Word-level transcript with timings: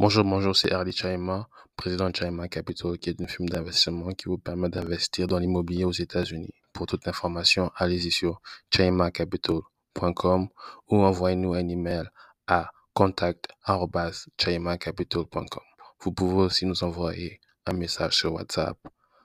Bonjour, 0.00 0.24
bonjour, 0.24 0.56
c'est 0.56 0.72
Arlie 0.72 0.92
Chaima, 0.92 1.50
président 1.76 2.08
de 2.08 2.16
Chaima 2.16 2.48
Capital, 2.48 2.96
qui 2.96 3.10
est 3.10 3.20
une 3.20 3.28
firme 3.28 3.50
d'investissement 3.50 4.12
qui 4.12 4.30
vous 4.30 4.38
permet 4.38 4.70
d'investir 4.70 5.26
dans 5.26 5.38
l'immobilier 5.38 5.84
aux 5.84 5.92
États-Unis. 5.92 6.54
Pour 6.72 6.86
toute 6.86 7.06
information, 7.06 7.70
allez-y 7.76 8.10
sur 8.10 8.40
chaimacapital.com 8.74 10.48
ou 10.88 11.04
envoyez-nous 11.04 11.52
un 11.52 11.68
email 11.68 12.04
à 12.46 12.70
contact.chaimacapital.com. 12.94 15.62
Vous 16.00 16.12
pouvez 16.12 16.44
aussi 16.44 16.64
nous 16.64 16.82
envoyer 16.82 17.38
un 17.66 17.74
message 17.74 18.16
sur 18.16 18.32
WhatsApp 18.32 18.78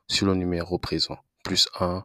sur 0.09 0.27
le 0.27 0.35
numéro 0.35 0.77
présent, 0.77 1.19
plus 1.45 1.69
1 1.79 2.03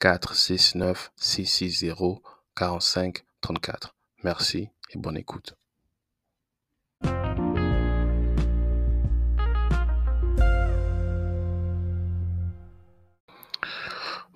469 0.00 1.12
660 1.14 2.20
45 2.56 3.24
34. 3.42 3.94
Merci 4.24 4.70
et 4.90 4.98
bonne 4.98 5.18
écoute. 5.18 5.54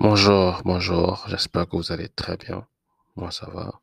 Bonjour, 0.04 0.62
bonjour, 0.64 1.24
j'espère 1.28 1.68
que 1.68 1.76
vous 1.76 1.92
allez 1.92 2.08
très 2.08 2.36
bien. 2.36 2.66
Moi, 3.14 3.30
ça 3.30 3.48
va. 3.48 3.80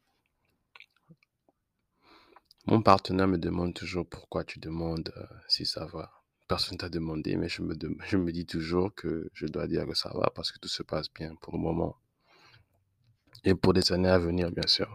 Mon 2.65 2.81
partenaire 2.81 3.29
me 3.29 3.37
demande 3.37 3.73
toujours 3.73 4.05
pourquoi 4.05 4.43
tu 4.43 4.59
demandes 4.59 5.13
euh, 5.15 5.25
si 5.47 5.65
ça 5.65 5.85
va. 5.85 6.11
Personne 6.49 6.77
t'a 6.77 6.89
demandé, 6.89 7.37
mais 7.37 7.47
je 7.47 7.61
me, 7.61 8.31
dis 8.33 8.45
toujours 8.45 8.93
que 8.93 9.29
je 9.31 9.45
dois 9.45 9.65
dire 9.65 9.87
que 9.87 9.93
ça 9.93 10.11
va 10.13 10.29
parce 10.35 10.51
que 10.51 10.59
tout 10.59 10.67
se 10.67 10.83
passe 10.83 11.07
bien 11.13 11.35
pour 11.35 11.53
le 11.53 11.59
moment 11.59 11.95
et 13.45 13.55
pour 13.55 13.71
des 13.71 13.89
années 13.93 14.09
à 14.09 14.19
venir, 14.19 14.51
bien 14.51 14.67
sûr. 14.67 14.93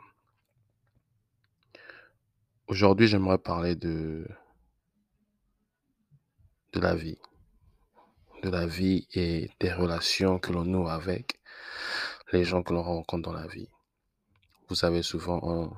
Aujourd'hui, 2.66 3.08
j'aimerais 3.08 3.38
parler 3.38 3.76
de 3.76 4.26
la 6.74 6.94
vie, 6.94 7.16
de 8.44 8.50
la 8.50 8.66
vie 8.66 9.08
et 9.14 9.50
des 9.58 9.72
relations 9.72 10.38
que 10.38 10.52
l'on 10.52 10.64
noue 10.64 10.88
avec 10.88 11.40
les 12.30 12.44
gens 12.44 12.62
que 12.62 12.74
l'on 12.74 12.82
rencontre 12.82 13.22
dans 13.22 13.32
la 13.32 13.46
vie. 13.46 13.70
Vous 14.68 14.74
savez, 14.74 15.02
souvent, 15.02 15.40
on, 15.42 15.72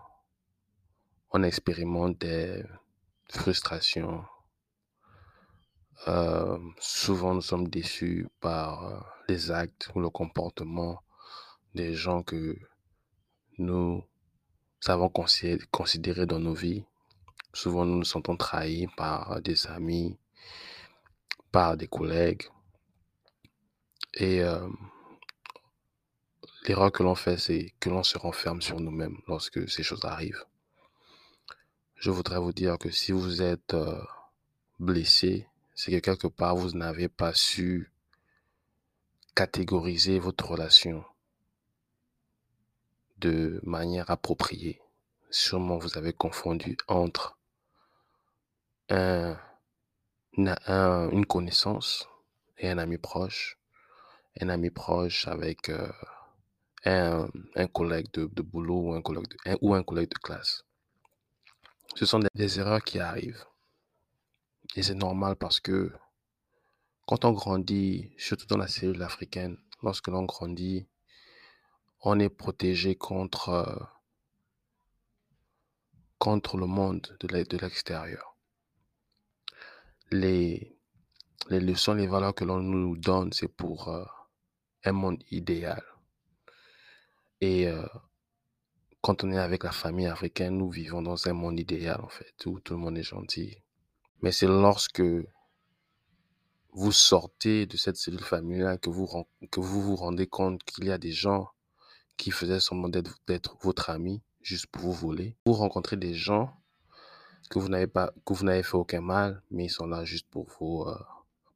on 1.31 1.43
expérimente 1.45 2.19
des 2.19 2.65
frustrations. 3.31 4.25
Euh, 6.09 6.59
souvent, 6.81 7.35
nous 7.35 7.41
sommes 7.41 7.69
déçus 7.69 8.27
par 8.41 8.85
euh, 8.85 9.01
les 9.29 9.51
actes 9.53 9.89
ou 9.95 10.01
le 10.01 10.11
comportement 10.11 11.03
des 11.75 11.95
gens 11.95 12.23
que 12.25 12.59
nous 13.59 14.05
avons 14.87 15.09
considé- 15.09 15.65
considérés 15.71 16.27
dans 16.27 16.41
nos 16.41 16.55
vies. 16.55 16.85
Souvent, 17.53 17.85
nous 17.85 17.99
nous 17.99 18.05
sentons 18.05 18.37
trahis 18.37 18.89
par 18.97 19.41
des 19.41 19.67
amis, 19.69 20.19
par 21.53 21.77
des 21.77 21.87
collègues. 21.87 22.43
Et 24.15 24.43
l'erreur 26.67 26.91
que 26.93 27.03
l'on 27.03 27.15
fait, 27.15 27.37
c'est 27.37 27.75
que 27.81 27.91
l'on 27.91 28.03
se 28.03 28.19
renferme 28.19 28.63
sur 28.63 28.81
nous-mêmes 28.81 29.19
lorsque 29.29 29.69
ces 29.69 29.83
choses 29.83 30.05
arrivent. 30.05 30.45
Je 31.97 32.11
voudrais 32.11 32.39
vous 32.39 32.53
dire 32.53 32.79
que 32.79 32.91
si 32.91 33.13
vous 33.13 33.43
êtes 33.43 33.77
blessé, 34.79 35.49
c'est 35.75 35.91
que 35.93 35.99
quelque 35.99 36.27
part, 36.27 36.57
vous 36.57 36.73
n'avez 36.73 37.09
pas 37.09 37.35
su 37.35 37.93
catégoriser 39.35 40.19
votre 40.19 40.47
relation 40.49 41.05
de 43.19 43.61
manière 43.63 44.11
appropriée. 44.11 44.81
Sûrement, 45.31 45.77
vous 45.79 45.99
avez 45.99 46.13
confondu 46.13 46.77
entre 46.89 47.37
une 48.89 49.37
connaissance 51.27 52.09
et 52.59 52.69
un 52.71 52.79
ami 52.79 52.97
proche, 52.99 53.59
un 54.41 54.49
ami 54.49 54.71
proche 54.71 55.27
avec 55.29 55.69
euh, 55.69 55.91
un, 56.85 57.29
un 57.55 57.67
collègue 57.67 58.11
de, 58.13 58.27
de 58.27 58.43
boulot 58.43 58.91
ou 58.91 58.93
un 58.95 59.03
collègue 59.03 59.29
de, 59.29 59.59
ou 59.61 59.75
un 59.75 59.83
collègue 59.83 60.11
de 60.11 60.19
classe. 60.19 60.65
Ce 61.95 62.05
sont 62.05 62.21
des, 62.35 62.59
erreurs 62.61 62.83
qui 62.83 62.99
arrivent. 62.99 63.45
Et 64.75 64.83
c'est 64.83 64.95
normal 64.95 65.37
parce 65.37 65.61
que 65.61 65.93
quand 67.07 67.25
on 67.25 67.33
grandit, 67.33 68.13
surtout 68.19 68.47
dans 68.47 68.59
la 68.59 68.69
cellule 68.69 69.03
africaine, 69.03 69.57
lorsque 69.83 70.09
l'on 70.09 70.25
grandit, 70.25 70.87
on 72.03 72.19
est 72.19 72.29
protégé 72.29 72.97
contre, 72.97 73.49
euh, 73.49 73.85
contre 76.19 76.59
le 76.59 76.67
monde 76.67 77.17
de 77.21 77.57
l'extérieur. 77.59 78.37
Les, 80.11 80.77
les 81.49 81.61
leçons, 81.61 81.95
les 81.95 82.07
valeurs 82.07 82.35
que 82.35 82.45
l'on 82.45 82.61
nous 82.61 82.97
donne, 82.97 83.33
c'est 83.33 83.49
pour 83.49 83.89
euh, 83.89 84.05
un 84.87 84.93
monde 84.93 85.23
idéal. 85.31 85.83
Et 87.41 87.69
euh, 87.69 87.87
quand 89.01 89.25
on 89.25 89.33
est 89.33 89.39
avec 89.39 89.65
la 89.65 89.73
famille 89.73 90.07
africaine, 90.07 90.59
nous 90.59 90.71
vivons 90.71 91.03
dans 91.03 91.29
un 91.29 91.33
monde 91.33 91.59
idéal, 91.61 92.01
en 92.01 92.09
fait, 92.09 92.35
où 92.47 92.61
tout 92.61 92.75
le 92.75 92.81
monde 92.81 92.99
est 92.99 93.03
gentil. 93.03 93.57
Mais 94.23 94.33
c'est 94.33 94.47
lorsque 94.47 95.03
vous 96.73 96.93
sortez 96.93 97.67
de 97.67 97.77
cette 97.77 97.97
cellule 97.97 98.21
familiale 98.21 98.79
que 98.79 98.91
vous 98.91 99.09
que 99.51 99.61
vous, 99.61 99.81
vous 99.81 99.97
rendez 99.97 100.27
compte 100.27 100.63
qu'il 100.65 100.85
y 100.85 100.91
a 100.91 100.99
des 100.99 101.13
gens 101.13 101.49
qui 102.17 102.31
faisaient 102.31 102.61
semblant 102.61 102.89
d'être 103.27 103.57
votre 103.63 103.91
ami 103.91 104.23
juste 104.43 104.67
pour 104.67 104.83
vous 104.83 104.93
voler. 104.93 105.37
Vous 105.47 105.55
rencontrez 105.55 105.97
des 105.97 106.15
gens 106.15 106.55
que 107.51 107.59
vous 107.59 107.69
n'avez 107.69 107.87
pas, 107.87 108.13
que 108.25 108.33
vous 108.35 108.45
n'avez 108.45 108.63
fait 108.63 108.77
aucun 108.77 109.01
mal, 109.01 109.43
mais 109.51 109.65
ils 109.67 109.71
sont 109.71 109.87
là 109.87 110.05
juste 110.05 110.29
pour 110.29 110.47
vous, 110.59 110.83
euh, 110.83 110.99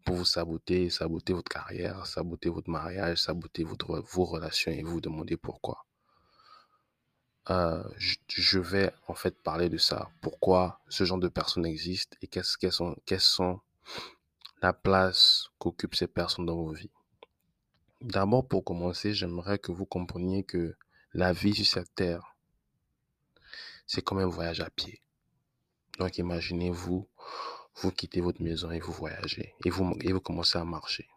pour 0.04 0.16
vous 0.16 0.24
saboter, 0.24 0.90
saboter 0.90 1.32
votre 1.32 1.50
carrière, 1.50 2.06
saboter 2.06 2.48
votre 2.48 2.70
mariage, 2.70 3.18
saboter 3.18 3.64
votre, 3.64 4.00
vos 4.00 4.24
relations 4.24 4.72
et 4.72 4.82
vous 4.82 5.00
demandez 5.00 5.36
pourquoi. 5.36 5.86
Euh, 7.48 7.82
je, 7.96 8.16
je 8.28 8.58
vais 8.58 8.92
en 9.08 9.14
fait 9.14 9.42
parler 9.42 9.68
de 9.68 9.78
ça. 9.78 10.10
Pourquoi 10.20 10.80
ce 10.88 11.04
genre 11.04 11.18
de 11.18 11.28
personnes 11.28 11.66
existent 11.66 12.16
et 12.22 12.26
qu'est-ce 12.26 12.56
qu'elles 12.58 12.72
sont, 12.72 12.96
quelles 13.06 13.20
sont 13.20 13.60
la 14.62 14.72
place 14.72 15.48
qu'occupent 15.58 15.94
ces 15.94 16.06
personnes 16.06 16.46
dans 16.46 16.56
vos 16.56 16.72
vies. 16.72 16.90
D'abord, 18.00 18.46
pour 18.46 18.64
commencer, 18.64 19.14
j'aimerais 19.14 19.58
que 19.58 19.72
vous 19.72 19.86
compreniez 19.86 20.44
que 20.44 20.76
la 21.12 21.32
vie 21.32 21.54
sur 21.54 21.66
cette 21.66 21.94
terre, 21.94 22.36
c'est 23.86 24.02
comme 24.02 24.18
un 24.18 24.26
voyage 24.26 24.60
à 24.60 24.70
pied. 24.70 25.02
Donc, 25.98 26.18
imaginez-vous, 26.18 27.08
vous 27.82 27.90
quittez 27.90 28.20
votre 28.20 28.42
maison 28.42 28.70
et 28.70 28.80
vous 28.80 28.92
voyagez. 28.92 29.54
Et 29.64 29.70
vous, 29.70 30.20
commencez 30.20 30.58
à 30.58 30.64
marcher, 30.64 31.08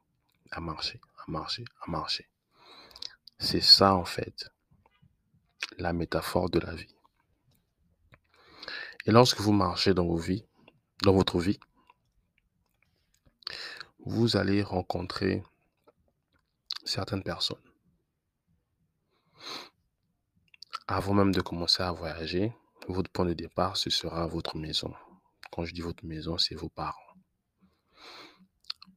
à 0.52 0.62
marcher, 0.62 1.00
à 1.18 1.32
marcher, 1.32 1.66
à 1.82 1.92
marcher. 1.92 2.28
C'est 3.38 3.62
ça, 3.62 3.96
en 3.96 4.06
fait, 4.06 4.50
la 5.78 5.92
métaphore 5.92 6.50
de 6.50 6.60
la 6.60 6.74
vie. 6.74 6.96
Et 9.06 9.12
lorsque 9.12 9.42
vous 9.42 9.52
marchez 9.52 9.94
dans 9.94 10.06
vos 10.06 10.18
vies, 10.18 10.46
dans 11.02 11.14
votre 11.14 11.40
vie, 11.40 11.60
vous 14.06 14.38
allez 14.38 14.64
rencontrer 14.64 15.44
certaines 16.86 17.24
personnes. 17.24 17.58
Avant 20.88 21.14
même 21.14 21.34
de 21.34 21.42
commencer 21.42 21.84
à 21.84 21.92
voyager, 21.92 22.54
votre 22.88 23.10
point 23.10 23.26
de 23.26 23.34
départ, 23.34 23.76
ce 23.78 23.90
sera 23.90 24.28
votre 24.28 24.58
maison. 24.58 24.94
Quand 25.54 25.66
je 25.66 25.74
dis 25.76 25.82
votre 25.82 26.04
maison, 26.04 26.40
c'est 26.40 26.56
vos 26.56 26.70
parents. 26.70 27.14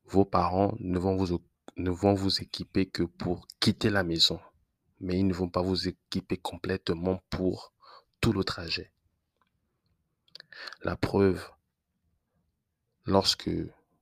Vos 0.06 0.24
parents 0.24 0.74
ne 0.80 0.98
vont 0.98 2.14
vous, 2.14 2.40
équiper 2.40 2.86
que 2.86 3.02
pour 3.02 3.46
quitter 3.60 3.90
la 3.90 4.02
maison, 4.02 4.40
mais 4.98 5.18
ils 5.18 5.26
ne 5.26 5.34
vont 5.34 5.50
pas 5.50 5.60
vous 5.60 5.86
équiper 5.86 6.38
complètement 6.38 7.22
pour 7.28 7.74
tout 8.22 8.32
le 8.32 8.42
trajet. 8.42 8.90
La 10.80 10.96
preuve, 10.96 11.46
lorsque 13.04 13.50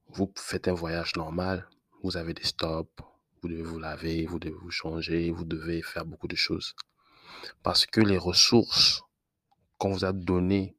vous 0.06 0.32
faites 0.36 0.68
un 0.68 0.74
voyage 0.74 1.16
normal, 1.16 1.68
vous 2.04 2.16
avez 2.16 2.34
des 2.34 2.44
stops, 2.44 3.02
vous 3.42 3.48
devez 3.48 3.64
vous 3.64 3.80
laver, 3.80 4.26
vous 4.26 4.38
devez 4.38 4.54
vous 4.54 4.70
changer, 4.70 5.32
vous 5.32 5.44
devez 5.44 5.82
faire 5.82 6.06
beaucoup 6.06 6.28
de 6.28 6.36
choses. 6.36 6.76
Parce 7.64 7.84
que 7.84 8.00
les 8.00 8.16
ressources 8.16 9.02
qu'on 9.76 9.90
vous 9.90 10.04
a 10.04 10.12
données 10.12 10.76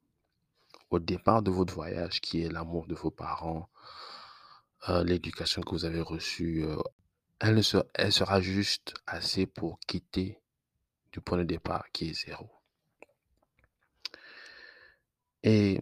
au 0.90 1.00
départ 1.00 1.42
de 1.42 1.52
votre 1.52 1.74
voyage, 1.74 2.22
qui 2.22 2.42
est 2.44 2.50
l'amour 2.50 2.88
de 2.88 2.96
vos 2.96 3.12
parents, 3.12 3.70
euh, 4.90 5.04
l'éducation 5.04 5.62
que 5.62 5.72
vous 5.72 5.86
avez 5.86 6.02
reçue, 6.02 6.64
euh, 6.64 6.78
elle, 7.40 7.64
sera 7.64 8.42
juste 8.42 8.94
assez 9.08 9.46
pour 9.46 9.80
quitter 9.82 10.40
du 11.12 11.22
point 11.22 11.38
de 11.38 11.44
départ 11.44 11.86
qui 11.92 12.10
est 12.10 12.14
zéro. 12.14 12.50
Et 15.44 15.82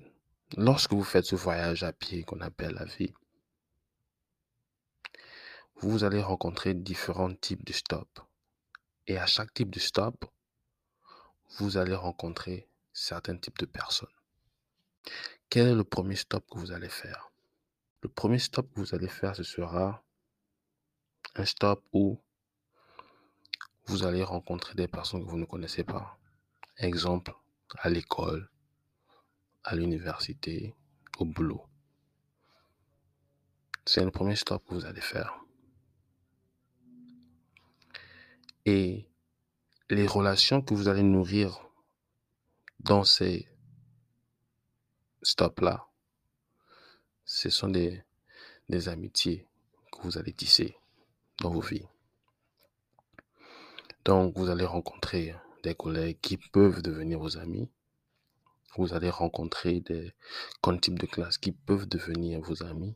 lorsque 0.58 0.94
vous 0.94 1.04
faites 1.04 1.26
ce 1.26 1.36
voyage 1.36 1.84
à 1.84 1.94
pied 1.94 2.24
qu'on 2.24 2.42
appelle 2.42 2.74
la 2.74 2.86
vie, 2.86 3.14
vous 5.76 6.04
allez 6.04 6.22
rencontrer 6.22 6.74
différents 6.74 7.34
types 7.34 7.66
de 7.66 7.74
stops. 7.74 8.22
Et 9.08 9.18
à 9.18 9.26
chaque 9.26 9.54
type 9.54 9.70
de 9.70 9.80
stop, 9.80 10.26
vous 11.58 11.78
allez 11.78 11.96
rencontrer 11.96 12.70
certains 12.94 13.38
types 13.38 13.60
de 13.60 13.66
personnes. 13.66 14.12
Quel 15.50 15.68
est 15.68 15.76
le 15.76 15.84
premier 15.84 16.16
stop 16.16 16.46
que 16.50 16.58
vous 16.58 16.72
allez 16.72 16.90
faire? 16.90 17.32
Le 18.02 18.10
premier 18.10 18.40
stop 18.40 18.72
que 18.74 18.80
vous 18.80 18.96
allez 18.96 19.08
faire, 19.08 19.36
ce 19.36 19.44
sera 19.44 20.04
un 21.36 21.46
stop 21.46 21.84
où 21.94 22.20
vous 23.86 24.04
allez 24.04 24.24
rencontrer 24.24 24.76
des 24.76 24.88
personnes 24.88 25.24
que 25.24 25.30
vous 25.30 25.38
ne 25.38 25.46
connaissez 25.46 25.84
pas. 25.84 26.18
Exemple, 26.78 27.34
à 27.78 27.90
l'école, 27.90 28.50
à 29.64 29.76
l'université, 29.76 30.74
au 31.20 31.26
boulot. 31.26 31.64
C'est 33.86 34.04
le 34.04 34.12
premier 34.12 34.36
stop 34.36 34.66
que 34.66 34.74
vous 34.74 34.86
allez 34.86 35.02
faire. 35.02 35.40
Et 38.66 39.10
les 39.90 40.08
relations 40.08 40.62
que 40.62 40.74
vous 40.74 40.88
allez 40.88 41.04
nourrir 41.04 41.68
dans 42.80 43.04
ces 43.04 43.48
stops-là, 45.24 45.88
ce 47.25 47.50
sont 47.50 47.70
des, 47.70 48.04
amitiés 48.88 49.48
que 49.92 50.02
vous 50.02 50.18
allez 50.18 50.34
tisser 50.34 50.75
dans 51.42 51.52
vos 51.52 51.62
vies. 51.62 51.86
Donc, 54.06 54.38
vous 54.38 54.50
allez 54.50 54.66
rencontrer 54.66 55.36
des 55.64 55.75
collègues 55.75 56.20
qui 56.22 56.38
peuvent 56.38 56.81
devenir 56.81 57.20
vos 57.20 57.38
amis. 57.38 57.70
Vous 58.75 58.94
allez 58.94 59.10
rencontrer 59.10 59.80
des 59.81 60.14
types 60.81 61.00
de 61.00 61.06
classe 61.06 61.38
qui 61.38 61.52
peuvent 61.52 61.88
devenir 61.88 62.42
vos 62.42 62.64
amis. 62.64 62.96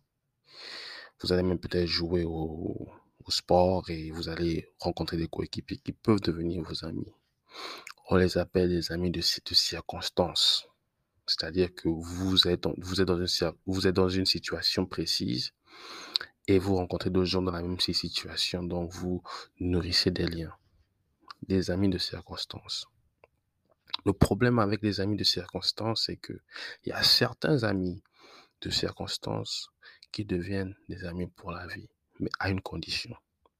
Vous 1.21 1.31
allez 1.31 1.44
même 1.44 1.59
peut-être 1.59 1.88
jouer 1.88 2.24
au, 2.25 2.89
au 3.27 3.31
sport 3.31 3.89
et 3.89 4.12
vous 4.12 4.29
allez 4.29 4.69
rencontrer 4.79 5.18
des 5.18 5.27
coéquipiers 5.27 5.77
qui 5.77 5.91
peuvent 5.91 6.21
devenir 6.21 6.63
vos 6.63 6.85
amis. 6.85 7.13
On 8.09 8.15
les 8.15 8.38
appelle 8.38 8.69
des 8.69 8.91
amis 8.91 9.12
de, 9.12 9.19
de 9.19 9.56
circonstance. 9.56 10.68
C'est-à-dire 11.27 11.74
que 11.74 11.89
vous 11.89 12.47
êtes, 12.47 12.62
dans 13.94 14.09
une, 14.09 14.25
situation 14.25 14.85
précise 14.85 15.53
et 16.47 16.59
vous 16.59 16.75
rencontrez 16.75 17.09
d'autres 17.09 17.25
gens 17.25 17.41
dans 17.41 17.51
la 17.51 17.62
même 17.62 17.79
situation. 17.79 18.63
Donc, 18.63 18.91
vous 18.91 19.21
nourrissez 19.59 20.12
des 20.12 20.25
liens. 20.25 20.56
Des 21.47 21.69
amis 21.69 21.89
de 21.89 21.97
circonstance. 21.97 22.88
Le 24.06 24.13
problème 24.13 24.59
avec 24.59 24.81
les 24.81 25.01
amis 25.01 25.18
de 25.18 25.24
circonstance, 25.24 26.06
c'est 26.06 26.18
que 26.18 26.33
il 26.85 26.89
y 26.89 26.91
a 26.94 27.03
certains 27.03 27.63
amis 27.63 28.01
de 28.62 28.69
circonstance 28.69 29.69
qui 30.12 30.25
deviennent 30.25 30.75
des 30.88 31.03
amis 31.03 31.27
pour 31.27 31.51
la 31.51 31.68
vie 31.68 31.89
mais 32.19 32.29
à 32.39 32.50
une 32.50 32.62
condition. 32.62 33.15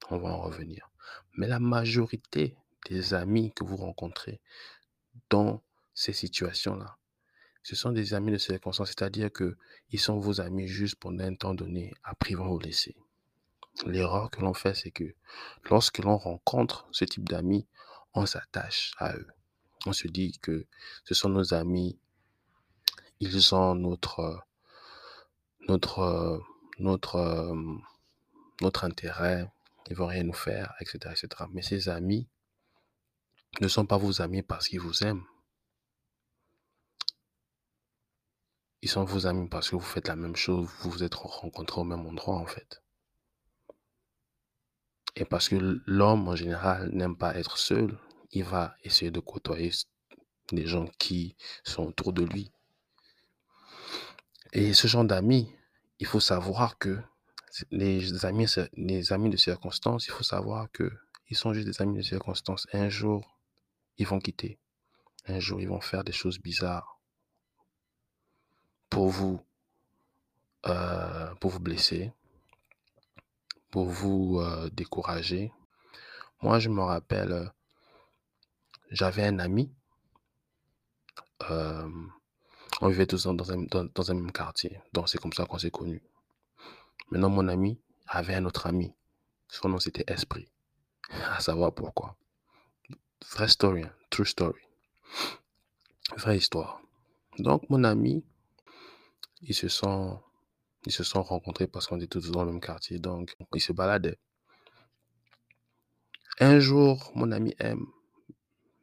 On 0.10 0.18
va 0.18 0.30
en 0.30 0.42
revenir. 0.42 0.90
Mais 1.36 1.48
la 1.48 1.60
majorité 1.60 2.56
des 2.90 3.14
amis 3.14 3.52
que 3.54 3.64
vous 3.64 3.78
rencontrez 3.78 4.42
dans 5.30 5.62
ces 5.94 6.14
situations-là, 6.14 6.98
ce 7.68 7.76
sont 7.76 7.92
des 7.92 8.14
amis 8.14 8.32
de 8.32 8.38
circonstance, 8.38 8.88
c'est-à-dire 8.88 9.30
que 9.30 9.58
ils 9.92 10.00
sont 10.00 10.20
vos 10.20 10.40
amis 10.40 10.68
juste 10.68 10.96
pendant 10.96 11.26
un 11.26 11.36
temps 11.36 11.54
donné, 11.54 11.94
après 12.02 12.30
ils 12.30 12.38
vont 12.38 12.48
vous 12.48 12.60
laisser. 12.60 12.96
L'erreur 13.86 14.32
que 14.32 14.40
l'on 14.40 14.54
fait, 14.54 14.74
c'est 14.74 14.90
que 14.90 15.14
lorsque 15.70 15.98
l'on 15.98 16.16
rencontre 16.16 16.88
ce 16.94 17.04
type 17.04 17.28
d'amis, 17.28 17.68
on 18.14 18.26
s'attache 18.26 18.94
à 19.00 19.18
eux. 19.18 19.28
On 19.86 19.92
se 19.92 20.08
dit 20.08 20.40
que 20.42 20.66
ce 21.04 21.14
sont 21.14 21.28
nos 21.28 21.54
amis, 21.54 22.00
ils 23.20 23.54
ont 23.54 23.76
notre, 23.76 24.46
notre, 25.68 26.42
notre, 26.80 27.54
notre 28.62 28.86
intérêt, 28.86 29.46
ils 29.90 29.96
vont 29.98 30.08
rien 30.08 30.24
nous 30.24 30.32
faire, 30.32 30.74
etc., 30.80 31.14
etc. 31.22 31.44
Mais 31.52 31.64
ces 31.64 31.90
amis 31.90 32.30
ne 33.60 33.68
sont 33.68 33.86
pas 33.86 33.98
vos 33.98 34.22
amis 34.22 34.42
parce 34.42 34.70
qu'ils 34.70 34.80
vous 34.80 35.04
aiment. 35.04 35.26
Ils 38.88 38.90
sont 38.90 39.04
vos 39.04 39.28
amis 39.28 39.50
parce 39.50 39.70
que 39.70 39.76
vous 39.76 39.82
faites 39.82 40.08
la 40.08 40.16
même 40.16 40.38
chose, 40.38 40.70
vous 40.80 40.90
vous 40.90 41.04
êtes 41.04 41.16
rencontrés 41.16 41.82
au 41.82 41.84
même 41.84 42.06
endroit 42.06 42.38
en 42.38 42.46
fait. 42.46 42.82
Et 45.18 45.26
parce 45.26 45.50
que 45.50 45.82
l'homme 45.86 46.30
en 46.30 46.38
général 46.38 46.90
n'aime 46.94 47.18
pas 47.18 47.36
être 47.36 47.58
seul, 47.58 48.00
il 48.32 48.46
va 48.46 48.78
essayer 48.86 49.12
de 49.12 49.20
côtoyer 49.20 49.72
des 50.54 50.66
gens 50.66 50.88
qui 51.00 51.36
sont 51.66 51.84
autour 51.84 52.14
de 52.14 52.24
lui. 52.24 52.50
Et 54.54 54.74
ce 54.74 54.88
genre 54.88 55.04
d'amis, 55.04 55.54
il 56.00 56.06
faut 56.06 56.22
savoir 56.22 56.78
que 56.78 56.98
les 57.72 58.24
amis, 58.24 58.48
les 58.78 59.12
amis 59.12 59.30
de 59.30 59.36
circonstance, 59.36 60.08
il 60.08 60.12
faut 60.12 60.24
savoir 60.24 60.72
que 60.72 60.90
ils 61.30 61.36
sont 61.36 61.54
juste 61.54 61.68
des 61.68 61.82
amis 61.82 61.98
de 61.98 62.04
circonstance. 62.04 62.68
Un 62.72 62.88
jour, 62.88 63.38
ils 63.98 64.08
vont 64.08 64.20
quitter. 64.20 64.60
Un 65.26 65.42
jour, 65.42 65.60
ils 65.60 65.68
vont 65.68 65.82
faire 65.82 66.06
des 66.06 66.14
choses 66.14 66.40
bizarres 66.40 66.97
pour 68.90 69.10
vous, 69.10 69.42
euh, 70.66 71.34
pour 71.36 71.52
vous 71.52 71.60
blesser, 71.60 72.12
pour 73.72 73.86
vous 73.86 74.40
euh, 74.40 74.70
décourager. 74.70 75.52
Moi, 76.42 76.60
je 76.60 76.70
me 76.70 76.82
rappelle, 76.82 77.32
euh, 77.32 77.46
j'avais 78.92 79.24
un 79.26 79.40
ami. 79.40 79.72
on 81.50 82.88
vivait 82.90 83.08
tous 83.08 83.26
dans 83.26 83.52
un, 83.52 83.64
dans 83.64 84.12
un 84.12 84.14
même 84.14 84.32
quartier. 84.32 84.80
Donc, 84.94 85.10
c'est 85.10 85.20
comme 85.20 85.34
ça 85.34 85.46
qu'on 85.46 85.58
s'est 85.58 85.72
connus. 85.72 86.04
Maintenant, 87.12 87.30
mon 87.30 87.48
ami 87.48 87.80
avait 88.08 88.36
un 88.36 88.46
autre 88.46 88.68
ami. 88.68 88.94
Son 89.48 89.70
nom, 89.70 89.80
c'était 89.80 90.04
Esprit. 90.12 90.48
À 91.10 91.40
savoir 91.40 91.74
pourquoi. 91.74 92.18
Vraie 93.32 93.48
story, 93.48 93.84
hein. 93.84 93.94
true 94.10 94.26
story. 94.26 94.60
Vraie 96.18 96.38
histoire. 96.38 96.82
Donc, 97.40 97.70
mon 97.70 97.84
ami, 97.84 98.24
ils 99.42 99.56
se 99.56 99.68
sont, 99.68 100.22
ils 100.86 100.92
se 100.92 101.04
sont 101.04 101.24
rencontrés 101.24 101.68
parce 101.68 101.88
qu'on 101.88 101.98
était 101.98 102.08
tous 102.08 102.32
dans 102.32 102.44
le 102.44 102.52
même 102.52 102.62
quartier. 102.62 103.00
Donc, 103.00 103.36
ils 103.54 103.62
se 103.62 103.74
baladaient. 103.74 104.20
Un 106.40 106.60
jour, 106.60 107.12
mon 107.16 107.32
ami 107.32 107.56
M 107.60 107.86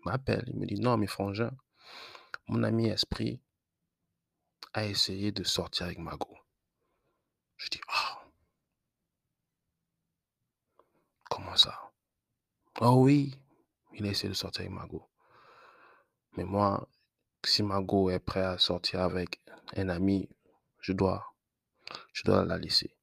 m'appelle. 0.04 0.44
Il 0.48 0.58
me 0.58 0.66
dit 0.66 0.80
Non, 0.80 0.96
mes 0.96 1.06
frangins, 1.06 1.56
mon 2.48 2.62
ami 2.62 2.88
Esprit 2.88 3.40
a 4.74 4.84
essayé 4.84 5.30
de 5.32 5.44
sortir 5.44 5.86
avec 5.86 5.98
Mago. 5.98 6.36
Je 7.56 7.70
dis, 7.70 7.80
ah. 7.88 8.20
Comment 11.30 11.56
ça? 11.56 11.92
Oh 12.80 12.96
oui, 13.04 13.38
il 13.94 14.06
a 14.06 14.10
essayé 14.10 14.28
de 14.28 14.34
sortir 14.34 14.62
avec 14.62 14.72
Mago. 14.72 15.08
Mais 16.36 16.44
moi, 16.44 16.88
si 17.44 17.62
Mago 17.62 18.10
est 18.10 18.18
prêt 18.18 18.42
à 18.42 18.58
sortir 18.58 19.00
avec 19.00 19.40
un 19.76 19.88
ami, 19.88 20.28
je 20.84 20.92
dois, 20.92 21.34
je 22.12 22.25
dois 22.25 22.44
la 22.44 22.58
laisser. 22.58 22.94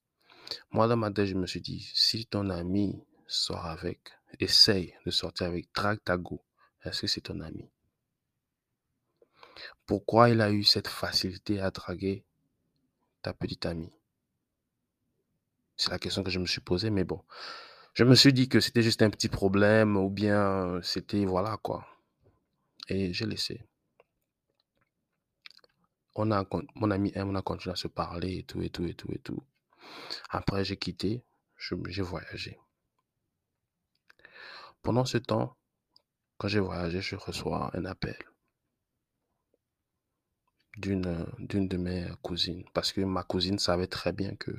Moi, 0.69 0.87
dans 0.87 0.97
ma 0.97 1.09
tête, 1.09 1.25
je 1.25 1.33
me 1.33 1.47
suis 1.47 1.61
dit, 1.61 1.89
si 1.95 2.27
ton 2.27 2.51
ami 2.51 3.03
sort 3.25 3.65
avec, 3.65 4.11
essaye 4.39 4.93
de 5.03 5.09
sortir 5.09 5.47
avec, 5.47 5.73
traque 5.73 6.03
ta. 6.03 6.15
Est-ce 6.83 7.01
que 7.01 7.07
c'est 7.07 7.21
ton 7.21 7.39
ami? 7.39 7.71
Pourquoi 9.87 10.29
il 10.29 10.41
a 10.41 10.51
eu 10.51 10.63
cette 10.63 10.87
facilité 10.87 11.59
à 11.59 11.71
draguer 11.71 12.23
ta 13.23 13.33
petite 13.33 13.65
amie? 13.65 13.93
C'est 15.75 15.89
la 15.89 15.97
question 15.97 16.21
que 16.21 16.29
je 16.29 16.37
me 16.37 16.45
suis 16.45 16.61
posée, 16.61 16.91
mais 16.91 17.03
bon. 17.03 17.23
Je 17.95 18.03
me 18.03 18.13
suis 18.13 18.31
dit 18.31 18.47
que 18.47 18.59
c'était 18.59 18.83
juste 18.83 19.01
un 19.01 19.09
petit 19.09 19.27
problème 19.27 19.97
ou 19.97 20.11
bien 20.11 20.79
c'était, 20.83 21.25
voilà 21.25 21.57
quoi. 21.57 21.87
Et 22.89 23.11
j'ai 23.11 23.25
laissé. 23.25 23.65
Mon 26.17 26.91
ami 26.91 27.11
M, 27.15 27.29
on 27.29 27.35
a 27.35 27.41
continué 27.41 27.73
à 27.73 27.75
se 27.75 27.87
parler 27.87 28.39
et 28.39 28.43
tout, 28.43 28.61
et 28.61 28.69
tout, 28.69 28.85
et 28.85 28.93
tout, 28.93 29.11
et 29.11 29.19
tout. 29.19 29.41
Après, 30.29 30.63
j'ai 30.65 30.77
quitté, 30.77 31.23
j'ai 31.87 32.01
voyagé. 32.01 32.59
Pendant 34.81 35.05
ce 35.05 35.17
temps, 35.17 35.55
quand 36.37 36.47
j'ai 36.47 36.59
voyagé, 36.59 37.01
je 37.01 37.15
reçois 37.15 37.69
un 37.73 37.85
appel 37.85 38.17
d'une 40.77 41.25
d'une 41.39 41.67
de 41.67 41.77
mes 41.77 42.07
cousines 42.21 42.63
parce 42.73 42.91
que 42.93 43.01
ma 43.01 43.23
cousine 43.23 43.59
savait 43.59 43.87
très 43.87 44.13
bien 44.13 44.35
que 44.35 44.51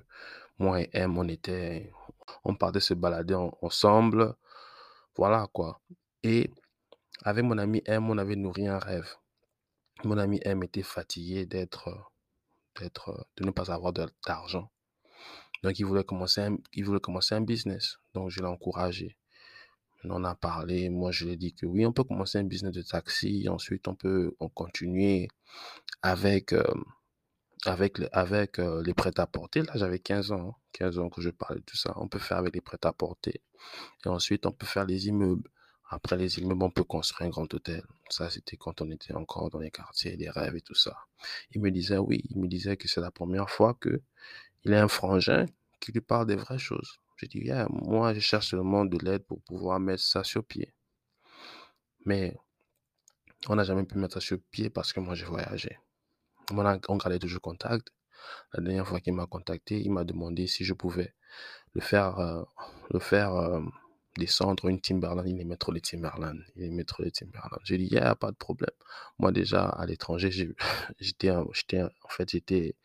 moi 0.59 0.81
et 0.81 0.91
M 0.93 1.17
on 1.17 1.27
était 1.29 1.91
on 2.45 2.55
partait 2.55 2.81
se 2.81 2.95
balader 2.95 3.35
ensemble 3.63 4.35
voilà 5.17 5.49
quoi 5.53 5.81
et 6.23 6.51
avec 7.25 7.45
mon 7.45 7.57
ami 7.59 7.83
M 7.87 8.11
on 8.11 8.19
avait 8.19 8.37
nourri 8.37 8.69
un 8.69 8.79
rêve 8.79 9.17
mon 10.05 10.19
ami 10.19 10.41
M 10.45 10.63
était 10.63 10.83
fatigué 10.83 11.47
d'être 11.47 12.11
d'être 12.81 13.27
de 13.37 13.45
ne 13.45 13.51
pas 13.51 13.71
avoir 13.71 13.93
d'argent. 14.27 14.71
Donc 15.63 15.79
il 15.79 15.87
voulait 15.87 16.05
commencer 16.05 16.41
un, 16.41 16.57
il 16.73 16.85
voulait 16.85 17.01
commencer 17.01 17.35
un 17.35 17.43
business. 17.43 17.99
Donc 18.15 18.31
je 18.31 18.41
l'ai 18.41 18.47
encouragé. 18.47 19.17
On 20.05 20.25
a 20.25 20.35
parlé, 20.35 20.89
moi 20.89 21.13
je 21.13 21.27
lui 21.27 21.33
ai 21.33 21.37
dit 21.37 21.55
que 21.55 21.67
oui, 21.67 21.87
on 21.87 21.93
peut 21.93 22.03
commencer 22.05 22.39
un 22.39 22.45
business 22.45 22.73
de 22.73 22.83
taxi, 22.83 23.49
ensuite 23.49 23.87
on 23.87 23.95
peut 23.95 24.35
continuer 24.55 25.29
avec, 26.03 26.53
euh, 26.53 26.65
avec, 27.67 27.99
avec 28.13 28.59
euh, 28.59 28.83
les 28.83 28.95
prêts-à-porter. 28.95 29.63
Là, 29.63 29.73
j'avais 29.77 30.01
15 30.01 30.33
ans, 30.33 30.57
15 30.73 30.99
ans 30.99 31.09
que 31.09 31.21
je 31.21 31.31
parlais 31.31 31.61
de 31.61 31.65
tout 31.65 31.77
ça. 31.77 31.93
On 31.97 32.09
peut 32.09 32.19
faire 32.19 32.39
avec 32.39 32.55
les 32.55 32.61
prêts-à-porter. 32.61 33.43
Et 34.05 34.09
ensuite, 34.09 34.47
on 34.47 34.53
peut 34.53 34.67
faire 34.67 34.87
les 34.87 35.07
immeubles 35.07 35.49
Après 35.95 36.17
les 36.17 36.39
immeubles, 36.39 36.63
on 36.65 36.71
peut 36.71 36.85
construire 36.85 37.27
un 37.29 37.31
grand 37.31 37.53
hôtel. 37.53 37.85
Ça, 38.09 38.31
c'était 38.31 38.57
quand 38.57 38.81
on 38.81 38.91
était 38.91 39.13
encore 39.13 39.51
dans 39.51 39.59
les 39.59 39.71
quartiers, 39.71 40.17
les 40.17 40.31
rêves 40.31 40.57
et 40.57 40.63
tout 40.63 40.75
ça. 40.75 40.97
Il 41.51 41.61
me 41.61 41.71
disait, 41.71 41.99
oui, 41.99 42.23
il 42.31 42.39
me 42.39 42.49
disait 42.49 42.79
que 42.79 42.89
c'est 42.89 43.03
la 43.03 43.11
première 43.11 43.51
fois 43.51 43.75
que 43.75 44.01
il 44.65 44.73
a 44.73 44.83
un 44.83 44.89
frangin 44.89 45.45
qui 45.81 45.93
lui 45.93 46.01
parle 46.01 46.27
des 46.27 46.37
vraies 46.37 46.59
choses. 46.59 46.99
J'ai 47.19 47.27
dit, 47.27 47.41
yeah, 47.41 47.67
moi, 47.69 48.15
je 48.15 48.21
cherche 48.21 48.49
seulement 48.49 48.87
de 48.87 48.97
l'aide 49.05 49.23
pour 49.27 49.43
pouvoir 49.43 49.79
mettre 49.81 50.03
ça 50.03 50.25
sur 50.25 50.43
pied. 50.45 50.73
Mais 52.07 52.35
on 53.49 53.57
n'a 53.57 53.65
jamais 53.65 53.85
pu 53.85 53.99
mettre 53.99 54.15
ça 54.15 54.21
sur 54.21 54.39
pied 54.51 54.71
parce 54.71 54.95
que 54.95 55.01
moi, 55.01 55.15
j'ai 55.15 55.27
voyagé. 55.27 55.79
On 56.51 56.97
gardait 56.97 57.19
toujours 57.19 57.43
contact. 57.43 57.93
La 58.55 58.63
dernière 58.63 58.89
fois 58.89 59.01
qu'il 59.01 59.13
m'a 59.13 59.27
contacté, 59.27 59.79
il 59.79 59.93
m'a 59.93 60.05
demandé 60.05 60.47
si 60.47 60.65
je 60.65 60.73
pouvais 60.73 61.15
le 61.75 61.83
faire, 61.83 62.19
euh, 62.19 62.43
le 62.91 62.99
faire 62.99 63.35
euh, 63.35 63.61
descendre 64.19 64.69
une 64.69 64.81
Timberland. 64.81 65.27
Il 65.27 65.41
aimait 65.41 65.57
trop 65.57 65.73
les 65.73 65.81
Timberland. 65.81 66.39
Il 66.57 66.65
aimait 66.65 66.85
trop 66.85 67.03
les 67.03 67.11
Timberland. 67.11 67.61
J'ai 67.65 67.79
dit, 67.79 67.87
yeah, 67.87 68.15
pas 68.15 68.31
de 68.31 68.37
problème. 68.37 68.71
Moi, 69.19 69.33
déjà, 69.33 69.65
à 69.65 69.87
l'étranger, 69.87 70.31
j'étais, 71.01 71.33
j'étais, 71.53 71.83
en 71.83 72.09
fait, 72.09 72.31
j'étais, 72.31 72.77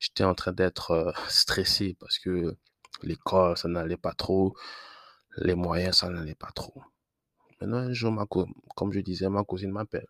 j'étais 0.00 0.24
en 0.24 0.34
train 0.34 0.52
d'être 0.52 0.90
euh, 0.92 1.12
stressé 1.28 1.96
parce 1.98 2.18
que 2.18 2.56
l'école, 3.02 3.56
ça 3.56 3.68
n'allait 3.68 3.96
pas 3.96 4.12
trop. 4.12 4.56
Les 5.38 5.54
moyens, 5.54 5.98
ça 5.98 6.08
n'allait 6.08 6.34
pas 6.34 6.50
trop. 6.54 6.82
Maintenant, 7.60 7.78
un 7.78 7.92
jour, 7.92 8.12
ma 8.12 8.26
comme 8.26 8.92
je 8.92 9.00
disais, 9.00 9.28
ma 9.28 9.44
cousine 9.44 9.70
m'appelle. 9.70 10.06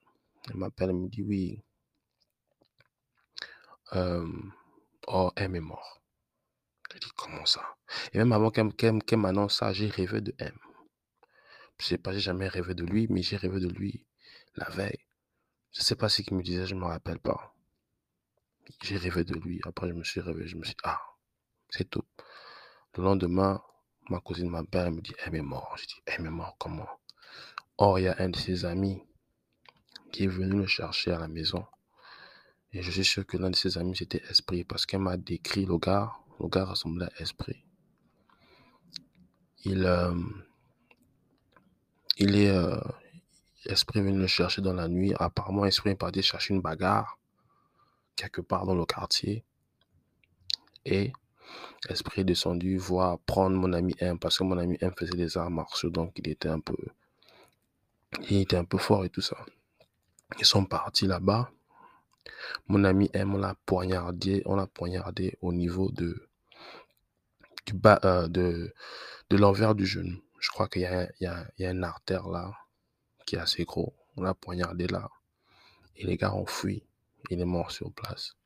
Elle 0.50 0.56
m'appelle, 0.56 0.90
elle 0.90 0.96
me 0.96 1.08
dit, 1.08 1.22
oui, 1.22 1.62
euh, 3.94 4.26
oh, 5.08 5.30
M 5.36 5.54
est 5.56 5.60
mort. 5.60 6.02
Je 6.92 6.98
dis, 6.98 7.08
comment 7.16 7.44
ça? 7.46 7.76
Et 8.12 8.18
même 8.18 8.32
avant 8.32 8.50
qu'elle 8.50 9.18
m'annonce 9.18 9.58
ça, 9.58 9.72
j'ai 9.72 9.88
rêvé 9.88 10.20
de 10.20 10.34
M. 10.38 10.52
Je 11.78 11.86
sais 11.86 11.98
pas, 11.98 12.16
jamais 12.18 12.48
rêvé 12.48 12.74
de 12.74 12.84
lui, 12.84 13.06
mais 13.10 13.22
j'ai 13.22 13.36
rêvé 13.36 13.60
de 13.60 13.68
lui 13.68 14.06
la 14.56 14.68
veille. 14.70 14.98
Je 15.72 15.82
sais 15.82 15.96
pas 15.96 16.08
ce 16.08 16.22
qu'il 16.22 16.36
me 16.36 16.42
disait, 16.42 16.66
je 16.66 16.74
me 16.74 16.84
rappelle 16.84 17.18
pas. 17.18 17.54
J'ai 18.82 18.96
rêvé 18.96 19.24
de 19.24 19.34
lui. 19.34 19.60
Après, 19.64 19.88
je 19.88 19.92
me 19.92 20.02
suis 20.04 20.20
réveillé, 20.20 20.48
je 20.48 20.56
me 20.56 20.64
suis 20.64 20.74
dit, 20.74 20.80
ah, 20.84 21.00
c'est 21.68 21.88
tout. 21.88 22.04
Le 22.96 23.02
lendemain, 23.02 23.62
ma 24.08 24.20
cousine 24.20 24.48
m'appelle, 24.48 24.86
elle 24.86 24.94
me 24.94 25.00
dit, 25.02 25.14
M 25.24 25.34
est 25.34 25.42
mort. 25.42 25.76
Je 25.78 25.86
dis, 25.86 26.02
M 26.06 26.26
est 26.26 26.30
mort, 26.30 26.56
comment? 26.58 26.88
Or, 27.78 27.98
il 27.98 28.04
y 28.04 28.08
a 28.08 28.16
un 28.18 28.30
de 28.30 28.36
ses 28.36 28.64
amis 28.64 29.02
qui 30.12 30.24
est 30.24 30.28
venu 30.28 30.56
le 30.56 30.66
chercher 30.66 31.12
à 31.12 31.18
la 31.18 31.28
maison. 31.28 31.66
Et 32.72 32.82
je 32.82 32.90
suis 32.90 33.04
sûr 33.04 33.26
que 33.26 33.36
l'un 33.36 33.50
de 33.50 33.56
ses 33.56 33.76
amis, 33.78 33.96
c'était 33.96 34.22
Esprit, 34.30 34.64
parce 34.64 34.86
qu'elle 34.86 35.00
m'a 35.00 35.16
décrit 35.16 35.66
le 35.66 35.78
gars. 35.78 36.12
Le 36.40 36.48
gars 36.48 36.64
ressemblait 36.64 37.06
à 37.06 37.22
Esprit. 37.22 37.64
Il, 39.64 39.84
euh, 39.84 40.14
il 42.16 42.36
est... 42.36 42.50
Euh, 42.50 42.78
Esprit 43.66 43.98
est 43.98 44.02
venu 44.02 44.18
le 44.18 44.28
chercher 44.28 44.62
dans 44.62 44.74
la 44.74 44.86
nuit. 44.86 45.12
Apparemment, 45.18 45.64
Esprit 45.64 45.90
est 45.90 45.96
parti 45.96 46.22
chercher 46.22 46.54
une 46.54 46.60
bagarre 46.60 47.18
quelque 48.14 48.40
part 48.40 48.64
dans 48.64 48.74
le 48.74 48.84
quartier. 48.86 49.44
Et 50.84 51.12
Esprit 51.88 52.22
est 52.22 52.24
descendu 52.24 52.76
voir 52.78 53.18
prendre 53.20 53.56
mon 53.56 53.72
ami 53.72 53.94
M, 53.98 54.18
parce 54.18 54.38
que 54.38 54.44
mon 54.44 54.58
ami 54.58 54.78
M 54.80 54.92
faisait 54.96 55.16
des 55.16 55.36
arts 55.36 55.50
martiaux, 55.50 55.90
donc 55.90 56.12
il 56.16 56.28
était 56.28 56.48
un 56.48 56.60
peu 56.60 56.76
il 58.30 58.40
était 58.40 58.56
un 58.56 58.64
peu 58.64 58.78
fort 58.78 59.04
et 59.04 59.10
tout 59.10 59.20
ça. 59.20 59.36
Ils 60.38 60.46
sont 60.46 60.64
partis 60.64 61.06
là-bas. 61.06 61.50
Mon 62.68 62.84
ami 62.84 63.10
M, 63.12 63.34
on 63.34 63.38
l'a 63.38 63.54
poignardé, 63.66 64.42
on 64.46 64.56
l'a 64.56 64.66
poignardé 64.66 65.36
au 65.40 65.52
niveau 65.52 65.90
de, 65.90 66.28
du 67.66 67.74
bas, 67.74 68.00
euh, 68.04 68.28
de, 68.28 68.72
de 69.30 69.36
l'envers 69.36 69.74
du 69.74 69.86
genou. 69.86 70.20
Je 70.46 70.52
crois 70.52 70.68
qu'il 70.68 70.82
y, 70.82 71.26
a 71.26 71.50
une 71.58 71.82
artère 71.82 72.28
là 72.28 72.56
qui 73.26 73.34
est 73.34 73.40
assez 73.40 73.64
gros. 73.64 73.96
On 74.16 74.22
l'a 74.22 74.32
poignardé 74.32 74.86
là. 74.86 75.10
Et 75.96 76.04
les 76.04 76.16
gars 76.16 76.32
ont 76.32 76.46
fui. 76.46 76.84
Il 77.30 77.40
est 77.40 77.44
mort 77.44 77.72
sur 77.72 77.92
place. 77.92 78.36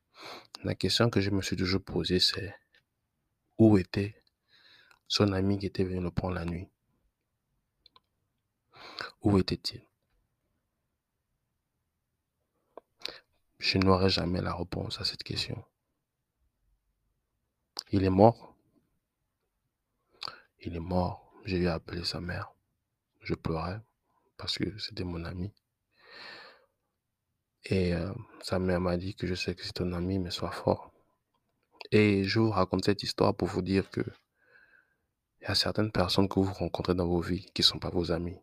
La 0.64 0.75
question 0.75 1.11
que 1.11 1.21
je 1.21 1.28
me 1.28 1.42
suis 1.42 1.57
toujours 1.57 1.83
posée, 1.83 2.19
c'est 2.19 2.54
où 3.59 3.76
était 3.76 4.16
son 5.09 5.35
ami 5.35 5.59
qui 5.59 5.66
était 5.66 5.85
venu 5.85 6.00
le 6.00 6.11
prendre 6.11 6.37
la 6.37 6.47
nuit? 6.47 6.71
Où 9.21 9.37
était-il? 9.37 9.83
Je 13.59 13.76
n'aurai 13.76 14.09
jamais 14.09 14.40
la 14.40 14.54
réponse 14.54 14.99
à 15.02 15.04
cette 15.04 15.23
question. 15.23 15.62
Il 17.92 18.04
est 18.04 18.11
mort. 18.11 18.57
Il 20.61 20.75
est 20.75 20.80
mort. 20.80 21.29
J'ai 21.44 21.66
appeler 21.66 22.04
sa 22.04 22.20
mère. 22.20 22.52
Je 23.20 23.35
pleurais 23.35 23.80
parce 24.37 24.59
que 24.59 24.78
c'était 24.78 25.04
mon 25.04 25.25
ami. 25.25 25.52
Et 27.64 27.94
euh, 27.94 28.12
sa 28.40 28.59
mère 28.59 28.80
m'a 28.80 28.97
dit 28.97 29.14
que 29.14 29.26
je 29.26 29.35
sais 29.35 29.54
que 29.54 29.64
c'est 29.64 29.73
ton 29.73 29.92
ami, 29.92 30.18
mais 30.18 30.30
sois 30.30 30.50
fort. 30.50 30.92
Et 31.92 32.25
je 32.25 32.40
vous 32.40 32.50
raconte 32.50 32.85
cette 32.85 33.02
histoire 33.02 33.35
pour 33.35 33.49
vous 33.49 33.62
dire 33.62 33.90
que 33.90 34.02
il 35.40 35.44
y 35.44 35.47
a 35.47 35.54
certaines 35.54 35.92
personnes 35.92 36.28
que 36.28 36.40
vous 36.40 36.52
rencontrez 36.52 36.94
dans 36.94 37.06
vos 37.06 37.20
vies 37.20 37.47
qui 37.54 37.62
ne 37.62 37.66
sont 37.66 37.78
pas 37.78 37.90
vos 37.90 38.12
amis 38.12 38.38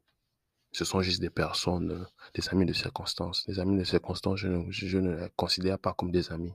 ce 0.71 0.85
sont 0.85 1.01
juste 1.01 1.21
des 1.21 1.29
personnes, 1.29 1.91
euh, 1.91 2.05
des 2.35 2.47
amis 2.49 2.65
de 2.65 2.73
circonstance. 2.73 3.43
Les 3.47 3.59
amis 3.59 3.77
de 3.79 3.83
circonstance, 3.83 4.39
je 4.39 4.47
ne, 4.47 4.69
je 4.69 4.97
ne 4.99 5.15
les 5.15 5.29
considère 5.35 5.79
pas 5.79 5.93
comme 5.93 6.11
des 6.11 6.31
amis. 6.31 6.53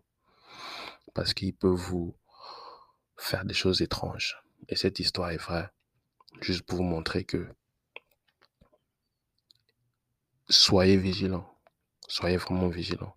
Parce 1.15 1.35
qu'ils 1.35 1.55
peuvent 1.55 1.73
vous 1.73 2.15
faire 3.17 3.45
des 3.45 3.55
choses 3.55 3.83
étranges. 3.83 4.43
Et 4.69 4.77
cette 4.77 5.01
histoire 5.01 5.31
est 5.31 5.39
vraie. 5.39 5.71
Juste 6.41 6.63
pour 6.63 6.79
vous 6.79 6.85
montrer 6.85 7.25
que 7.25 7.49
soyez 10.49 10.97
vigilants. 10.97 11.49
Soyez 12.09 12.37
vraiment 12.37 12.69
vigilants. 12.69 13.17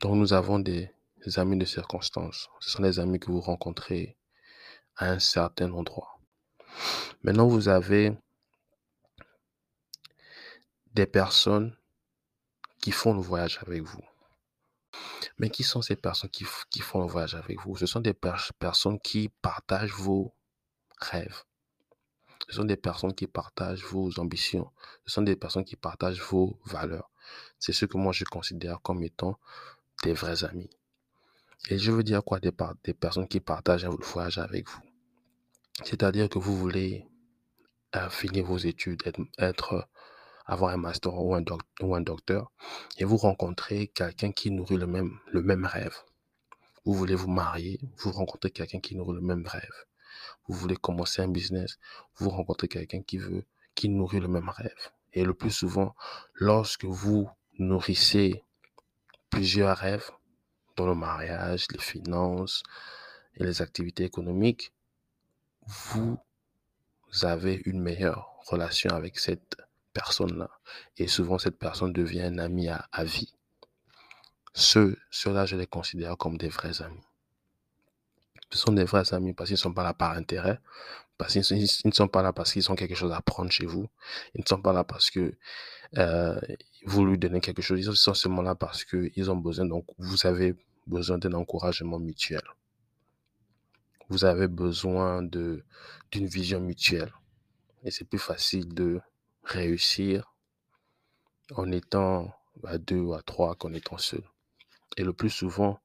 Donc 0.00 0.16
nous 0.16 0.32
avons 0.32 0.58
des 0.58 0.90
amis 1.36 1.56
de 1.56 1.64
circonstance. 1.64 2.48
Ce 2.60 2.70
sont 2.70 2.82
des 2.82 2.98
amis 2.98 3.18
que 3.18 3.30
vous 3.30 3.40
rencontrez 3.40 4.16
à 4.96 5.10
un 5.10 5.18
certain 5.18 5.72
endroit. 5.72 6.18
Maintenant, 7.22 7.46
vous 7.46 7.68
avez 7.68 8.16
des 10.92 11.06
personnes 11.06 11.76
qui 12.80 12.90
font 12.92 13.14
le 13.14 13.20
voyage 13.20 13.58
avec 13.62 13.82
vous. 13.82 14.02
Mais 15.38 15.50
qui 15.50 15.62
sont 15.62 15.82
ces 15.82 15.96
personnes 15.96 16.30
qui, 16.30 16.44
qui 16.70 16.80
font 16.80 17.00
le 17.00 17.06
voyage 17.06 17.34
avec 17.34 17.60
vous? 17.60 17.76
Ce 17.76 17.86
sont 17.86 18.00
des 18.00 18.14
personnes 18.14 19.00
qui 19.00 19.30
partagent 19.40 19.94
vos 19.94 20.34
rêves. 20.98 21.44
Ce 22.52 22.56
sont 22.58 22.66
des 22.66 22.76
personnes 22.76 23.14
qui 23.14 23.26
partagent 23.26 23.82
vos 23.82 24.20
ambitions. 24.20 24.70
Ce 25.06 25.14
sont 25.14 25.22
des 25.22 25.36
personnes 25.36 25.64
qui 25.64 25.74
partagent 25.74 26.20
vos 26.20 26.60
valeurs. 26.66 27.10
C'est 27.58 27.72
ce 27.72 27.86
que 27.86 27.96
moi 27.96 28.12
je 28.12 28.24
considère 28.24 28.82
comme 28.82 29.02
étant 29.02 29.38
des 30.02 30.12
vrais 30.12 30.44
amis. 30.44 30.68
Et 31.70 31.78
je 31.78 31.90
veux 31.90 32.02
dire 32.02 32.22
quoi 32.22 32.40
des, 32.40 32.52
personnes 32.52 33.26
qui 33.26 33.40
partagent 33.40 33.86
le 33.86 33.96
voyage 34.04 34.36
avec 34.36 34.68
vous? 34.68 34.82
C'est-à-dire 35.82 36.28
que 36.28 36.38
vous 36.38 36.54
voulez 36.54 37.06
euh, 37.96 38.10
finir 38.10 38.44
vos 38.44 38.58
études, 38.58 39.02
être, 39.38 39.88
avoir 40.44 40.72
un 40.72 40.76
master 40.76 41.14
ou 41.14 41.34
un, 41.34 42.00
docteur, 42.02 42.52
et 42.98 43.04
vous 43.04 43.16
rencontrez 43.16 43.86
quelqu'un 43.88 44.30
qui 44.30 44.50
nourrit 44.50 44.76
le 44.76 44.86
même 45.42 45.64
rêve. 45.64 45.96
Vous 46.84 46.92
voulez 46.92 47.14
vous 47.14 47.30
marier, 47.30 47.80
vous 47.96 48.12
rencontrez 48.12 48.50
quelqu'un 48.50 48.80
qui 48.80 48.94
nourrit 48.94 49.14
le 49.14 49.22
même 49.22 49.46
rêve. 49.46 49.86
Vous 50.48 50.54
voulez 50.54 50.76
commencer 50.76 51.22
un 51.22 51.28
business, 51.28 51.78
vous 52.16 52.30
rencontrez 52.30 52.68
quelqu'un 52.68 53.02
qui 53.02 53.18
veut, 53.18 53.44
qui 53.74 53.88
nourrit 53.88 54.20
le 54.20 54.28
même 54.28 54.48
rêve. 54.48 54.90
Et 55.12 55.24
le 55.24 55.34
plus 55.34 55.50
souvent, 55.50 55.94
lorsque 56.34 56.84
vous 56.84 57.30
nourrissez 57.58 58.42
plusieurs 59.30 59.76
rêves, 59.76 60.10
dans 60.76 60.86
le 60.86 60.94
mariage, 60.94 61.66
les 61.72 61.78
finances 61.78 62.62
et 63.36 63.44
les 63.44 63.62
activités 63.62 64.04
économiques, 64.04 64.72
vous 65.66 66.18
avez 67.22 67.62
une 67.66 67.80
meilleure 67.80 68.38
relation 68.46 68.90
avec 68.90 69.18
cette 69.18 69.56
personne-là. 69.92 70.50
Et 70.96 71.06
souvent, 71.06 71.38
cette 71.38 71.58
personne 71.58 71.92
devient 71.92 72.22
un 72.22 72.38
ami 72.38 72.68
à, 72.68 73.04
vie. 73.04 73.34
Ceux, 74.54 74.98
ceux-là, 75.10 75.46
je 75.46 75.56
les 75.56 75.66
considère 75.66 76.16
comme 76.16 76.36
des 76.36 76.48
vrais 76.48 76.82
amis. 76.82 77.04
Ce 78.52 78.58
sont 78.58 78.72
des 78.72 78.84
vrais 78.84 79.14
amis 79.14 79.32
parce 79.32 79.48
qu'ils 79.48 79.54
ne 79.54 79.60
sont 79.60 79.72
pas 79.72 79.82
là 79.82 79.94
par 79.94 80.12
intérêt, 80.12 80.60
parce 81.16 81.32
qu'ils 81.32 81.66
ne 81.84 81.90
sont 81.90 82.08
pas 82.08 82.22
là 82.22 82.32
parce 82.32 82.52
qu'ils 82.52 82.70
ont 82.70 82.74
quelque 82.74 82.94
chose 82.94 83.12
à 83.12 83.22
prendre 83.22 83.50
chez 83.50 83.64
vous. 83.64 83.88
Ils 84.34 84.42
ne 84.42 84.46
sont 84.46 84.60
pas 84.60 84.72
là 84.74 84.84
parce 84.84 85.10
que 85.10 85.34
euh, 85.96 86.38
vous 86.84 87.06
lui 87.06 87.16
donnez 87.16 87.40
quelque 87.40 87.62
chose. 87.62 87.78
Ils 87.80 87.96
sont 87.96 88.14
seulement 88.14 88.42
là 88.42 88.54
parce 88.54 88.84
qu'ils 88.84 89.30
ont 89.30 89.36
besoin. 89.36 89.64
Donc, 89.66 89.86
vous 89.98 90.26
avez 90.26 90.54
besoin 90.86 91.16
d'un 91.18 91.32
encouragement 91.32 91.98
mutuel. 91.98 92.42
Vous 94.08 94.24
avez 94.26 94.48
besoin 94.48 95.22
d'une 95.22 95.62
vision 96.12 96.60
mutuelle. 96.60 97.12
Et 97.84 97.90
c'est 97.90 98.04
plus 98.04 98.18
facile 98.18 98.74
de 98.74 99.00
réussir 99.44 100.34
en 101.54 101.72
étant 101.72 102.32
à 102.64 102.78
deux 102.78 103.00
ou 103.00 103.14
à 103.14 103.22
trois 103.22 103.54
qu'en 103.54 103.72
étant 103.72 103.98
seul. 103.98 104.22
Et 104.96 105.04
le 105.04 105.12
plus 105.12 105.30
souvent, 105.30 105.80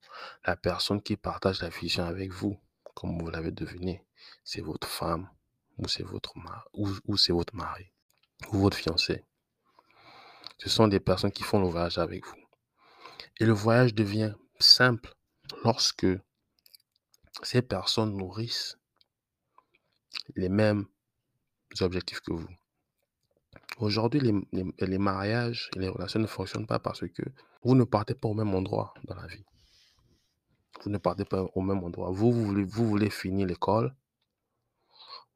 la 0.45 0.55
personne 0.55 1.01
qui 1.01 1.17
partage 1.17 1.61
la 1.61 1.69
vision 1.69 2.05
avec 2.05 2.31
vous, 2.31 2.59
comme 2.95 3.19
vous 3.19 3.29
l'avez 3.29 3.51
deviné, 3.51 4.05
c'est 4.43 4.61
votre 4.61 4.87
femme 4.87 5.29
ou 5.77 5.87
c'est 5.87 6.03
votre, 6.03 6.33
ou, 6.73 6.89
ou 7.05 7.17
c'est 7.17 7.33
votre 7.33 7.55
mari. 7.55 7.91
ou 8.51 8.59
votre 8.59 8.77
fiancé. 8.77 9.23
Ce 10.57 10.69
sont 10.69 10.87
des 10.87 10.99
personnes 10.99 11.31
qui 11.31 11.43
font 11.43 11.59
le 11.59 11.67
voyage 11.67 11.97
avec 11.97 12.25
vous. 12.25 12.47
Et 13.39 13.45
le 13.45 13.53
voyage 13.53 13.93
devient 13.93 14.33
simple 14.59 15.13
lorsque 15.63 16.07
ces 17.43 17.61
personnes 17.61 18.17
nourrissent 18.17 18.77
les 20.35 20.49
mêmes 20.49 20.85
objectifs 21.81 22.21
que 22.21 22.33
vous. 22.33 22.49
Aujourd'hui, 23.79 24.19
les, 24.19 24.97
mariages 24.97 25.69
et 25.75 25.79
les 25.79 25.89
relations 25.89 26.19
ne 26.19 26.25
fonctionnent 26.25 26.65
pas 26.65 26.79
parce 26.79 27.01
que 27.07 27.23
vous 27.63 27.75
ne 27.75 27.83
partez 27.83 28.15
pas 28.15 28.27
au 28.27 28.33
même 28.33 28.55
endroit 28.55 28.93
dans 29.03 29.15
la 29.15 29.27
vie. 29.27 29.45
Vous 30.83 30.89
ne 30.89 30.97
partez 30.97 31.25
pas 31.25 31.43
au 31.55 31.61
même 31.61 31.83
endroit. 31.83 32.11
Vous, 32.11 32.31
voulez, 32.31 32.63
vous 32.63 32.87
voulez 32.87 33.09
finir 33.09 33.47
l'école, 33.47 33.95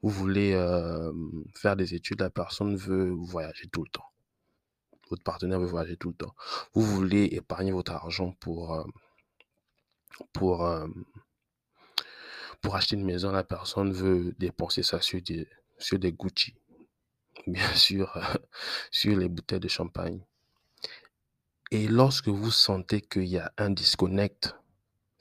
vous 0.01 0.09
voulez 0.09 0.53
faire 1.55 1.75
des 1.75 1.93
études, 1.93 2.21
la 2.21 2.29
personne 2.29 2.75
veut 2.75 3.09
voyager 3.09 3.67
tout 3.67 3.83
le 3.83 3.89
temps. 3.89 4.05
Votre 5.09 5.23
partenaire 5.23 5.59
veut 5.59 5.67
voyager 5.67 5.97
tout 5.97 6.09
le 6.09 6.15
temps. 6.15 6.33
Vous 6.73 6.83
voulez 6.83 7.25
épargner 7.25 7.71
votre 7.71 7.91
argent 7.91 8.31
pour, 8.39 8.73
euh, 8.73 8.83
pour, 10.31 10.67
pour 12.61 12.75
acheter 12.75 12.95
une 12.95 13.03
maison, 13.03 13.31
la 13.31 13.43
personne 13.43 13.91
veut 13.91 14.33
dépenser 14.37 14.83
ça 14.83 15.01
sur 15.01 15.21
des, 15.21 15.47
sur 15.77 15.99
des 15.99 16.13
Gucci, 16.13 16.55
bien 17.47 17.73
sûr, 17.75 18.17
sur 18.91 19.17
les 19.17 19.27
bouteilles 19.27 19.59
de 19.59 19.67
champagne. 19.67 20.23
Et 21.71 21.87
lorsque 21.87 22.27
vous 22.27 22.51
sentez 22.51 23.01
qu'il 23.01 23.25
y 23.25 23.37
a 23.37 23.51
un 23.57 23.69
disconnect, 23.69 24.55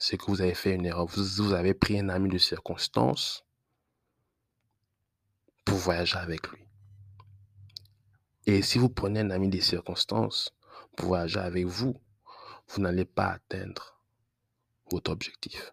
c'est 0.01 0.17
que 0.17 0.25
vous 0.25 0.41
avez 0.41 0.55
fait 0.55 0.73
une 0.73 0.87
erreur. 0.87 1.05
Vous, 1.05 1.53
avez 1.53 1.75
pris 1.75 1.99
un 1.99 2.09
ami 2.09 2.27
de 2.27 2.39
circonstance 2.39 3.45
pour 5.63 5.77
voyager 5.77 6.17
avec 6.17 6.47
lui. 6.47 6.63
Et 8.47 8.63
si 8.63 8.79
vous 8.79 8.89
prenez 8.89 9.19
un 9.19 9.29
ami 9.29 9.47
des 9.49 9.61
circonstances 9.61 10.55
pour 10.95 11.09
voyager 11.09 11.39
avec 11.39 11.67
vous, 11.67 11.95
vous 12.69 12.81
n'allez 12.81 13.05
pas 13.05 13.27
atteindre 13.27 14.01
votre 14.89 15.11
objectif. 15.11 15.71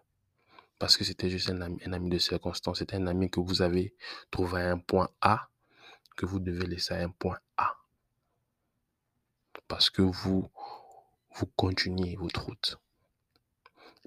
Parce 0.77 0.95
que 0.95 1.03
c'était 1.03 1.31
juste 1.31 1.49
un 1.49 1.61
ami, 1.61 2.09
de 2.09 2.19
circonstance, 2.19 2.77
c'était 2.77 2.97
un 2.97 3.07
ami 3.07 3.31
que 3.31 3.39
vous 3.39 3.63
avez 3.63 3.95
trouvé 4.29 4.61
à 4.61 4.71
un 4.71 4.77
point 4.77 5.09
A 5.21 5.49
que 6.15 6.27
vous 6.27 6.39
devez 6.39 6.67
laisser 6.67 6.93
à 6.93 7.03
un 7.03 7.09
point 7.09 7.39
A. 7.57 7.77
Parce 9.67 9.89
que 9.89 10.03
vous 10.03 10.51
continuez 11.55 12.15
votre 12.15 12.45
route. 12.45 12.79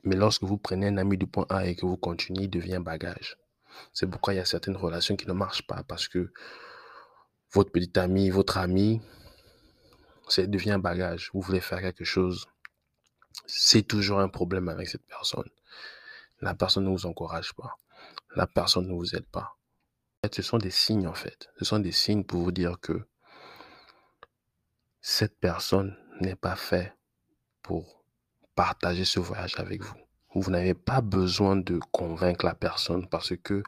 Mais 0.04 0.16
lorsque 0.16 0.42
vous 0.42 0.58
prenez 0.58 0.88
un 0.88 0.96
ami 0.96 1.16
du 1.16 1.26
point 1.26 1.46
A 1.48 1.66
et 1.66 1.76
que 1.76 1.86
vous 1.86 1.96
continuez, 1.96 2.44
il 2.44 2.50
devient 2.50 2.80
bagage. 2.82 3.38
C'est 3.92 4.06
pourquoi 4.06 4.34
il 4.34 4.36
y 4.36 4.40
a 4.40 4.44
certaines 4.44 4.76
relations 4.76 5.16
qui 5.16 5.26
ne 5.26 5.32
marchent 5.32 5.66
pas 5.66 5.82
parce 5.84 6.08
que 6.08 6.32
votre 7.52 7.70
petit 7.70 7.98
ami, 7.98 8.30
votre 8.30 8.58
ami, 8.58 9.00
ça 10.28 10.46
devient 10.46 10.78
bagage. 10.82 11.30
Vous 11.32 11.40
voulez 11.40 11.60
faire 11.60 11.80
quelque 11.80 12.04
chose. 12.04 12.46
C'est 13.46 13.82
toujours 13.82 14.20
un 14.20 14.28
problème 14.28 14.68
avec 14.68 14.88
cette 14.88 15.06
personne. 15.06 15.48
La 16.40 16.54
personne 16.54 16.84
ne 16.84 16.90
vous 16.90 17.06
encourage 17.06 17.54
pas. 17.54 17.76
La 18.34 18.46
personne 18.46 18.88
ne 18.88 18.94
vous 18.94 19.14
aide 19.14 19.26
pas 19.26 19.56
ce 20.30 20.42
sont 20.42 20.58
des 20.58 20.70
signes 20.70 21.08
en 21.08 21.14
fait. 21.14 21.50
Ce 21.58 21.64
sont 21.64 21.80
des 21.80 21.92
signes 21.92 22.24
pour 22.24 22.42
vous 22.42 22.52
dire 22.52 22.78
que 22.80 23.06
cette 25.00 25.38
personne 25.40 25.96
n'est 26.20 26.36
pas 26.36 26.54
faite 26.54 26.96
pour 27.62 28.01
partager 28.54 29.04
ce 29.04 29.20
voyage 29.20 29.54
avec 29.58 29.82
vous. 29.82 29.96
Vous 30.34 30.50
n'avez 30.50 30.74
pas 30.74 31.00
besoin 31.00 31.56
de 31.56 31.78
convaincre 31.90 32.44
la 32.44 32.54
personne 32.54 33.08
parce 33.08 33.36
que 33.36 33.62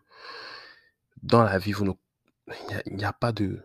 dans 1.22 1.42
la 1.42 1.58
vie, 1.58 1.72
vous 1.72 1.98
il 2.86 2.96
n'y 2.96 3.04
a, 3.04 3.12
pas 3.12 3.32
de 3.32 3.62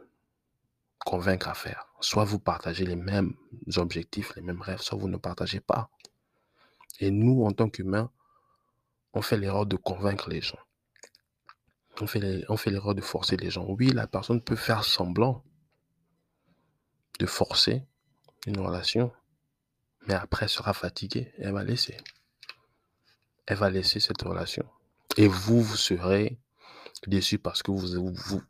convaincre 1.00 1.50
à 1.50 1.54
faire. 1.54 1.88
Soit 2.00 2.24
vous 2.24 2.40
partagez 2.40 2.86
les 2.86 2.96
mêmes 2.96 3.34
objectifs, 3.76 4.34
les 4.36 4.42
mêmes 4.42 4.62
rêves, 4.62 4.82
soit 4.82 4.98
vous 4.98 5.10
ne 5.10 5.18
partagez 5.18 5.60
pas. 5.60 5.90
Et 7.00 7.12
nous, 7.12 7.44
en 7.44 7.52
tant 7.52 7.70
qu'humains, 7.70 8.10
on 9.14 9.22
fait 9.22 9.38
l'erreur 9.38 9.66
de 9.66 9.76
convaincre 9.76 10.30
les 10.30 10.42
gens 10.42 10.60
on 12.02 12.08
fait 12.58 12.70
l'erreur 12.70 12.96
de 12.96 13.02
forcer 13.02 13.38
les 13.38 13.50
gens. 13.50 13.66
Oui, 13.68 13.90
la 13.90 14.08
personne 14.08 14.42
peut 14.42 14.56
faire 14.56 14.84
semblant 14.84 15.44
de 17.20 17.26
forcer 17.26 17.84
une 18.46 18.60
relation, 18.60 19.12
mais 20.10 20.16
après 20.16 20.46
elle 20.46 20.50
sera 20.50 20.74
fatiguée 20.74 21.32
elle 21.38 21.54
va 21.54 21.64
laisser. 21.64 21.96
Elle 23.46 23.58
va 23.58 23.70
laisser 23.70 24.00
cette 24.00 24.22
relation. 24.22 24.66
Et 25.18 25.28
vous, 25.28 25.62
vous 25.62 25.76
serez 25.76 26.38
déçu 27.08 27.40
parce 27.40 27.64
que 27.64 27.72
vous 27.72 28.14
vous, 28.14 28.44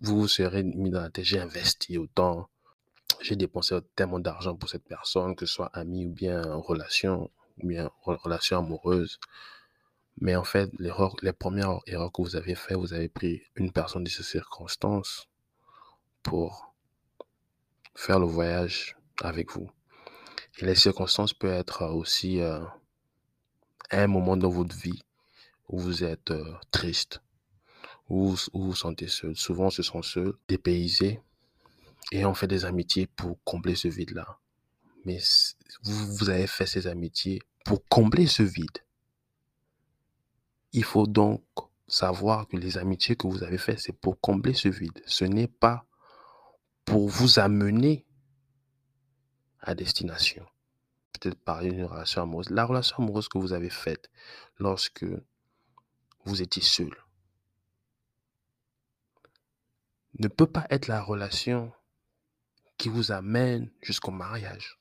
vous, 0.00 0.28
serez 0.28 0.62
mis 0.62 0.90
dans 0.90 1.00
la 1.00 1.10
tête, 1.10 1.24
j'ai 1.24 1.38
investi 1.38 1.96
autant, 1.98 2.48
j'ai 3.20 3.36
dépensé 3.36 3.78
tellement 3.94 4.18
d'argent 4.18 4.56
pour 4.56 4.68
cette 4.68 4.84
personne, 4.84 5.36
que 5.36 5.46
ce 5.46 5.54
soit 5.54 5.70
ami 5.74 6.06
ou 6.06 6.10
bien 6.10 6.42
relation, 6.54 7.30
ou 7.62 7.68
bien 7.68 7.90
relation 8.04 8.58
amoureuse. 8.58 9.20
Mais 10.20 10.36
en 10.36 10.44
fait, 10.44 10.70
l'erreur, 10.78 11.14
les 11.22 11.32
premières 11.32 11.80
erreurs 11.86 12.12
que 12.12 12.22
vous 12.22 12.36
avez 12.36 12.54
faites, 12.54 12.76
vous 12.76 12.92
avez 12.92 13.08
pris 13.08 13.42
une 13.56 13.72
personne 13.72 14.04
de 14.04 14.10
ces 14.10 14.22
circonstances 14.22 15.28
pour 16.22 16.74
faire 17.94 18.18
le 18.18 18.26
voyage 18.26 18.96
avec 19.22 19.52
vous. 19.52 19.70
Et 20.58 20.66
les 20.66 20.74
circonstances 20.74 21.32
peuvent 21.32 21.52
être 21.58 21.86
aussi 21.86 22.40
euh, 22.40 22.60
un 23.90 24.06
moment 24.06 24.36
dans 24.36 24.50
votre 24.50 24.76
vie 24.76 25.02
où 25.68 25.78
vous 25.78 26.04
êtes 26.04 26.30
euh, 26.30 26.54
triste, 26.70 27.22
où, 28.08 28.34
vous 28.52 28.66
vous 28.66 28.74
sentez 28.74 29.08
seul. 29.08 29.34
Souvent, 29.36 29.70
ce 29.70 29.82
sont 29.82 30.02
seuls, 30.02 30.34
dépaysés, 30.48 31.20
et 32.10 32.24
on 32.24 32.34
fait 32.34 32.46
des 32.46 32.64
amitiés 32.64 33.06
pour 33.06 33.38
combler 33.44 33.74
ce 33.74 33.88
vide-là. 33.88 34.38
Mais 35.04 35.18
vous 35.82 36.28
avez 36.30 36.46
fait 36.46 36.66
ces 36.66 36.86
amitiés 36.86 37.40
pour 37.64 37.86
combler 37.88 38.26
ce 38.26 38.42
vide. 38.42 38.78
Il 40.72 40.84
faut 40.84 41.06
donc 41.06 41.42
savoir 41.88 42.48
que 42.48 42.56
les 42.56 42.78
amitiés 42.78 43.16
que 43.16 43.26
vous 43.26 43.42
avez 43.42 43.58
faites, 43.58 43.80
c'est 43.80 43.92
pour 43.92 44.20
combler 44.20 44.54
ce 44.54 44.68
vide. 44.68 45.02
Ce 45.06 45.24
n'est 45.24 45.48
pas 45.48 45.86
pour 46.84 47.08
vous 47.08 47.38
amener 47.38 48.06
à 49.62 49.74
destination. 49.74 50.46
Peut-être 51.12 51.38
parler 51.38 51.70
d'une 51.70 51.84
relation 51.84 52.22
amoureuse. 52.22 52.50
La 52.50 52.64
relation 52.64 52.96
amoureuse 52.98 53.28
que 53.28 53.38
vous 53.38 53.52
avez 53.52 53.70
faite 53.70 54.10
lorsque 54.58 55.04
vous 56.24 56.42
étiez 56.42 56.62
seul 56.62 56.94
ne 60.18 60.28
peut 60.28 60.46
pas 60.46 60.66
être 60.70 60.88
la 60.88 61.02
relation 61.02 61.72
qui 62.76 62.88
vous 62.88 63.12
amène 63.12 63.70
jusqu'au 63.80 64.10
mariage. 64.10 64.78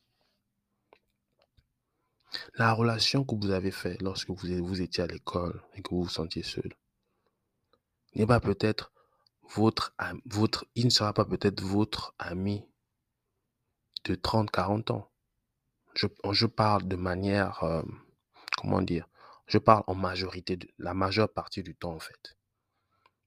La 2.56 2.74
relation 2.74 3.24
que 3.24 3.36
vous 3.36 3.52
avez 3.52 3.72
faite 3.72 4.02
lorsque 4.02 4.30
vous, 4.30 4.65
vous 4.65 4.82
étiez 4.82 5.04
à 5.04 5.08
l'école 5.08 5.62
et 5.76 5.82
que 5.82 5.89
vous 5.91 6.04
vous 6.04 6.10
sentiez 6.10 6.44
seul 6.44 6.74
n'est 8.15 8.26
pas 8.26 8.39
peut-être 8.39 8.91
votre, 9.56 9.94
votre, 10.26 10.65
il 10.76 10.86
ne 10.86 10.89
sera 10.89 11.13
pas 11.13 11.26
peut-être 11.26 11.62
votre 11.62 12.13
ami 12.20 12.65
de 14.06 14.16
30, 14.16 14.52
40 14.52 14.92
ans. 14.92 15.12
Je, 15.94 16.08
je 16.32 16.46
parle 16.46 16.88
de 16.88 16.96
manière, 16.96 17.64
euh, 17.64 17.84
comment 18.58 18.82
dire, 18.82 19.08
je 19.48 19.58
parle 19.58 19.84
en 19.88 19.96
majorité, 19.96 20.58
de, 20.58 20.68
la 20.78 20.94
majeure 20.94 21.32
partie 21.32 21.64
du 21.64 21.76
temps 21.76 21.94
en 21.94 22.00
fait. 22.00 22.38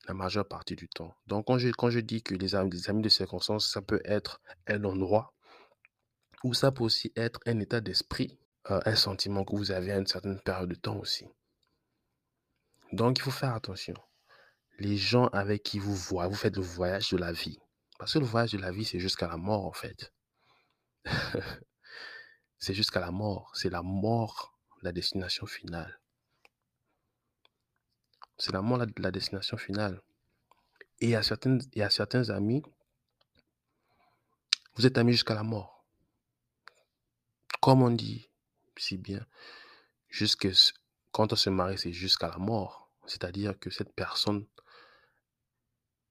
La 0.08 0.14
majeure 0.14 0.46
partie 0.46 0.76
du 0.76 0.88
temps. 0.88 1.14
Donc 1.26 1.46
quand 1.46 1.58
je, 1.58 1.68
quand 1.70 1.90
je 1.90 2.00
dis 2.00 2.22
que 2.22 2.34
les 2.34 2.54
amis, 2.54 2.70
les 2.70 2.90
amis 2.90 3.02
de 3.02 3.08
circonstance, 3.08 3.70
ça 3.70 3.82
peut 3.82 4.00
être 4.04 4.40
un 4.66 4.84
endroit 4.84 5.34
ou 6.42 6.54
ça 6.54 6.72
peut 6.72 6.84
aussi 6.84 7.12
être 7.16 7.40
un 7.46 7.60
état 7.60 7.80
d'esprit 7.80 8.38
euh, 8.70 8.80
un 8.86 8.96
sentiment 8.96 9.44
que 9.44 9.54
vous 9.54 9.72
avez 9.72 9.92
à 9.92 9.98
une 9.98 10.06
certaine 10.06 10.40
période 10.40 10.70
de 10.70 10.74
temps 10.74 10.96
aussi. 10.96 11.26
Donc, 12.92 13.18
il 13.18 13.22
faut 13.22 13.30
faire 13.30 13.54
attention. 13.54 13.94
Les 14.78 14.96
gens 14.96 15.26
avec 15.28 15.62
qui 15.62 15.78
vous 15.78 15.94
voyez, 15.94 16.30
vous 16.30 16.36
faites 16.36 16.56
le 16.56 16.62
voyage 16.62 17.10
de 17.10 17.18
la 17.18 17.32
vie. 17.32 17.58
Parce 17.98 18.14
que 18.14 18.18
le 18.20 18.24
voyage 18.24 18.52
de 18.52 18.58
la 18.58 18.70
vie, 18.72 18.86
c'est 18.86 19.00
jusqu'à 19.00 19.28
la 19.28 19.36
mort, 19.36 19.66
en 19.66 19.72
fait. 19.72 20.13
c'est 22.58 22.74
jusqu'à 22.74 23.00
la 23.00 23.10
mort. 23.10 23.50
C'est 23.54 23.70
la 23.70 23.82
mort, 23.82 24.58
la 24.82 24.92
destination 24.92 25.46
finale. 25.46 26.00
C'est 28.38 28.52
la 28.52 28.62
mort, 28.62 28.84
la, 28.96 29.10
destination 29.10 29.56
finale. 29.56 30.00
Et 31.00 31.14
a 31.14 31.22
certains 31.22 32.30
amis, 32.30 32.62
vous 34.74 34.86
êtes 34.86 34.98
amis 34.98 35.12
jusqu'à 35.12 35.34
la 35.34 35.42
mort. 35.42 35.84
Comme 37.60 37.82
on 37.82 37.90
dit, 37.90 38.28
si 38.76 38.96
bien, 38.96 39.24
jusque, 40.08 40.48
quand 41.12 41.32
on 41.32 41.36
se 41.36 41.50
marie, 41.50 41.78
c'est 41.78 41.92
jusqu'à 41.92 42.28
la 42.28 42.38
mort. 42.38 42.90
C'est-à-dire 43.06 43.58
que 43.58 43.70
cette 43.70 43.94
personne 43.94 44.46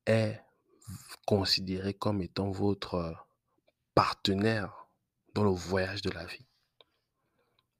est 0.06 0.42
considérée 1.26 1.94
comme 1.94 2.22
étant 2.22 2.52
votre 2.52 3.28
partenaire 3.96 4.83
dans 5.34 5.44
le 5.44 5.52
voyage 5.52 6.02
de 6.02 6.10
la 6.12 6.26
vie. 6.26 6.46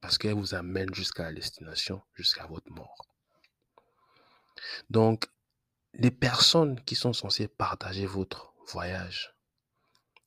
Parce 0.02 0.18
qu'elle 0.18 0.34
vous 0.34 0.54
amène 0.54 0.94
jusqu'à 0.94 1.24
la 1.24 1.34
destination, 1.34 2.02
jusqu'à 2.14 2.46
votre 2.46 2.70
mort. 2.72 3.08
Donc, 4.90 5.28
les 5.94 6.12
personnes 6.12 6.80
qui 6.84 6.96
sont 6.96 7.14
censées 7.14 7.48
partager 7.48 8.06
votre 8.06 8.54
voyage 8.68 9.36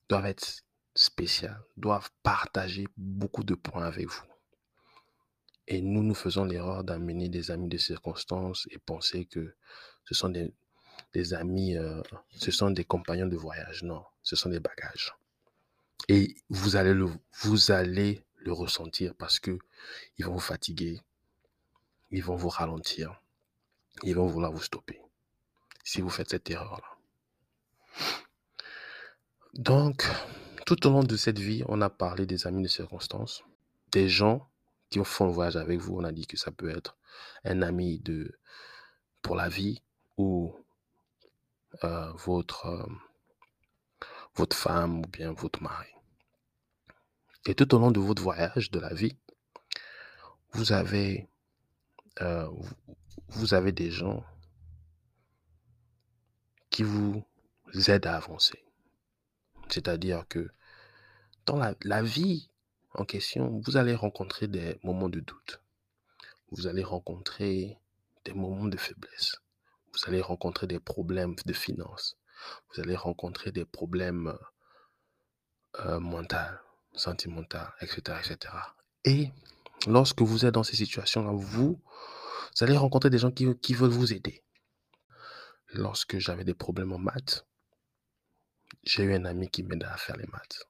doivent 0.08 0.26
être 0.26 0.62
spéciales, 0.94 1.60
doivent 1.76 2.10
partager 2.22 2.86
beaucoup 2.96 3.44
de 3.44 3.54
points 3.54 3.84
avec 3.84 4.08
vous. 4.08 4.24
Et 5.68 5.80
nous, 5.82 6.02
nous 6.02 6.14
faisons 6.14 6.44
l'erreur 6.44 6.84
d'amener 6.84 7.28
des 7.28 7.50
amis 7.50 7.68
de 7.68 7.78
circonstance 7.78 8.68
et 8.70 8.78
penser 8.78 9.26
que 9.26 9.56
ce 10.04 10.14
sont 10.14 10.28
des, 10.28 11.34
amis, 11.34 11.76
euh, 11.76 12.00
ce 12.30 12.52
sont 12.52 12.70
des 12.70 12.84
compagnons 12.84 13.26
de 13.26 13.36
voyage. 13.36 13.82
Non, 13.82 14.04
ce 14.22 14.36
sont 14.36 14.48
des 14.48 14.60
bagages. 14.60 15.12
Et 16.08 16.36
vous 16.48 16.76
allez 16.76 16.94
le, 16.94 17.08
vous 17.42 17.70
allez 17.70 18.22
le 18.36 18.52
ressentir 18.52 19.14
parce 19.14 19.40
que 19.40 19.58
ils 20.18 20.24
vont 20.24 20.34
vous 20.34 20.38
fatiguer, 20.38 21.00
ils 22.10 22.22
vont 22.22 22.36
vous 22.36 22.48
ralentir, 22.48 23.20
ils 24.02 24.14
vont 24.14 24.26
vouloir 24.26 24.52
vous 24.52 24.62
stopper 24.62 25.00
si 25.84 26.00
vous 26.00 26.10
faites 26.10 26.30
cette 26.30 26.50
erreur-là. 26.50 26.96
Donc, 29.54 30.04
tout 30.66 30.86
au 30.86 30.90
long 30.90 31.02
de 31.04 31.16
cette 31.16 31.38
vie, 31.38 31.62
on 31.68 31.80
a 31.80 31.88
parlé 31.88 32.26
des 32.26 32.46
amis 32.46 32.62
de 32.62 32.68
circonstance, 32.68 33.44
des 33.92 34.08
gens 34.08 34.50
qui 34.90 35.02
font 35.04 35.26
le 35.26 35.32
voyage 35.32 35.56
avec 35.56 35.80
vous. 35.80 35.96
On 35.96 36.04
a 36.04 36.12
dit 36.12 36.26
que 36.26 36.36
ça 36.36 36.50
peut 36.50 36.68
être 36.68 36.96
un 37.44 37.62
ami 37.62 38.00
de 38.00 38.38
pour 39.22 39.36
la 39.36 39.48
vie 39.48 39.82
ou 40.18 40.54
euh, 41.84 42.12
votre, 42.12 42.66
euh, 42.66 42.86
votre 44.36 44.56
femme 44.56 45.00
ou 45.00 45.02
bien 45.02 45.32
votre 45.32 45.62
mari. 45.62 45.90
Et 47.46 47.54
tout 47.54 47.74
au 47.74 47.78
long 47.78 47.90
de 47.90 48.00
votre 48.00 48.22
voyage 48.22 48.70
de 48.70 48.78
la 48.78 48.92
vie, 48.92 49.16
vous 50.52 50.72
avez, 50.72 51.28
euh, 52.20 52.48
des 53.72 53.90
gens 53.90 54.24
qui 56.70 56.82
vous 56.82 57.24
aident 57.88 58.06
à 58.06 58.16
avancer. 58.16 58.62
C'est-à-dire 59.68 60.26
que 60.28 60.50
dans 61.46 61.60
la 61.82 62.02
vie 62.02 62.48
en 62.94 63.04
question, 63.04 63.60
vous 63.64 63.76
allez 63.76 63.94
rencontrer 63.94 64.48
des 64.48 64.78
moments 64.82 65.10
de 65.10 65.20
doute. 65.20 65.60
Vous 66.50 66.66
allez 66.66 66.82
rencontrer 66.82 67.78
des 68.24 68.32
moments 68.32 68.66
de 68.66 68.76
faiblesse. 68.76 69.36
Vous 69.92 70.08
allez 70.08 70.20
rencontrer 70.20 70.66
des 70.66 70.80
problèmes 70.80 71.34
de 71.44 71.52
finances. 71.52 72.16
Vous 72.70 72.80
allez 72.80 72.96
rencontrer 72.96 73.52
des 73.52 73.64
problèmes 73.64 74.36
euh, 75.80 76.00
mentaux, 76.00 76.36
sentimentaux, 76.94 77.58
etc., 77.80 78.18
etc. 78.24 78.54
Et 79.04 79.30
lorsque 79.86 80.22
vous 80.22 80.46
êtes 80.46 80.54
dans 80.54 80.62
ces 80.62 80.76
situations-là, 80.76 81.30
vous, 81.32 81.80
vous 81.80 82.64
allez 82.64 82.76
rencontrer 82.76 83.10
des 83.10 83.18
gens 83.18 83.30
qui, 83.30 83.54
qui 83.58 83.74
veulent 83.74 83.90
vous 83.90 84.12
aider. 84.12 84.42
Lorsque 85.74 86.18
j'avais 86.18 86.44
des 86.44 86.54
problèmes 86.54 86.92
en 86.92 86.98
maths, 86.98 87.46
j'ai 88.82 89.02
eu 89.02 89.14
un 89.14 89.24
ami 89.24 89.48
qui 89.48 89.62
m'aidait 89.62 89.84
à 89.86 89.96
faire 89.96 90.16
les 90.16 90.26
maths. 90.26 90.66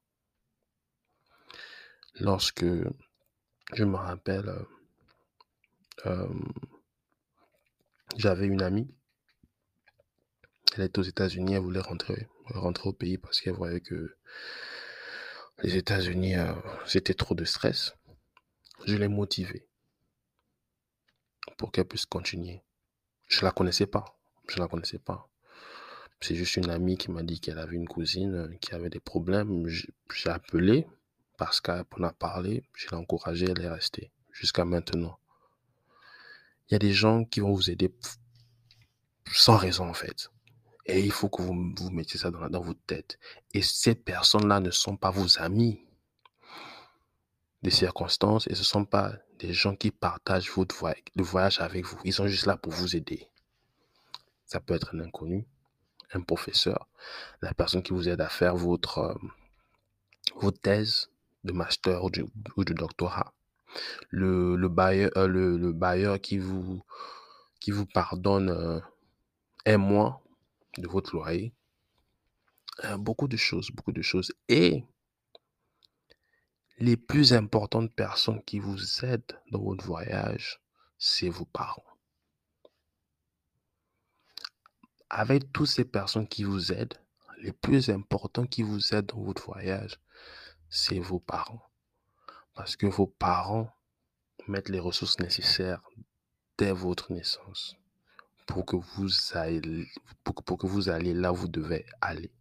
Lorsque 2.19 2.65
je 2.65 3.85
me 3.85 3.97
rappelle, 3.97 4.49
euh, 4.49 4.65
euh, 6.07 6.29
j'avais 8.17 8.47
une 8.47 8.63
amie, 8.63 8.96
elle 10.75 10.85
était 10.85 10.99
aux 10.99 11.03
États-Unis, 11.03 11.55
elle 11.55 11.61
voulait 11.61 11.81
rentrer, 11.81 12.29
rentrer 12.47 12.89
au 12.89 12.93
pays 12.93 13.19
parce 13.19 13.41
qu'elle 13.41 13.55
voyait 13.55 13.81
que 13.81 14.17
les 15.63 15.77
États-Unis, 15.77 16.37
euh, 16.37 16.53
c'était 16.87 17.15
trop 17.15 17.35
de 17.35 17.45
stress. 17.45 17.95
Je 18.87 18.95
l'ai 18.97 19.09
motivée 19.09 19.67
pour 21.57 21.73
qu'elle 21.73 21.87
puisse 21.87 22.07
continuer. 22.07 22.63
Je 23.29 23.45
la 23.45 23.53
connaissais 23.53 23.87
pas, 23.87 24.05
je 24.49 24.59
la 24.59 24.69
connaissais 24.69 24.99
pas. 24.99 25.29
C'est 26.21 26.35
juste 26.35 26.57
une 26.57 26.71
amie 26.71 26.97
qui 26.97 27.11
m'a 27.11 27.23
dit 27.23 27.41
qu'elle 27.41 27.59
avait 27.59 27.77
une 27.77 27.89
cousine 27.89 28.57
qui 28.61 28.75
avait 28.75 28.91
des 28.91 29.01
problèmes. 29.01 29.67
J'ai 29.69 30.31
appelé 30.31 30.87
parce 31.37 31.61
en 31.69 32.03
a 32.03 32.13
parlé, 32.13 32.65
je 32.75 32.89
l'ai 32.89 32.97
encouragée, 32.97 33.47
elle 33.49 33.63
est 33.63 33.69
restée 33.69 34.11
jusqu'à 34.33 34.65
maintenant. 34.65 35.19
Il 36.69 36.75
y 36.75 36.77
a 36.77 36.79
des 36.79 36.93
gens 36.93 37.25
qui 37.25 37.41
vont 37.41 37.53
vous 37.53 37.71
aider 37.71 37.93
sans 39.33 39.57
raison 39.57 39.89
en 39.89 39.95
fait. 39.95 40.31
Et 40.87 41.01
il 41.01 41.11
faut 41.11 41.29
que 41.29 41.43
vous, 41.43 41.75
vous 41.77 41.91
mettiez 41.91 42.19
ça 42.19 42.31
dans, 42.31 42.49
dans 42.49 42.61
votre 42.61 42.83
tête. 42.87 43.19
Et 43.53 43.63
ces 43.63 43.95
personnes-là 43.95 44.61
ne 44.61 44.71
sont 44.71 44.97
pas 44.97 45.11
vos 45.11 45.41
amis 45.41 45.81
des 47.63 47.71
circonstances 47.71 48.47
et 48.47 48.55
ce 48.55 48.61
ne 48.61 48.65
sont 48.65 48.85
pas 48.85 49.13
des 49.39 49.53
gens 49.53 49.75
qui 49.75 49.91
partagent 49.91 50.51
votre 50.51 50.75
voyage, 50.77 51.03
le 51.17 51.25
voyage 51.25 51.61
avec 51.61 51.85
vous. 51.85 51.99
Ils 52.05 52.13
sont 52.13 52.29
juste 52.29 52.47
là 52.47 52.57
pour 52.57 52.73
vous 52.73 52.95
aider. 52.97 53.29
Ça 54.45 54.61
peut 54.61 54.75
être 54.75 54.95
un 54.95 55.01
inconnu, 55.01 55.47
un 56.13 56.21
professeur, 56.21 56.89
la 57.43 57.53
personne 57.55 57.83
qui 57.83 57.93
vous 57.93 58.09
aide 58.09 58.21
à 58.21 58.29
faire 58.29 58.57
votre, 58.57 58.99
euh, 58.99 59.15
votre 60.37 60.61
thèse 60.61 61.11
de 61.45 61.53
master 61.53 62.05
ou 62.05 62.11
de, 62.11 62.25
ou 62.57 62.65
de 62.65 62.73
doctorat. 62.73 63.33
Le, 64.11 64.57
le, 64.57 64.69
bailleur, 64.69 65.11
euh, 65.17 65.27
le, 65.27 65.57
le, 65.59 65.73
bailleur 65.73 66.21
qui 66.21 66.39
vous, 66.39 66.83
qui 67.61 67.73
vous 67.73 67.87
pardonne 67.87 68.51
euh, 68.51 68.81
un 69.67 69.77
mois 69.77 70.23
de 70.79 70.89
votre 70.89 71.15
loyer. 71.15 71.53
Euh, 72.85 72.97
beaucoup 72.97 73.29
de 73.29 73.37
choses, 73.37 73.71
beaucoup 73.71 73.93
de 73.93 74.03
choses. 74.03 74.33
Et 74.49 74.85
les 76.79 76.97
plus 76.97 77.33
importantes 77.33 77.93
personnes 77.95 78.43
qui 78.45 78.59
vous 78.59 79.05
aident 79.05 79.41
dans 79.51 79.63
votre 79.63 79.85
voyage, 79.85 80.61
c'est 80.99 81.31
vos 81.31 81.47
parents. 81.47 81.85
Avec 85.09 85.53
toutes 85.53 85.69
ces 85.69 85.85
personnes 85.85 86.29
qui 86.29 86.45
vous 86.45 86.73
aident, 86.73 86.99
les 87.41 87.53
plus 87.53 87.91
importants 87.91 88.47
qui 88.47 88.63
vous 88.63 88.95
aident 88.95 89.07
dans 89.07 89.23
votre 89.23 89.45
voyage, 89.47 90.01
c'est 90.69 90.99
vos 90.99 91.21
parents. 91.21 91.63
Parce 92.55 92.77
que 92.77 92.87
vos 92.87 93.07
parents 93.07 93.71
mettent 94.49 94.69
les 94.69 94.81
ressources 94.81 95.19
nécessaires 95.19 95.83
dès 96.59 96.73
votre 96.73 97.13
naissance 97.13 97.77
pour 98.47 98.65
que 98.65 98.77
vous 98.77 99.11
alliez, 99.35 99.87
pour, 100.25 100.35
pour 100.43 100.59
que 100.59 100.67
vous 100.67 100.89
là 100.89 101.33
où 101.33 101.37
vous 101.37 101.49
devez 101.49 101.85
aller 102.01 102.33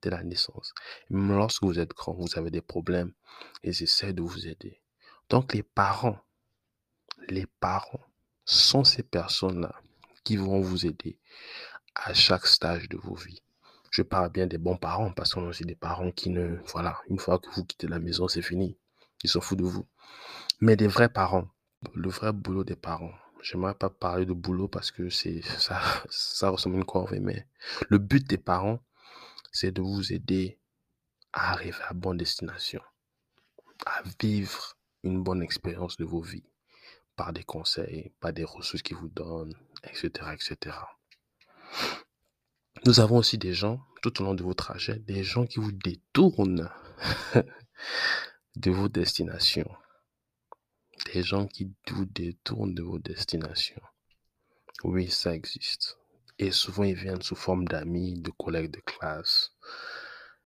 dès 0.00 0.10
la 0.10 0.22
naissance. 0.22 0.72
Même 1.10 1.36
lorsque 1.36 1.64
vous 1.64 1.78
êtes 1.78 1.90
grand, 1.90 2.14
vous 2.14 2.38
avez 2.38 2.50
des 2.50 2.60
problèmes, 2.60 3.12
ils 3.62 3.82
essaient 3.82 4.12
de 4.12 4.22
vous 4.22 4.46
aider. 4.46 4.80
Donc 5.28 5.54
les 5.54 5.62
parents, 5.62 6.18
les 7.28 7.46
parents 7.60 8.04
sont 8.44 8.84
ces 8.84 9.02
personnes-là 9.02 9.74
qui 10.24 10.36
vont 10.36 10.60
vous 10.60 10.86
aider 10.86 11.18
à 11.94 12.14
chaque 12.14 12.46
stage 12.46 12.88
de 12.88 12.96
vos 12.96 13.14
vies. 13.14 13.42
Je 13.90 14.02
parle 14.02 14.30
bien 14.30 14.46
des 14.46 14.58
bons 14.58 14.76
parents 14.76 15.12
parce 15.12 15.34
qu'on 15.34 15.46
a 15.46 15.48
aussi 15.48 15.64
des 15.64 15.74
parents 15.74 16.12
qui 16.12 16.30
ne, 16.30 16.56
voilà, 16.66 16.98
une 17.08 17.18
fois 17.18 17.38
que 17.38 17.50
vous 17.50 17.64
quittez 17.64 17.88
la 17.88 17.98
maison, 17.98 18.28
c'est 18.28 18.42
fini. 18.42 18.76
Ils 19.24 19.30
s'en 19.30 19.40
foutent 19.40 19.58
de 19.58 19.64
vous. 19.64 19.86
Mais 20.60 20.76
des 20.76 20.86
vrais 20.86 21.08
parents, 21.08 21.48
le 21.94 22.10
vrai 22.10 22.32
boulot 22.32 22.64
des 22.64 22.76
parents, 22.76 23.14
J'aimerais 23.42 23.74
pas 23.74 23.90
parler 23.90 24.26
de 24.26 24.32
boulot 24.32 24.68
parce 24.68 24.90
que 24.90 25.10
c'est 25.10 25.42
ça, 25.42 25.80
ressemble 26.50 26.76
à 26.76 26.78
une 26.78 26.84
corvée, 26.84 27.20
mais 27.20 27.46
le 27.88 27.98
but 27.98 28.26
des 28.26 28.38
parents, 28.38 28.80
c'est 29.52 29.70
de 29.70 29.80
vous 29.80 30.12
aider 30.12 30.58
à 31.32 31.52
arriver 31.52 31.78
à 31.88 31.94
bonne 31.94 32.16
destination, 32.16 32.82
à 33.86 34.02
vivre 34.20 34.76
une 35.04 35.22
bonne 35.22 35.42
expérience 35.42 35.96
de 35.96 36.04
vos 36.04 36.20
vies 36.20 36.50
par 37.16 37.32
des 37.32 37.44
conseils, 37.44 38.12
par 38.20 38.32
des 38.32 38.44
ressources 38.44 38.82
qu'ils 38.82 38.96
vous 38.96 39.08
donnent, 39.08 39.54
etc., 39.84 40.10
etc. 40.34 40.76
Nous 42.86 43.00
avons 43.00 43.18
aussi 43.18 43.38
des 43.38 43.54
gens, 43.54 43.80
tout 44.02 44.20
au 44.20 44.24
long 44.24 44.34
de 44.34 44.42
vos 44.42 44.54
trajets, 44.54 44.98
des 45.00 45.24
gens 45.24 45.46
qui 45.46 45.58
vous 45.58 45.72
détournent 45.72 46.70
de 48.56 48.70
vos 48.70 48.88
destinations 48.88 49.70
des 51.12 51.22
gens 51.22 51.46
qui 51.46 51.72
vous 51.90 52.04
détournent 52.04 52.74
de 52.74 52.82
vos 52.82 52.98
destinations. 52.98 53.80
Oui, 54.84 55.10
ça 55.10 55.34
existe. 55.34 55.98
Et 56.38 56.50
souvent, 56.50 56.84
ils 56.84 56.94
viennent 56.94 57.22
sous 57.22 57.34
forme 57.34 57.64
d'amis, 57.64 58.20
de 58.20 58.30
collègues 58.30 58.70
de 58.70 58.80
classe. 58.80 59.52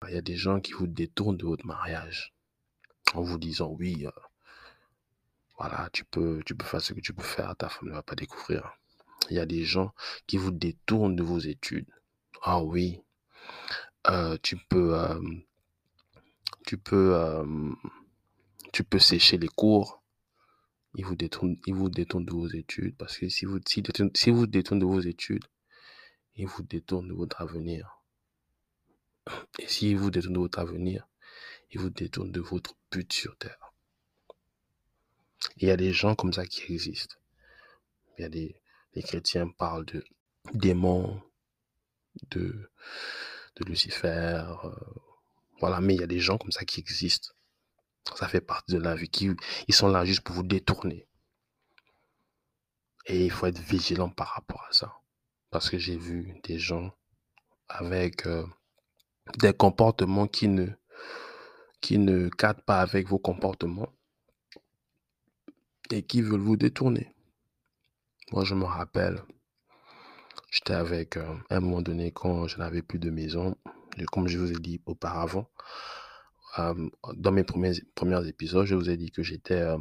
Il 0.08 0.13
y 0.13 0.17
a 0.17 0.22
des 0.22 0.36
gens 0.36 0.60
qui 0.60 0.74
vous 0.74 0.88
détournent 0.88 1.38
de 1.38 1.45
votre 1.45 1.65
mariage 1.65 2.34
en 3.13 3.22
vous 3.22 3.38
disant 3.38 3.67
oui, 3.67 4.06
euh, 4.06 4.12
voilà, 5.58 5.89
tu 5.93 6.06
peux, 6.06 6.41
tu 6.45 6.56
peux 6.56 6.65
faire 6.65 6.82
ce 6.82 6.93
que 6.93 7.02
tu 7.02 7.13
peux 7.13 7.24
faire, 7.24 7.56
ta 7.56 7.69
femme 7.69 7.89
ne 7.89 7.93
va 7.93 8.04
pas 8.04 8.15
découvrir. 8.15 8.78
Il 9.30 9.36
y 9.36 9.39
a 9.39 9.45
des 9.45 9.63
gens 9.63 9.93
qui 10.28 10.38
vous 10.38 10.52
détournent 10.52 11.15
de 11.15 11.24
vos 11.24 11.39
études. 11.39 11.89
Ah 12.41 12.62
oui, 12.62 13.02
euh, 14.08 14.38
tu 14.41 14.58
peux, 14.58 14.98
euh, 14.98 15.22
tu 16.65 16.78
peux, 16.78 17.43
tu 18.72 18.84
peux 18.84 19.00
sécher 19.00 19.38
les 19.38 19.48
cours 19.48 19.98
il 20.95 21.06
vous 21.06 21.15
détourne, 21.15 21.58
il 21.65 21.73
vous 21.73 21.89
de 21.89 22.32
vos 22.32 22.47
études. 22.47 22.95
Parce 22.97 23.17
que 23.17 23.30
si 23.30 23.45
vous, 23.45 23.60
si, 23.67 23.84
si 24.15 24.30
vous 24.32 24.47
détourne 24.47 24.80
de 24.80 24.86
vos 24.86 24.99
études, 24.99 25.45
il 26.36 26.47
vous 26.47 26.63
détourne 26.63 27.08
de 27.08 27.13
votre 27.13 27.41
avenir. 27.41 28.02
Et 29.60 29.67
s'il 29.67 29.97
vous 29.97 30.12
détourne 30.12 30.34
de 30.34 30.39
votre 30.39 30.60
avenir, 30.60 31.08
il 31.71 31.80
vous 31.80 31.89
détourne 31.89 32.32
de 32.32 32.41
votre 32.41 32.75
but 32.91 33.12
sur 33.12 33.38
terre. 33.38 33.73
il 35.58 35.67
y 35.67 35.71
a 35.71 35.78
des 35.78 35.93
gens 35.93 36.15
comme 36.15 36.34
ça 36.34 36.45
qui 36.45 36.73
existent. 36.73 37.17
Il 38.17 38.21
y 38.21 38.25
a 38.25 38.30
des, 38.30 38.56
les 38.93 39.04
chrétiens 39.04 39.49
parlent 39.49 39.86
de 39.86 40.04
démons, 40.54 41.21
de, 42.32 42.69
de 43.56 43.65
Lucifer, 43.65 44.43
euh, 44.63 44.71
Voilà, 45.60 45.82
mais 45.82 45.95
il 45.95 46.02
y 46.02 46.04
a 46.04 46.08
des 46.08 46.19
gens 46.19 46.38
comme 46.38 46.52
ça 46.52 46.65
qui 46.65 46.80
existent. 46.80 47.30
Ça 48.15 48.27
fait 48.27 48.41
partie 48.41 48.73
de 48.73 48.79
la 48.79 48.95
vie. 48.95 49.09
Ils 49.67 49.73
sont 49.73 49.88
là 49.88 50.05
juste 50.05 50.21
pour 50.21 50.35
vous 50.35 50.43
détourner. 50.43 51.07
Et 53.05 53.25
il 53.25 53.31
faut 53.31 53.47
être 53.47 53.59
vigilant 53.59 54.09
par 54.09 54.29
rapport 54.29 54.65
à 54.69 54.73
ça. 54.73 54.93
Parce 55.51 55.69
que 55.69 55.77
j'ai 55.77 55.97
vu 55.97 56.39
des 56.43 56.59
gens 56.59 56.91
avec 57.67 58.27
euh, 58.27 58.45
des 59.38 59.53
comportements 59.53 60.27
qui 60.27 60.47
ne, 60.47 60.67
qui 61.81 61.97
ne 61.97 62.29
cadrent 62.29 62.63
pas 62.63 62.81
avec 62.81 63.07
vos 63.07 63.19
comportements 63.19 63.91
et 65.91 66.03
qui 66.03 66.21
veulent 66.21 66.39
vous 66.39 66.57
détourner. 66.57 67.13
Moi, 68.31 68.43
je 68.43 68.53
me 68.53 68.65
rappelle, 68.65 69.23
j'étais 70.51 70.73
avec, 70.73 71.17
euh, 71.17 71.35
à 71.49 71.57
un 71.57 71.59
moment 71.62 71.81
donné, 71.81 72.12
quand 72.12 72.47
je 72.47 72.59
n'avais 72.59 72.83
plus 72.83 72.99
de 72.99 73.09
maison, 73.09 73.55
comme 74.12 74.27
je 74.27 74.38
vous 74.38 74.51
ai 74.51 74.59
dit 74.59 74.81
auparavant, 74.85 75.49
dans 77.15 77.32
mes 77.32 77.43
premiers, 77.43 78.28
épisodes, 78.28 78.65
je 78.65 78.76
vous 78.76 78.89
ai 78.89 78.98
dit 78.98 79.12
que 79.12 79.24
j'étais 79.24 79.62
un 79.62 79.80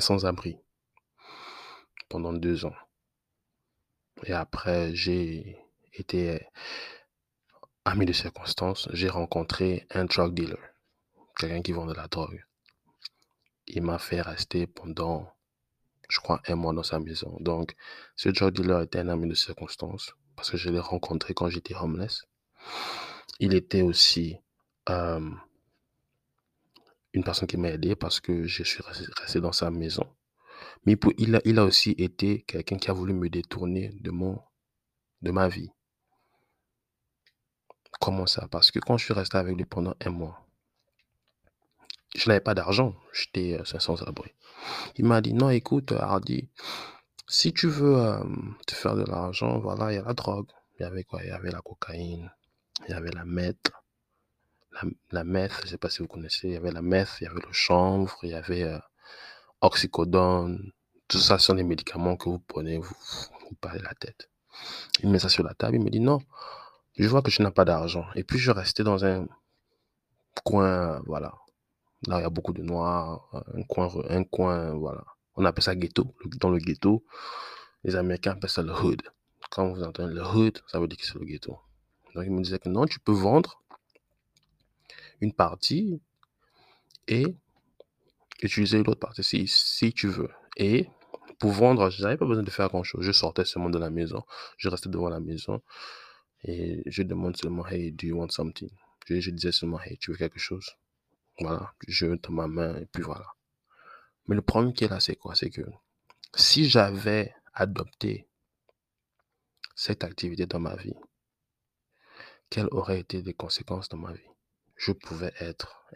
sans-abri 0.00 0.58
pendant 2.08 2.32
deux 2.32 2.64
ans. 2.64 2.74
Et 4.24 4.32
après, 4.32 4.94
j'ai 4.94 5.58
été 5.92 6.46
ami 7.84 8.06
de 8.06 8.12
circonstance. 8.12 8.88
J'ai 8.92 9.08
rencontré 9.08 9.86
un 9.90 10.04
drug 10.04 10.34
dealer, 10.34 10.58
quelqu'un 11.36 11.62
qui 11.62 11.72
vend 11.72 11.86
de 11.86 11.94
la 11.94 12.08
drogue. 12.08 12.44
Il 13.66 13.82
m'a 13.82 13.98
fait 13.98 14.20
rester 14.20 14.66
pendant, 14.66 15.32
je 16.08 16.20
crois, 16.20 16.40
un 16.46 16.54
mois 16.54 16.72
dans 16.72 16.82
sa 16.82 16.98
maison. 16.98 17.36
Donc, 17.40 17.74
ce 18.16 18.28
drug 18.28 18.54
dealer 18.54 18.82
était 18.82 19.00
un 19.00 19.08
ami 19.08 19.28
de 19.28 19.34
circonstance 19.34 20.14
parce 20.36 20.50
que 20.50 20.56
je 20.56 20.70
l'ai 20.70 20.80
rencontré 20.80 21.34
quand 21.34 21.48
j'étais 21.48 21.74
homeless. 21.74 22.22
Il 23.40 23.54
était 23.54 23.82
aussi 23.82 24.38
euh, 24.88 25.30
une 27.12 27.24
personne 27.24 27.48
qui 27.48 27.56
m'a 27.56 27.70
aidé 27.70 27.96
parce 27.96 28.20
que 28.20 28.44
je 28.46 28.62
suis 28.62 28.82
resté 29.16 29.40
dans 29.40 29.52
sa 29.52 29.70
maison. 29.70 30.06
Mais 30.86 30.96
il, 31.18 31.58
a, 31.58 31.64
aussi 31.64 31.90
été 31.92 32.42
quelqu'un 32.42 32.76
qui 32.76 32.90
a 32.90 32.92
voulu 32.92 33.14
me 33.14 33.28
détourner 33.28 33.90
de, 34.00 34.10
ma 35.30 35.48
vie. 35.48 35.70
Comment 38.00 38.26
ça? 38.26 38.48
Parce 38.48 38.70
que 38.70 38.78
quand 38.80 38.98
je 38.98 39.04
suis 39.06 39.14
resté 39.14 39.38
avec 39.38 39.56
lui 39.56 39.64
pendant 39.64 39.94
un 40.04 40.10
mois, 40.10 40.46
je 42.14 42.28
n'avais 42.28 42.40
pas 42.40 42.54
d'argent. 42.54 42.94
J'étais 43.12 43.58
euh, 43.58 43.64
sans 43.64 44.02
abri. 44.02 44.30
Il 44.96 45.06
m'a 45.06 45.20
dit, 45.20 45.32
non, 45.32 45.50
écoute, 45.50 45.92
Hardy, 45.92 46.48
si 47.26 47.52
tu 47.52 47.66
veux 47.66 47.96
euh, 47.96 48.22
te 48.66 48.74
faire 48.74 48.94
de 48.94 49.04
l'argent, 49.04 49.58
voilà, 49.58 49.92
il 49.92 49.96
y 49.96 49.98
a 49.98 50.02
la 50.02 50.14
drogue. 50.14 50.50
Il 50.78 50.82
y 50.82 50.86
avait 50.86 51.04
quoi? 51.04 51.22
Il 51.22 51.28
y 51.28 51.32
avait 51.32 51.50
la 51.50 51.60
cocaïne, 51.60 52.30
il 52.86 52.90
y 52.90 52.94
avait 52.94 53.10
la 53.10 53.24
meth, 53.24 53.72
la, 55.10 55.24
meth, 55.24 55.52
je 55.58 55.62
ne 55.62 55.66
sais 55.68 55.78
pas 55.78 55.90
si 55.90 56.00
vous 56.00 56.08
connaissez, 56.08 56.48
il 56.48 56.54
y 56.54 56.56
avait 56.56 56.72
la 56.72 56.82
meth, 56.82 57.16
il 57.20 57.24
y 57.24 57.26
avait 57.26 57.40
le 57.40 57.52
chanvre, 57.52 58.16
il 58.22 58.30
y 58.30 58.34
avait 58.34 58.64
euh, 58.64 58.78
oxycodone. 59.60 60.72
Tout 61.08 61.18
ça 61.18 61.38
sont 61.38 61.54
des 61.54 61.62
médicaments 61.62 62.16
que 62.16 62.28
vous 62.28 62.38
prenez, 62.38 62.78
vous 62.78 62.94
vous 63.48 63.56
parlez 63.60 63.80
la 63.80 63.94
tête. 63.94 64.28
Il 65.02 65.10
met 65.10 65.18
ça 65.18 65.28
sur 65.28 65.44
la 65.44 65.54
table, 65.54 65.76
il 65.76 65.84
me 65.84 65.90
dit 65.90 66.00
non, 66.00 66.20
je 66.96 67.08
vois 67.08 67.22
que 67.22 67.30
tu 67.30 67.42
n'as 67.42 67.50
pas 67.50 67.64
d'argent. 67.64 68.06
Et 68.14 68.24
puis 68.24 68.38
je 68.38 68.50
restais 68.50 68.84
dans 68.84 69.04
un 69.04 69.26
coin, 70.44 71.00
voilà, 71.06 71.34
là 72.06 72.18
il 72.18 72.22
y 72.22 72.26
a 72.26 72.30
beaucoup 72.30 72.52
de 72.52 72.62
noirs, 72.62 73.28
un 73.54 73.62
coin, 73.62 73.90
un 74.08 74.24
coin, 74.24 74.72
voilà. 74.74 75.04
On 75.36 75.44
appelle 75.44 75.64
ça 75.64 75.74
ghetto. 75.74 76.14
Dans 76.40 76.50
le 76.50 76.58
ghetto, 76.58 77.04
les 77.82 77.96
Américains 77.96 78.32
appellent 78.32 78.50
ça 78.50 78.62
le 78.62 78.72
hood. 78.72 79.02
Quand 79.50 79.68
vous 79.72 79.82
entendez 79.82 80.14
le 80.14 80.22
hood, 80.22 80.60
ça 80.68 80.78
veut 80.78 80.86
dire 80.86 80.98
que 80.98 81.06
c'est 81.06 81.18
le 81.18 81.24
ghetto. 81.24 81.58
Donc 82.14 82.24
il 82.24 82.32
me 82.32 82.42
disait 82.42 82.58
que 82.58 82.68
non, 82.68 82.86
tu 82.86 83.00
peux 83.00 83.12
vendre 83.12 83.62
une 85.20 85.32
partie 85.32 86.00
et 87.08 87.36
utiliser 88.42 88.82
l'autre 88.82 89.00
partie 89.00 89.22
si, 89.24 89.46
si 89.46 89.92
tu 89.92 90.08
veux. 90.08 90.30
Et 90.56 90.88
pour 91.38 91.50
vendre, 91.50 91.90
je 91.90 92.02
n'avais 92.02 92.16
pas 92.16 92.26
besoin 92.26 92.42
de 92.42 92.50
faire 92.50 92.68
grand-chose. 92.68 93.04
Je 93.04 93.12
sortais 93.12 93.44
seulement 93.44 93.70
de 93.70 93.78
la 93.78 93.90
maison. 93.90 94.22
Je 94.56 94.68
restais 94.68 94.88
devant 94.88 95.08
la 95.08 95.20
maison 95.20 95.62
et 96.44 96.82
je 96.86 97.02
demande 97.02 97.36
seulement, 97.36 97.66
hey, 97.66 97.90
do 97.90 98.06
you 98.06 98.16
want 98.16 98.30
something? 98.30 98.70
Je, 99.06 99.30
disais 99.30 99.52
seulement, 99.52 99.80
hey, 99.82 99.98
tu 99.98 100.12
veux 100.12 100.16
quelque 100.16 100.38
chose? 100.38 100.76
Voilà, 101.40 101.74
je 101.88 102.06
dans 102.06 102.32
ma 102.32 102.46
main 102.46 102.76
et 102.76 102.86
puis 102.86 103.02
voilà. 103.02 103.26
Mais 104.26 104.36
le 104.36 104.42
problème 104.42 104.72
qui 104.72 104.84
est 104.84 104.88
là, 104.88 105.00
c'est 105.00 105.16
quoi? 105.16 105.34
C'est 105.34 105.50
que 105.50 105.62
si 106.34 106.68
j'avais 106.68 107.34
adopté 107.52 108.26
cette 109.74 110.04
activité 110.04 110.46
dans 110.46 110.60
ma 110.60 110.76
vie, 110.76 110.94
quelles 112.50 112.68
auraient 112.70 113.00
été 113.00 113.22
les 113.22 113.34
conséquences 113.34 113.88
dans 113.88 113.98
ma 113.98 114.12
vie? 114.12 114.34
je 114.76 114.92
pouvais 114.92 115.32
être 115.40 115.86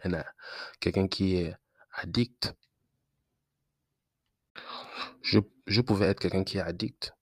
quelqu'un 0.79 1.07
qui 1.07 1.35
est 1.35 1.55
addict. 1.93 2.55
Je, 5.21 5.81
pouvais 5.81 6.07
être 6.07 6.19
quelqu'un 6.19 6.43
qui 6.43 6.57
est 6.57 6.61
addict, 6.61 7.13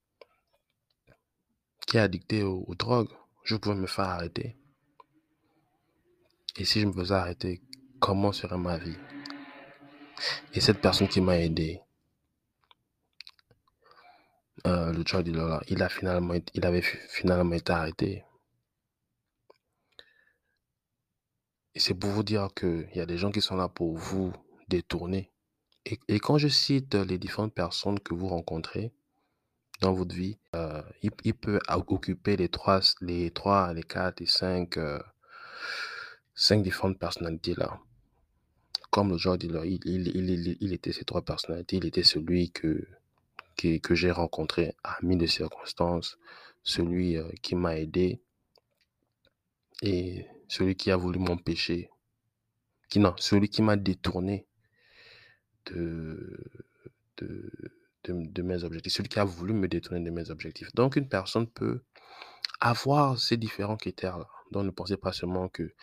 qui 1.85 1.97
est 1.97 1.99
addicté 1.99 2.43
aux, 2.43 2.73
drogues. 2.75 3.11
Je 3.43 3.55
pouvais 3.55 3.75
me 3.75 3.87
faire 3.87 4.05
arrêter. 4.05 4.57
Et 6.55 6.65
si 6.65 6.79
je 6.81 6.87
me 6.87 6.93
faisais 6.93 7.13
arrêter, 7.13 7.61
comment 7.99 8.31
serait 8.31 8.57
ma 8.57 8.77
vie? 8.77 8.97
Et 10.53 10.61
cette 10.61 10.81
personne 10.81 11.07
qui 11.07 11.21
m'a 11.21 11.37
aidé, 11.37 11.81
euh, 14.65 14.91
le 14.91 15.03
drug 15.03 15.23
dealer, 15.23 15.61
il, 15.67 15.83
a 15.83 15.89
finalement, 15.89 16.33
il 16.53 16.65
avait 16.65 16.81
finalement 16.81 17.53
été 17.53 17.71
arrêté. 17.71 18.23
Et 21.77 21.79
c'est 21.79 21.93
pour 21.93 22.09
vous 22.09 22.23
dire 22.23 22.47
qu'il 22.55 22.89
y 22.95 23.01
a 23.01 23.05
des 23.05 23.19
gens 23.19 23.29
qui 23.29 23.39
sont 23.39 23.55
là 23.55 23.67
pour 23.67 23.95
vous 23.95 24.33
détourner. 24.67 25.29
Et, 25.85 26.19
quand 26.19 26.39
je 26.39 26.47
cite 26.47 26.95
les 26.95 27.19
différentes 27.19 27.53
personnes 27.53 27.99
que 27.99 28.15
vous 28.15 28.29
rencontrez 28.29 28.91
dans 29.81 29.93
votre 29.93 30.15
vie, 30.15 30.39
euh, 30.55 30.81
il, 31.03 31.35
peut 31.35 31.59
occuper 31.69 32.35
les 32.35 32.49
trois, 32.49 32.79
les 33.01 33.29
trois, 33.29 33.75
les 33.75 33.83
quatre 33.83 34.23
et 34.23 34.25
cinq, 34.25 34.77
euh, 34.77 34.97
cinq 36.33 36.63
différentes 36.63 36.97
personnalités 36.97 37.53
là. 37.53 37.79
Comme 38.89 39.11
le 39.11 39.19
genre 39.19 39.37
dealer, 39.37 39.65
il, 39.65 39.85
il, 39.85 40.57
il, 40.59 40.73
était 40.73 40.93
ces 40.93 41.05
trois 41.05 41.21
personnalités. 41.21 41.77
Il 41.77 41.85
était 41.85 42.01
celui 42.01 42.49
que, 42.49 42.87
que, 43.55 43.77
que 43.77 43.93
j'ai 43.93 44.09
rencontré, 44.09 44.73
ami 44.83 45.15
de 45.15 45.27
circonstances, 45.27 46.17
celui 46.63 47.17
euh, 47.17 47.29
qui 47.43 47.53
m'a 47.53 47.77
aidé 47.77 48.19
et 49.83 50.25
celui 50.47 50.75
qui 50.75 50.91
a 50.91 50.97
voulu 50.97 51.19
m'empêcher, 51.19 51.89
qui 52.89 52.99
non, 52.99 53.13
celui 53.17 53.49
qui 53.49 53.61
m'a 53.61 53.75
détourné 53.75 54.47
de, 55.65 56.39
de, 57.17 57.51
de, 58.05 58.41
mes 58.41 58.63
objectifs, 58.63 58.93
celui 58.93 59.09
qui 59.09 59.19
a 59.19 59.25
voulu 59.25 59.53
me 59.53 59.67
détourner 59.67 60.03
de 60.03 60.09
mes 60.09 60.29
objectifs. 60.29 60.73
Donc 60.73 60.95
une 60.95 61.09
personne 61.09 61.47
peut 61.47 61.81
avoir 62.59 63.19
ces 63.19 63.37
différents 63.37 63.77
critères-là. 63.77 64.27
Donc 64.51 64.63
ne 64.63 64.71
pensez 64.71 64.97
pas 64.97 65.11
seulement 65.11 65.49
que 65.49 65.73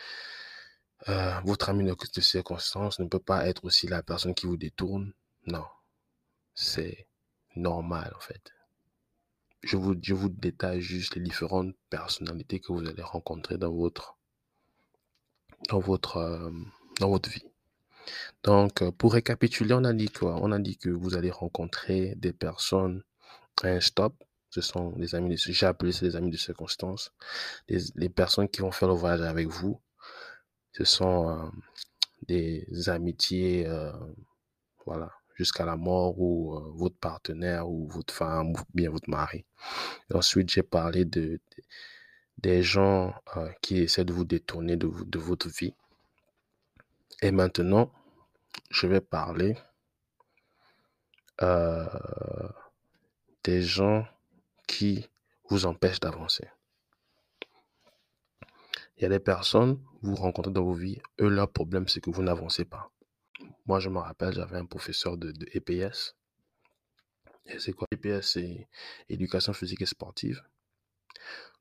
euh, 1.09 1.40
votre 1.44 1.68
ami 1.68 1.85
de 1.85 2.20
circonstance 2.20 2.98
ne 2.98 3.07
peut 3.07 3.18
pas 3.18 3.46
être 3.46 3.64
aussi 3.64 3.87
la 3.87 4.03
personne 4.03 4.35
qui 4.35 4.46
vous 4.46 4.57
détourne. 4.57 5.12
Non, 5.46 5.64
c'est 6.55 7.07
normal 7.57 8.12
en 8.16 8.20
fait. 8.20 8.53
Je 9.62 9.77
vous, 9.77 9.94
je 10.00 10.14
vous 10.14 10.29
détaille 10.29 10.81
juste 10.81 11.14
les 11.14 11.22
différentes 11.22 11.74
personnalités 11.88 12.61
que 12.61 12.72
vous 12.72 12.87
allez 12.87 13.03
rencontrer 13.03 13.57
dans 13.57 13.72
votre 13.72 14.13
dans 15.68 15.79
votre, 15.79 16.18
euh, 16.18 16.50
dans 17.00 17.09
votre 17.09 17.31
vie. 17.31 17.44
Donc, 18.42 18.83
euh, 18.83 18.90
pour 18.90 19.14
récapituler, 19.14 19.74
on 19.74 19.85
a 19.85 19.92
dit 19.92 20.09
quoi? 20.09 20.38
On 20.42 20.53
a 20.53 20.59
dit 20.59 20.77
que 20.77 20.90
vous 20.90 21.16
allez 21.16 21.31
rencontrer 21.31 22.14
des 22.16 22.33
personnes 22.33 23.03
à 23.62 23.68
un 23.68 23.81
stop. 23.81 24.14
Ce 24.50 24.61
sont 24.61 24.90
des 24.92 25.14
amis, 25.14 25.31
de, 25.31 25.37
j'ai 25.37 25.66
appelé 25.66 25.92
ça 25.92 26.07
des 26.07 26.16
amis 26.16 26.31
de 26.31 26.37
circonstance. 26.37 27.12
Les, 27.68 28.09
personnes 28.09 28.48
qui 28.48 28.61
vont 28.61 28.70
faire 28.70 28.88
le 28.88 28.94
voyage 28.94 29.22
avec 29.22 29.48
vous, 29.48 29.81
ce 30.72 30.85
sont 30.85 31.29
euh, 31.29 31.48
des 32.29 32.88
amitiés, 32.88 33.66
voilà, 34.87 35.11
jusqu'à 35.35 35.64
la 35.64 35.77
mort 35.77 36.20
ou 36.20 36.61
votre 36.77 36.96
partenaire 36.96 37.68
ou 37.68 37.88
votre 37.88 38.14
femme 38.14 38.53
ou 38.53 38.59
bien 38.72 38.90
votre 38.90 39.11
mari. 39.11 39.44
ensuite, 40.12 40.50
j'ai 40.50 40.62
parlé 40.62 41.05
de 41.05 41.40
des 42.38 42.62
gens 42.62 43.14
euh, 43.37 43.51
qui 43.62 43.79
essaient 43.79 44.05
de 44.05 44.12
vous 44.12 44.25
détourner 44.25 44.77
de, 44.77 45.18
votre 45.18 45.49
vie. 45.49 45.75
Et 47.23 47.31
maintenant, 47.31 47.92
je 48.70 48.87
vais 48.87 49.01
parler 49.01 49.57
euh, 51.42 51.87
des 53.44 53.62
gens 53.62 54.07
qui 54.66 55.09
vous 55.49 55.66
empêchent 55.66 56.01
d'avancer. 56.01 56.49
Il 58.97 59.03
y 59.03 59.07
a 59.07 59.09
des 59.09 59.18
personnes, 59.20 59.81
vous 60.03 60.14
rencontrez 60.14 60.53
dans 60.53 60.62
vos 60.62 60.73
vies, 60.73 61.01
eux, 61.20 61.29
leur 61.29 61.51
problème, 61.51 61.88
c'est 61.88 62.01
que 62.01 62.11
vous 62.11 62.23
n'avancez 62.23 62.64
pas. 62.64 62.90
Moi, 63.66 63.81
je 63.81 63.88
me 63.88 63.99
rappelle, 63.99 64.35
j'avais 64.35 64.59
un 64.59 64.66
professeur 64.66 65.16
de, 65.16 65.33
de 65.33 65.47
EPS. 65.55 66.16
Et 67.47 67.59
c'est 67.59 67.73
quoi? 67.73 67.87
EPS 67.90 68.33
C'est 68.33 68.68
éducation 69.09 69.53
physique 69.53 69.83
et 69.83 69.87
sportive. 69.87 70.42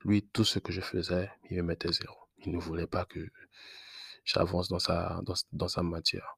Lui, 0.04 0.22
tout 0.22 0.44
ce 0.44 0.58
que 0.58 0.72
je 0.72 0.80
faisais, 0.80 1.30
il 1.50 1.56
me 1.58 1.62
mettait 1.62 1.92
zéro. 1.92 2.16
Il 2.44 2.52
ne 2.52 2.58
voulait 2.58 2.86
pas 2.86 3.04
que 3.06 3.20
j'avance 4.24 4.68
dans 4.68 4.78
sa, 4.78 5.82
matière. 5.82 6.36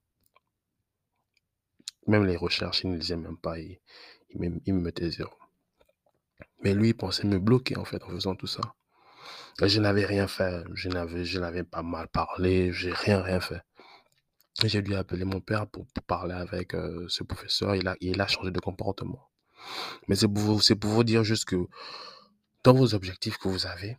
Même 2.07 2.25
les 2.25 2.37
recherches, 2.37 2.85
il 2.85 2.91
ne 2.91 2.97
lisait 2.97 3.17
même 3.17 3.37
pas. 3.37 3.59
Il, 3.59 3.81
me, 4.37 4.61
il 4.67 4.75
me 4.75 4.81
mettait 4.81 5.11
zéro. 5.11 5.33
Mais 6.63 6.75
lui, 6.75 6.89
il 6.91 6.95
pensait 6.95 7.27
me 7.27 7.39
bloquer 7.39 7.77
en 7.77 7.85
fait 7.85 8.03
en 8.05 8.09
faisant 8.11 8.37
tout 8.37 8.47
ça. 8.47 8.61
Je 9.61 9.81
n'avais 9.81 10.05
rien 10.05 10.29
fait. 10.29 10.65
Je 10.75 10.89
n'avais, 10.89 11.65
pas 11.65 11.83
mal 11.83 12.07
parlé. 12.09 12.73
J'ai 12.73 12.93
rien, 12.93 13.21
rien 13.21 13.41
fait. 13.41 13.63
J'ai 14.65 14.81
dû 14.81 14.95
appeler 14.95 15.25
mon 15.25 15.41
père 15.41 15.67
pour, 15.67 15.87
parler 16.07 16.35
avec 16.35 16.75
euh, 16.75 17.07
ce 17.09 17.25
professeur. 17.25 17.75
Il 17.75 17.89
a, 17.89 17.97
il 18.01 18.21
a 18.21 18.27
changé 18.27 18.51
de 18.53 18.61
comportement. 18.61 19.29
Mais 20.07 20.15
c'est 20.15 20.29
pour, 20.29 20.63
c'est 20.63 20.77
pour 20.77 20.91
vous 20.91 21.05
dire 21.05 21.25
juste 21.25 21.47
que 21.47 21.57
dans 22.67 22.75
vos 22.75 22.95
objectifs 22.95 23.39
que 23.39 23.47
vous 23.47 23.65
avez, 23.65 23.97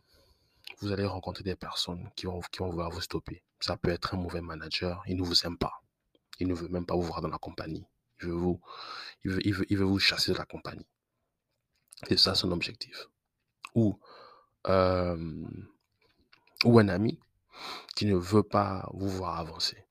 vous 0.80 0.92
allez 0.92 1.06
rencontrer 1.06 1.42
des 1.42 1.56
personnes 1.56 2.10
qui 2.14 2.26
vont, 2.26 2.42
vouloir 2.58 2.90
vous 2.90 3.00
stopper. 3.00 3.42
Ça 3.60 3.78
peut 3.78 3.88
être 3.88 4.14
un 4.14 4.18
mauvais 4.18 4.42
manager. 4.42 5.02
Il 5.06 5.16
ne 5.16 5.22
vous 5.22 5.46
aime 5.46 5.56
pas. 5.56 5.80
Il 6.38 6.48
ne 6.48 6.54
veut 6.54 6.68
même 6.68 6.84
pas 6.84 6.94
vous 6.94 7.02
voir 7.02 7.22
dans 7.22 7.28
la 7.28 7.38
compagnie. 7.38 7.86
Il 8.20 8.28
veut 8.28 8.34
vous, 8.34 8.60
il 9.24 9.54
veut, 9.54 9.84
vous 9.86 9.98
chasser 9.98 10.32
de 10.32 10.36
la 10.36 10.44
compagnie. 10.44 10.86
C'est 12.06 12.18
ça 12.18 12.34
son 12.34 12.52
objectif. 12.52 13.06
Ou 13.74 13.98
euh, 14.66 15.46
ou 16.66 16.78
un 16.78 16.88
ami 16.88 17.18
qui 17.96 18.04
ne 18.04 18.16
veut 18.16 18.42
pas 18.42 18.86
vous 18.92 19.08
voir 19.08 19.38
avancer. 19.38 19.86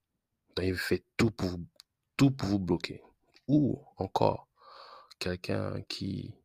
Donc, 0.55 0.67
il 0.67 0.77
fait 0.77 1.03
tout 1.17 1.31
pour, 1.31 1.57
tout 2.15 2.29
pour 2.29 2.47
vous 2.47 2.59
bloquer. 2.59 3.01
Ou 3.47 3.83
encore, 3.97 4.47
quelqu'un 5.17 5.81
qui, 5.89 6.35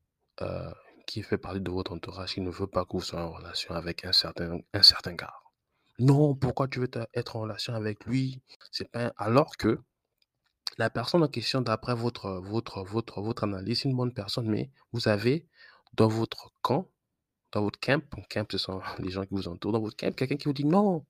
euh, 0.41 0.73
qui 1.07 1.23
fait 1.23 1.39
partie 1.39 1.61
de 1.61 1.71
votre 1.71 1.93
entourage, 1.93 2.35
qui 2.35 2.41
ne 2.41 2.51
veut 2.51 2.67
pas 2.67 2.85
que 2.85 2.93
vous 2.93 3.01
soyez 3.01 3.25
en 3.25 3.33
relation 3.33 3.75
avec 3.75 4.05
un 4.05 4.13
certain, 4.13 4.59
un 4.73 4.83
certain 4.83 5.15
gars. 5.15 5.35
Non, 5.99 6.35
pourquoi 6.35 6.69
tu 6.69 6.81
veux 6.81 6.91
être 7.15 7.37
en 7.37 7.41
relation 7.41 7.75
avec 7.75 8.05
lui? 8.07 8.43
C'est 8.71 8.91
pas 8.91 9.13
alors 9.17 9.57
que 9.57 9.81
la 10.79 10.91
personne 10.91 11.23
en 11.23 11.29
question, 11.29 11.61
d'après 11.61 11.95
votre, 11.95 12.41
votre, 12.43 12.83
votre, 12.83 13.21
votre 13.21 13.45
analyse, 13.45 13.81
c'est 13.81 13.89
une 13.89 13.97
bonne 13.97 14.15
personne, 14.15 14.49
mais 14.49 14.71
vous 14.93 15.09
avez 15.09 15.47
dans 15.95 16.09
votre 16.09 16.53
camp 16.63 16.89
dans 17.53 17.63
votre 17.63 17.79
camp, 17.79 18.03
camp, 18.31 18.51
ce 18.51 18.59
sont 18.59 18.81
les 18.99 19.11
gens 19.11 19.23
qui 19.23 19.35
vous 19.35 19.47
entourent, 19.49 19.73
dans 19.73 19.81
votre 19.81 19.97
camp, 19.97 20.15
quelqu'un 20.15 20.37
qui 20.37 20.47
vous 20.47 20.55
dit 20.55 20.65
non, 20.65 21.07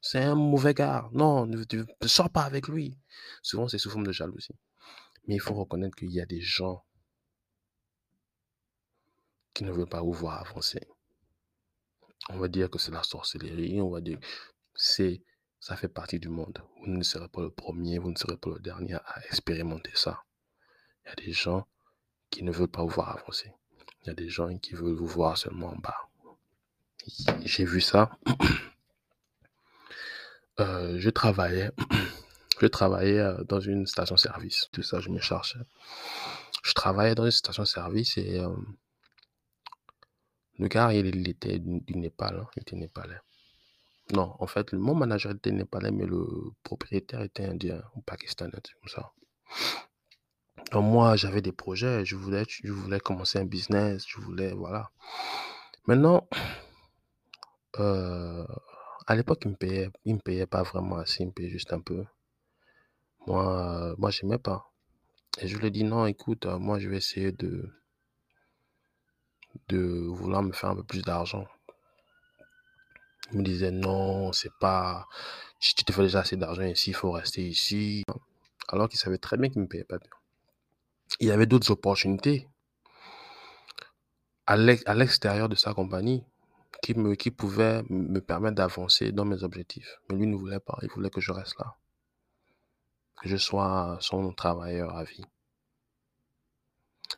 c'est 0.00 0.20
un 0.20 0.36
mauvais 0.36 0.74
gars, 0.74 1.08
non, 1.12 1.46
ne, 1.46 1.64
sors 2.06 2.30
pas 2.30 2.42
avec 2.42 2.68
lui. 2.68 2.96
Souvent, 3.42 3.68
c'est 3.68 3.78
sous 3.78 3.90
forme 3.90 4.06
de 4.06 4.12
jalousie. 4.12 4.54
Mais 5.26 5.34
il 5.34 5.40
faut 5.40 5.54
reconnaître 5.54 5.96
qu'il 5.96 6.10
y 6.10 6.20
a 6.20 6.26
des 6.26 6.40
gens 6.40 6.84
qui 9.58 9.64
ne 9.64 9.72
veulent 9.72 9.88
pas 9.88 10.02
vous 10.02 10.12
voir 10.12 10.38
avancer. 10.38 10.86
On 12.28 12.38
va 12.38 12.46
dire 12.46 12.70
que 12.70 12.78
c'est 12.78 12.92
la 12.92 13.02
sorcellerie, 13.02 13.80
on 13.80 13.90
va 13.90 14.00
dire 14.00 14.20
c'est 14.76 15.20
ça 15.58 15.74
fait 15.74 15.88
partie 15.88 16.20
du 16.20 16.28
monde. 16.28 16.62
Vous 16.80 16.86
ne 16.92 17.02
serez 17.02 17.26
pas 17.26 17.42
le 17.42 17.50
premier, 17.50 17.98
vous 17.98 18.12
ne 18.12 18.16
serez 18.16 18.36
pas 18.36 18.50
le 18.50 18.60
dernier 18.60 18.94
à 18.94 19.16
expérimenter 19.26 19.90
ça. 19.94 20.22
Il 21.04 21.08
y 21.08 21.12
a 21.12 21.14
des 21.26 21.32
gens 21.32 21.66
qui 22.30 22.44
ne 22.44 22.52
veulent 22.52 22.68
pas 22.68 22.82
vous 22.82 22.88
voir 22.88 23.18
avancer. 23.18 23.52
Il 24.02 24.06
y 24.06 24.10
a 24.10 24.14
des 24.14 24.28
gens 24.28 24.56
qui 24.58 24.74
veulent 24.74 24.94
vous 24.94 25.08
voir 25.08 25.36
seulement 25.36 25.70
en 25.70 25.76
bas. 25.76 26.08
J'ai 27.44 27.64
vu 27.64 27.80
ça. 27.80 28.16
Euh, 30.60 30.96
je 30.98 31.08
travaillais, 31.08 31.70
je 32.60 32.66
travaillais 32.66 33.20
euh, 33.20 33.44
dans 33.44 33.60
une 33.60 33.86
station-service. 33.86 34.66
Tout 34.72 34.82
ça, 34.82 34.98
je 34.98 35.08
me 35.08 35.20
cherchais. 35.20 35.60
Je 36.64 36.72
travaillais 36.72 37.14
dans 37.14 37.26
une 37.26 37.30
station-service 37.30 38.18
et 38.18 38.40
euh, 38.40 38.48
le 40.58 40.68
gars, 40.68 40.92
il, 40.92 41.28
était 41.28 41.58
du, 41.58 41.96
Népal. 41.96 42.40
Hein. 42.40 42.46
il 42.56 42.62
était 42.62 42.76
népalais. 42.76 43.20
Non, 44.12 44.34
en 44.38 44.46
fait, 44.46 44.72
mon 44.72 44.94
manager 44.94 45.32
était 45.32 45.52
népalais, 45.52 45.90
mais 45.90 46.06
le 46.06 46.26
propriétaire 46.62 47.22
était 47.22 47.44
indien 47.44 47.82
ou 47.94 48.00
pakistanais, 48.00 48.50
comme 48.80 48.88
ça. 48.88 49.12
Donc 50.72 50.84
moi, 50.84 51.16
j'avais 51.16 51.42
des 51.42 51.52
projets, 51.52 52.04
je 52.04 52.16
voulais, 52.16 52.44
je 52.48 52.72
voulais 52.72 53.00
commencer 53.00 53.38
un 53.38 53.44
business, 53.44 54.04
je 54.06 54.20
voulais, 54.20 54.52
voilà. 54.52 54.90
Maintenant, 55.86 56.28
euh, 57.78 58.46
à 59.06 59.14
l'époque, 59.14 59.42
il 59.44 59.52
me 59.52 59.56
payait, 59.56 59.90
me 60.04 60.18
payait 60.18 60.46
pas 60.46 60.62
vraiment 60.62 60.96
assez, 60.96 61.22
il 61.22 61.26
me 61.26 61.32
payait 61.32 61.50
juste 61.50 61.72
un 61.72 61.80
peu. 61.80 62.04
Moi, 63.26 63.94
moi, 63.98 64.10
j'aimais 64.10 64.38
pas. 64.38 64.72
Et 65.40 65.48
je 65.48 65.56
lui 65.56 65.68
ai 65.68 65.70
dit 65.70 65.84
non, 65.84 66.06
écoute, 66.06 66.46
euh, 66.46 66.58
moi, 66.58 66.78
je 66.78 66.88
vais 66.88 66.96
essayer 66.96 67.32
de, 67.32 67.70
de 69.68 69.78
vouloir 70.08 70.42
me 70.42 70.52
faire 70.52 70.70
un 70.70 70.76
peu 70.76 70.84
plus 70.84 71.02
d'argent. 71.02 71.46
Il 73.32 73.38
me 73.38 73.44
disait 73.44 73.70
non, 73.70 74.32
c'est 74.32 74.52
pas, 74.60 75.06
tu 75.60 75.74
te 75.84 75.92
fais 75.92 76.02
déjà 76.02 76.20
assez 76.20 76.36
d'argent 76.36 76.62
ici, 76.62 76.90
il 76.90 76.94
faut 76.94 77.12
rester 77.12 77.42
ici. 77.46 78.04
Alors 78.68 78.88
qu'il 78.88 78.98
savait 78.98 79.18
très 79.18 79.36
bien 79.36 79.50
qu'il 79.50 79.62
me 79.62 79.66
payait 79.68 79.84
pas 79.84 79.98
bien 79.98 80.10
il 81.20 81.28
y 81.28 81.30
avait 81.30 81.46
d'autres 81.46 81.70
opportunités 81.70 82.48
à 84.46 84.56
l'extérieur 84.56 85.48
de 85.48 85.54
sa 85.54 85.74
compagnie 85.74 86.24
qui, 86.82 86.94
qui 87.18 87.30
pouvaient 87.30 87.82
me 87.90 88.20
permettre 88.20 88.54
d'avancer 88.54 89.12
dans 89.12 89.26
mes 89.26 89.42
objectifs. 89.42 89.98
Mais 90.08 90.16
lui 90.16 90.26
ne 90.26 90.36
voulait 90.36 90.60
pas, 90.60 90.78
il 90.82 90.88
voulait 90.90 91.10
que 91.10 91.20
je 91.20 91.32
reste 91.32 91.58
là, 91.58 91.74
que 93.20 93.28
je 93.28 93.36
sois 93.36 93.98
son 94.00 94.32
travailleur 94.32 94.96
à 94.96 95.04
vie. 95.04 95.24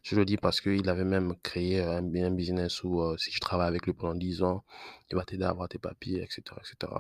Je 0.03 0.17
le 0.17 0.25
dis 0.25 0.37
parce 0.37 0.61
qu'il 0.61 0.89
avait 0.89 1.05
même 1.05 1.37
créé 1.43 1.83
un, 1.83 2.03
business 2.03 2.83
où 2.85 3.01
euh, 3.01 3.17
si 3.19 3.31
tu 3.31 3.41
travailles 3.41 3.69
avec 3.69 3.87
lui 3.87 3.93
pendant 3.93 4.15
10 4.15 4.43
ans, 4.43 4.65
il 5.11 5.17
va 5.17 5.25
t'aider 5.25 5.45
à 5.45 5.51
avoir 5.51 5.69
tes 5.69 5.79
papiers, 5.79 6.23
etc. 6.23 6.43
etc. 6.59 6.93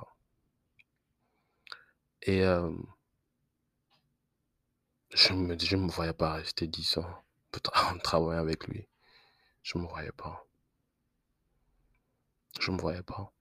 Et 2.23 2.45
euh, 2.45 2.71
je 5.15 5.33
me, 5.33 5.59
je 5.59 5.77
me 5.77 5.89
voyais 5.91 6.13
pas 6.13 6.35
rester 6.35 6.67
10 6.67 6.99
ans 6.99 7.25
en 7.93 7.99
travaillant 8.03 8.41
avec 8.41 8.67
lui. 8.67 8.87
Je 9.63 9.79
me 9.79 9.87
voyais 9.87 10.13
pas. 10.13 10.47
Je 12.61 12.71
me 12.71 12.79
voyais 12.79 13.03
pas. 13.03 13.33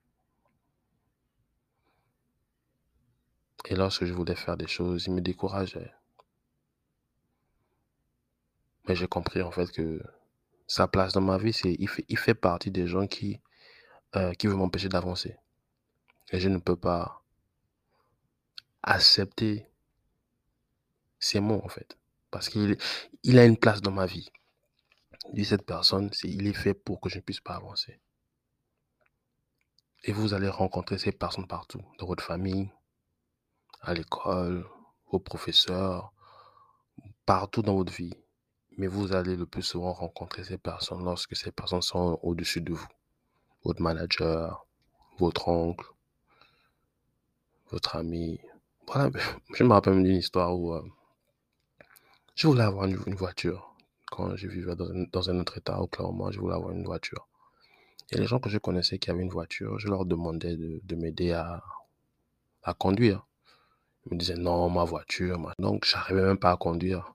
Et 3.66 3.76
lorsque 3.76 4.06
je 4.06 4.14
voulais 4.14 4.36
faire 4.36 4.58
des 4.58 4.68
choses, 4.68 5.06
il 5.08 5.14
me 5.14 5.22
décourageait. 5.22 5.92
Mais 8.90 8.96
j'ai 8.96 9.08
compris 9.08 9.44
en 9.44 9.52
fait 9.52 9.72
que 9.72 10.02
sa 10.68 10.88
place 10.88 11.14
dans 11.14 11.22
ma 11.22 11.38
vie, 11.38 11.54
c'est 11.54 11.76
il 11.80 11.88
fait, 11.88 12.06
il 12.10 12.18
fait 12.18 12.34
partie 12.34 12.72
des 12.72 12.88
gens 12.88 13.06
qui, 13.06 13.40
euh, 14.16 14.34
qui 14.34 14.48
veulent 14.48 14.58
m'empêcher 14.58 14.90
d'avancer. 14.90 15.38
Et 16.32 16.40
je 16.40 16.50
ne 16.50 16.58
peux 16.58 16.76
pas 16.76 17.24
accepter 18.84 19.70
c'est 21.20 21.40
moi, 21.40 21.64
en 21.64 21.68
fait. 21.68 21.98
Parce 22.32 22.50
qu'il 22.50 22.78
il 23.24 23.38
a 23.38 23.46
une 23.46 23.58
place 23.58 23.82
dans 23.82 23.92
ma 23.92 24.08
vie. 24.08 24.32
Dit 25.34 25.46
cette 25.46 25.66
personne, 25.68 26.10
c'est, 26.12 26.28
il 26.28 26.48
est 26.48 26.54
fait 26.54 26.74
pour 26.74 27.00
que 27.00 27.10
je 27.10 27.18
ne 27.18 27.22
puisse 27.22 27.42
pas 27.42 27.56
avancer. 27.56 28.00
Et 30.04 30.14
vous 30.14 30.34
allez 30.34 30.50
rencontrer 30.50 30.98
ces 30.98 31.12
personnes 31.12 31.48
partout, 31.48 31.82
dans 32.00 32.08
votre 32.08 32.24
famille, 32.24 32.72
à 33.82 33.94
l'école, 33.94 34.66
vos 35.12 35.20
professeurs, 35.20 36.12
partout 37.28 37.62
dans 37.62 37.76
votre 37.76 37.94
vie. 37.94 38.16
Mais 38.80 38.88
vous 38.88 39.14
allez 39.14 39.36
le 39.36 39.46
plus 39.46 39.62
souvent 39.62 39.92
rencontrer 39.92 40.46
ces 40.46 40.58
personnes 40.58 41.04
lorsque 41.04 41.36
ces 41.36 41.52
personnes 41.52 41.82
sont 41.82 42.18
au-dessus 42.24 42.62
de 42.62 42.72
vous. 42.72 42.88
Votre 43.66 43.82
manager, 43.82 44.66
votre 45.18 45.50
oncle, 45.50 45.86
votre 47.72 47.98
ami. 47.98 48.40
Voilà, 48.88 49.10
je 49.54 49.66
me 49.66 49.74
rappelle 49.74 50.02
d'une 50.02 50.16
histoire 50.16 50.58
où 50.58 50.74
euh, 50.74 50.82
je 52.36 52.48
voulais 52.48 52.64
avoir 52.64 52.86
une, 52.86 52.96
voiture. 53.16 53.76
Quand 54.10 54.38
je 54.38 54.48
vivais 54.48 54.78
dans 54.78 55.30
un, 55.30 55.40
autre 55.40 55.58
état, 55.58 55.82
au 55.82 55.88
Clermont, 55.88 56.32
je 56.32 56.40
voulais 56.40 56.56
avoir 56.56 56.72
une 56.72 56.86
voiture. 56.86 57.28
Et 58.12 58.18
les 58.18 58.28
gens 58.28 58.40
que 58.40 58.50
je 58.50 58.60
connaissais 58.60 58.98
qui 58.98 59.12
avaient 59.12 59.24
une 59.24 59.30
voiture, 59.30 59.78
je 59.78 59.90
leur 59.90 60.06
demandais 60.06 60.56
de, 60.56 60.96
m'aider 60.96 61.34
à, 61.34 61.62
conduire. 62.78 63.28
Ils 64.06 64.14
me 64.14 64.20
disaient 64.20 64.36
non, 64.36 64.70
ma 64.70 64.86
voiture. 64.86 65.38
Donc, 65.60 65.84
j'arrivais 65.84 66.22
même 66.24 66.40
pas 66.40 66.52
à 66.52 66.56
conduire. 66.56 67.14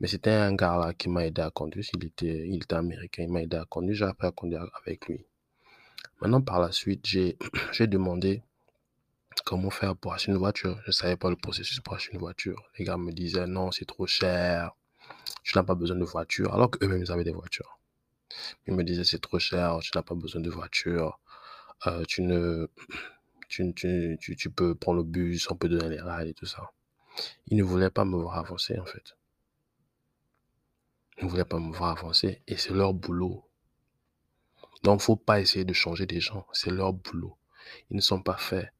Mais 0.00 0.08
c'était 0.08 0.30
un 0.30 0.54
gars 0.54 0.76
là 0.76 0.94
qui 0.94 1.08
m'a 1.08 1.26
aidé 1.26 1.42
à 1.42 1.50
conduire. 1.50 1.84
Il 1.94 2.04
était, 2.04 2.46
il 2.48 2.56
était 2.56 2.74
américain, 2.74 3.24
il 3.24 3.32
m'a 3.32 3.42
aidé 3.42 3.56
à 3.56 3.64
conduire. 3.64 3.96
J'ai 3.96 4.04
appris 4.04 4.26
à 4.28 4.32
conduire 4.32 4.66
avec 4.84 5.06
lui. 5.08 5.24
Maintenant, 6.20 6.40
par 6.40 6.60
la 6.60 6.72
suite, 6.72 7.06
j'ai 7.06 7.36
demandé 7.86 8.42
comment 9.44 9.70
faire 9.70 9.96
pour 9.96 10.12
acheter 10.12 10.32
une 10.32 10.38
voiture. 10.38 10.78
Je 10.82 10.88
ne 10.88 10.92
savais 10.92 11.16
pas 11.16 11.30
le 11.30 11.36
processus 11.36 11.80
pour 11.80 11.94
acheter 11.94 12.14
une 12.14 12.20
voiture. 12.20 12.62
Les 12.78 12.84
gars 12.84 12.96
me 12.96 13.12
disaient 13.12 13.46
non, 13.46 13.70
c'est 13.70 13.84
trop 13.86 14.06
cher, 14.06 14.72
tu 15.42 15.56
n'as 15.56 15.64
pas 15.64 15.74
besoin 15.74 15.96
de 15.96 16.04
voiture, 16.04 16.54
alors 16.54 16.70
qu'eux-mêmes 16.70 17.02
ils 17.02 17.12
avaient 17.12 17.24
des 17.24 17.32
voitures. 17.32 17.78
Ils 18.66 18.74
me 18.74 18.84
disaient 18.84 19.04
c'est 19.04 19.20
trop 19.20 19.38
cher, 19.38 19.78
tu 19.80 19.90
n'as 19.94 20.02
pas 20.02 20.14
besoin 20.14 20.40
de 20.40 20.50
voiture, 20.50 21.18
euh, 21.86 22.04
tu 22.06 22.22
ne. 22.22 22.68
Tu, 23.50 23.72
tu, 23.72 24.18
tu, 24.20 24.50
peux 24.50 24.74
prendre 24.74 24.98
le 24.98 25.04
bus, 25.04 25.50
on 25.50 25.56
peut 25.56 25.70
donner 25.70 25.88
les 25.88 26.02
rides 26.02 26.28
et 26.28 26.34
tout 26.34 26.44
ça. 26.44 26.70
Ils 27.46 27.56
ne 27.56 27.62
voulaient 27.62 27.88
pas 27.88 28.04
me 28.04 28.14
voir 28.14 28.36
avancer 28.36 28.78
en 28.78 28.84
fait. 28.84 29.16
Ne 31.20 31.28
voulaient 31.28 31.44
pas 31.44 31.58
me 31.58 31.72
voir 31.72 31.98
avancer 31.98 32.42
et 32.46 32.56
c'est 32.56 32.72
leur 32.72 32.94
boulot 32.94 33.44
Donc, 34.82 34.94
il 34.94 35.02
ne 35.02 35.02
faut 35.02 35.16
pas 35.16 35.40
essayer 35.40 35.64
de 35.64 35.72
changer 35.72 36.06
des 36.06 36.20
gens. 36.20 36.46
C'est 36.52 36.70
leur 36.70 36.92
boulot. 36.92 37.36
Ils 37.90 37.96
ne 37.96 38.00
sont 38.00 38.22
pas 38.22 38.36
faits 38.36 38.72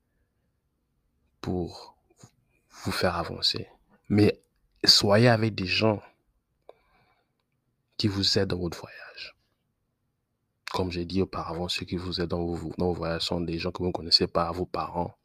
pour 1.40 1.96
vous 2.84 2.92
faire 2.92 3.16
avancer. 3.16 3.68
Mais 4.08 4.40
soyez 4.84 5.28
avec 5.28 5.54
des 5.54 5.66
gens 5.66 6.02
qui 7.96 8.08
vous 8.08 8.38
aident 8.38 8.50
dans 8.50 8.58
votre 8.58 8.78
voyage. 8.78 9.36
Comme 10.72 10.90
j'ai 10.90 11.04
dit 11.04 11.22
auparavant, 11.22 11.68
ceux 11.68 11.86
qui 11.86 11.96
vous 11.96 12.20
aident 12.20 12.28
dans 12.28 12.44
vos, 12.44 12.72
dans 12.78 12.86
vos 12.86 12.94
voyages 12.94 13.22
sont 13.22 13.40
des 13.40 13.58
gens 13.58 13.72
que 13.72 13.78
vous 13.78 13.88
ne 13.88 13.92
connaissez 13.92 14.26
pas, 14.26 14.50
vos 14.52 14.66
parents. 14.66 15.16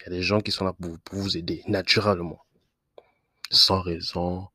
Il 0.00 0.04
y 0.04 0.06
a 0.06 0.10
des 0.10 0.22
gens 0.22 0.40
qui 0.40 0.52
sont 0.52 0.64
là 0.64 0.72
pour, 0.72 0.98
pour 0.98 1.18
vous 1.18 1.36
aider 1.36 1.62
naturellement, 1.66 2.44
sans 3.50 3.80
raison, 3.80 4.48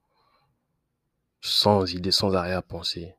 sans 1.44 1.94
idée, 1.94 2.12
sans 2.12 2.34
arrière-pensée. 2.34 3.16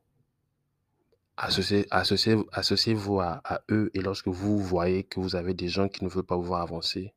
Associez, 1.37 1.87
associez, 1.91 2.37
associez-vous 2.53 3.21
à, 3.21 3.43
eux 3.71 3.91
et 3.93 4.01
lorsque 4.01 4.29
vous 4.29 4.59
voyez 4.59 5.05
que 5.05 5.21
vous 5.21 5.37
avez 5.37 5.53
des 5.53 5.69
gens 5.69 5.89
qui 5.89 6.03
ne 6.03 6.09
veulent 6.09 6.25
pas 6.25 6.37
vous 6.37 6.45
voir 6.45 6.63
avancer, 6.63 7.13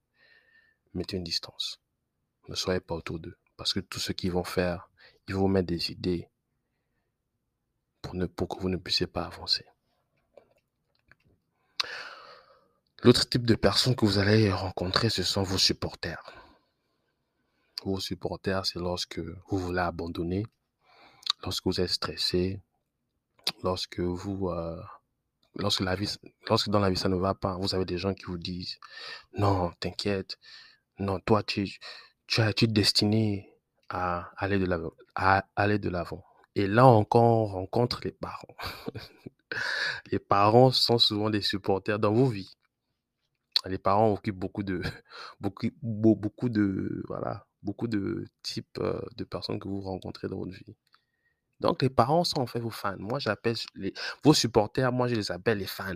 mettez 0.94 1.16
une 1.16 1.24
distance. 1.24 1.80
Ne 2.50 2.56
soyez 2.56 2.82
pas 2.82 2.96
autour 2.96 3.20
d'eux. 3.20 3.38
Parce 3.56 3.74
que 3.74 3.80
tout 3.80 4.00
ce 4.00 4.12
qu'ils 4.12 4.34
vont 4.34 4.44
faire, 4.44 4.90
ils 5.30 5.36
vont 5.36 5.48
mettre 5.48 5.68
des 5.68 5.92
idées 5.92 6.28
pour, 8.02 8.14
pour 8.36 8.50
que 8.50 8.62
vous 8.62 8.70
ne 8.70 8.78
puissiez 8.78 9.08
pas 9.08 9.24
avancer. 9.24 9.66
L'autre 13.04 13.30
type 13.30 13.46
de 13.46 13.56
personnes 13.56 13.96
que 13.96 14.06
vous 14.06 14.18
allez 14.18 14.52
rencontrer, 14.52 15.10
ce 15.10 15.24
sont 15.24 15.44
vos 15.44 15.58
supporters. 15.58 16.34
Vos 17.86 18.02
supporters, 18.02 18.66
c'est 18.66 18.80
lorsque 18.80 19.20
vous 19.20 19.58
voulez 19.58 19.80
abandonner, 19.80 20.46
lorsque 21.48 21.66
vous 21.66 21.80
êtes 21.80 21.90
stressé, 21.90 22.60
lorsque 23.64 24.02
vous, 24.02 24.50
euh, 24.50 24.82
lorsque 25.56 25.80
la 25.80 25.96
vie, 25.96 26.14
lorsque 26.50 26.68
dans 26.68 26.82
la 26.82 26.90
vie 26.90 26.98
ça 26.98 27.08
ne 27.08 27.16
va 27.16 27.36
pas, 27.36 27.56
vous 27.56 27.74
avez 27.74 27.86
des 27.86 27.98
gens 27.98 28.14
qui 28.14 28.26
vous 28.26 28.38
disent, 28.38 28.78
non, 29.38 29.72
t'inquiète, 29.80 30.38
non, 31.00 31.22
toi 31.22 31.44
tu, 31.44 31.80
tu, 32.28 32.42
as, 32.42 32.52
tu 32.52 32.66
es 32.66 32.68
destiné 32.68 33.50
à 33.88 34.30
aller 34.36 34.60
de 34.60 34.66
l'avant, 34.66 34.92
à 35.16 35.46
aller 35.56 35.80
de 35.80 35.90
l'avant. 35.90 36.26
Et 36.56 36.68
là 36.68 36.86
encore, 36.86 37.24
on 37.24 37.46
rencontre 37.46 38.02
les 38.04 38.12
parents. 38.12 38.56
les 40.12 40.20
parents 40.20 40.72
sont 40.72 40.98
souvent 40.98 41.30
des 41.30 41.42
supporters 41.42 41.98
dans 41.98 42.12
vos 42.14 42.28
vies. 42.28 42.58
Les 43.66 43.78
parents 43.78 44.12
occupent 44.12 44.40
beaucoup 44.40 44.64
de, 44.64 44.82
beaucoup, 45.40 45.68
beaucoup 45.82 46.50
de, 46.50 47.04
voilà, 47.08 47.48
beaucoup 47.64 47.88
de 47.88 48.26
types 48.44 48.80
euh, 48.80 49.00
de 49.16 49.24
personnes 49.24 49.60
que 49.60 49.70
vous 49.70 49.80
rencontrez 49.80 50.28
dans 50.28 50.40
votre 50.40 50.52
vie. 50.52 50.76
Donc, 51.60 51.82
les 51.82 51.90
parents 51.90 52.24
sont 52.24 52.40
en 52.40 52.46
fait 52.46 52.60
vos 52.60 52.70
fans. 52.70 52.98
Moi, 53.00 53.20
j'appelle 53.20 53.56
les, 53.76 53.94
vos 54.24 54.34
supporters, 54.34 54.92
moi, 54.92 55.08
je 55.08 55.16
les 55.16 55.32
appelle 55.32 55.58
les 55.58 55.68
fans. 55.68 55.96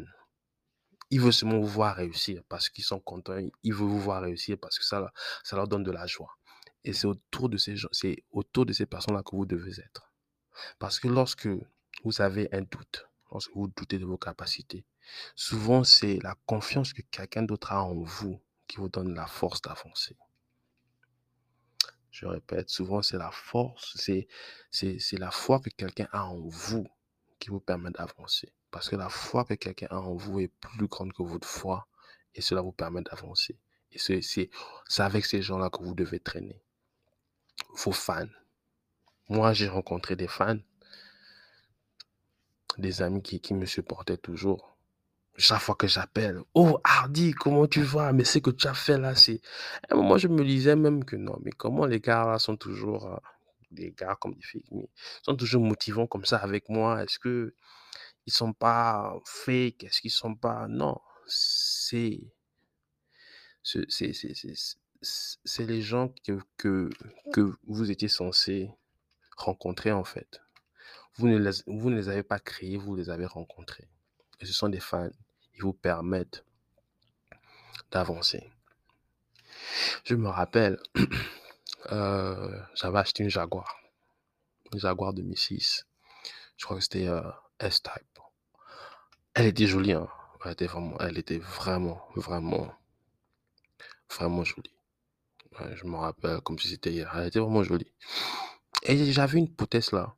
Ils 1.10 1.20
veulent 1.20 1.34
seulement 1.34 1.60
vous 1.60 1.68
voir 1.68 1.96
réussir 1.96 2.42
parce 2.48 2.70
qu'ils 2.70 2.84
sont 2.84 3.00
contents. 3.00 3.38
Ils 3.64 3.74
veulent 3.74 3.90
vous 3.90 4.00
voir 4.00 4.22
réussir 4.22 4.58
parce 4.60 4.80
que 4.80 4.86
ça, 4.86 5.12
ça 5.44 5.56
leur 5.56 5.68
donne 5.68 5.84
de 5.84 5.92
la 5.92 6.08
joie. 6.08 6.38
Et 6.84 6.94
c'est 6.94 7.06
autour 7.06 7.50
de 7.50 7.58
ces 7.58 7.76
gens, 7.76 7.90
c'est 7.92 8.24
autour 8.32 8.66
de 8.66 8.74
ces 8.74 8.86
personnes-là 8.86 9.22
que 9.24 9.36
vous 9.36 9.46
devez 9.46 9.80
être. 9.80 10.12
Parce 10.80 11.00
que 11.00 11.08
lorsque 11.08 11.48
vous 12.04 12.22
avez 12.22 12.50
un 12.54 12.62
doute, 12.62 13.08
lorsque 13.30 13.52
vous 13.54 13.68
doutez 13.68 14.00
de 14.00 14.06
vos 14.06 14.18
capacités, 14.18 14.86
souvent 15.36 15.84
c'est 15.84 16.18
la 16.24 16.36
confiance 16.46 16.94
que 16.94 17.02
quelqu'un 17.04 17.44
d'autre 17.44 17.72
a 17.72 17.84
en 17.84 18.02
vous 18.02 18.42
qui 18.68 18.78
vous 18.78 18.90
donne 18.90 19.14
la 19.14 19.28
force 19.28 19.62
d'avancer. 19.62 20.18
Je 22.12 22.26
répète, 22.26 22.70
souvent 22.70 23.02
c'est 23.02 23.18
la 23.18 23.32
force, 23.32 23.94
c'est, 23.96 24.28
c'est, 24.70 25.00
c'est 25.00 25.18
la 25.18 25.32
foi 25.32 25.60
que 25.60 25.70
quelqu'un 25.70 26.08
a 26.12 26.26
en 26.26 26.42
vous 26.48 26.86
qui 27.40 27.50
vous 27.50 27.62
permet 27.62 27.90
d'avancer. 27.92 28.54
Parce 28.70 28.90
que 28.90 28.96
la 28.96 29.10
foi 29.10 29.46
que 29.46 29.54
quelqu'un 29.54 29.88
a 29.90 29.98
en 29.98 30.16
vous 30.16 30.40
est 30.40 30.50
plus 30.60 30.88
grande 30.88 31.14
que 31.14 31.24
votre 31.24 31.48
foi 31.48 31.88
et 32.36 32.42
cela 32.42 32.62
vous 32.62 32.74
permet 32.74 33.02
d'avancer. 33.02 33.58
Et 33.92 34.00
c'est, 34.00 34.22
c'est, 34.22 34.50
c'est 34.88 35.04
avec 35.04 35.26
ces 35.26 35.42
gens-là 35.42 35.70
que 35.70 35.84
vous 35.84 35.96
devez 35.96 36.20
traîner. 36.20 36.62
Vos 37.76 37.92
fans. 37.92 38.28
Moi, 39.30 39.54
j'ai 39.54 39.68
rencontré 39.68 40.16
des 40.16 40.28
fans, 40.28 40.60
des 42.78 43.02
amis 43.02 43.22
qui, 43.22 43.40
qui 43.42 43.54
me 43.54 43.66
supportaient 43.66 44.18
toujours 44.18 44.71
chaque 45.42 45.62
fois 45.62 45.76
que 45.76 45.88
j'appelle, 45.88 46.42
oh 46.54 46.80
Hardy, 46.84 47.34
comment 47.34 47.68
tu 47.68 47.82
vas? 47.84 48.14
Mais 48.14 48.24
ce 48.26 48.40
que 48.40 48.52
tu 48.52 48.68
as 48.68 48.74
fait 48.74 48.98
là, 48.98 49.16
c'est. 49.16 49.42
À 49.90 49.94
un 49.96 49.98
moment, 49.98 50.18
je 50.18 50.28
me 50.28 50.44
disais 50.46 50.76
même 50.76 51.04
que 51.06 51.16
non, 51.16 51.38
mais 51.44 51.52
comment 51.52 51.86
les 51.86 52.00
gars 52.00 52.26
là 52.26 52.40
sont 52.40 52.58
toujours, 52.58 53.08
euh, 53.08 53.18
des 53.72 53.92
gars 53.92 54.18
comme 54.20 54.34
des 54.36 54.42
filles, 54.44 54.66
mais 54.72 54.90
sont 55.24 55.36
toujours 55.36 55.64
motivants 55.64 56.08
comme 56.08 56.26
ça 56.26 56.38
avec 56.38 56.70
moi? 56.70 57.04
Est-ce 57.04 57.20
que 57.20 57.54
ils 58.28 58.34
sont 58.34 58.54
pas 58.54 59.14
fake? 59.26 59.84
Est-ce 59.86 60.02
qu'ils 60.02 60.12
sont 60.12 60.36
pas. 60.36 60.68
Non, 60.70 61.00
c'est. 61.28 62.22
C'est 63.64 63.86
c'est- 63.90 64.14
c'est- 64.14 64.34
c'est- 64.36 64.78
c'est 65.44 65.66
les 65.66 65.82
gens 65.82 66.14
que, 66.26 66.40
que, 66.58 66.90
que 67.34 67.54
vous 67.68 67.90
étiez 67.92 68.08
censé 68.08 68.70
rencontrer 69.38 69.92
en 69.92 70.04
fait. 70.04 70.42
Vous 71.16 71.28
ne, 71.28 71.38
les, 71.38 71.52
vous 71.68 71.90
ne 71.90 71.96
les 71.98 72.10
avez 72.10 72.24
pas 72.24 72.40
créés, 72.40 72.78
vous 72.78 72.96
les 72.96 73.10
avez 73.10 73.26
rencontrés. 73.26 73.88
Et 74.40 74.46
ce 74.46 74.54
sont 74.54 74.70
des 74.70 74.80
fans. 74.80 75.10
Vous 75.62 75.74
permettent 75.74 76.44
d'avancer. 77.92 78.50
Je 80.04 80.16
me 80.16 80.28
rappelle, 80.28 80.82
euh, 81.92 82.60
j'avais 82.74 82.98
acheté 82.98 83.24
une 83.24 83.30
Jaguar. 83.30 83.80
Une 84.74 84.80
Jaguar 84.80 85.14
2006. 85.14 85.86
Je 86.58 86.66
crois 86.66 86.78
que 86.78 86.84
c'était 86.84 87.08
euh, 87.08 87.22
S-Type. 87.60 88.20
Elle 89.36 89.46
était 89.46 89.68
jolie, 89.68 89.94
hein. 89.94 90.10
Elle 90.44 90.54
était 90.54 90.66
vraiment, 90.66 90.98
elle 91.00 91.20
était 91.20 91.38
vraiment, 91.38 92.02
vraiment, 92.16 92.74
vraiment 94.10 94.44
jolie. 94.44 94.74
Je 95.76 95.86
me 95.86 95.98
rappelle 95.98 96.42
comme 96.42 96.58
si 96.58 96.70
c'était 96.70 96.92
hier. 96.92 97.12
Elle 97.16 97.28
était 97.28 97.40
vraiment 97.40 97.62
jolie. 97.62 97.92
Et 98.82 99.12
j'avais 99.12 99.38
une 99.38 99.54
potesse 99.54 99.92
là. 99.92 100.16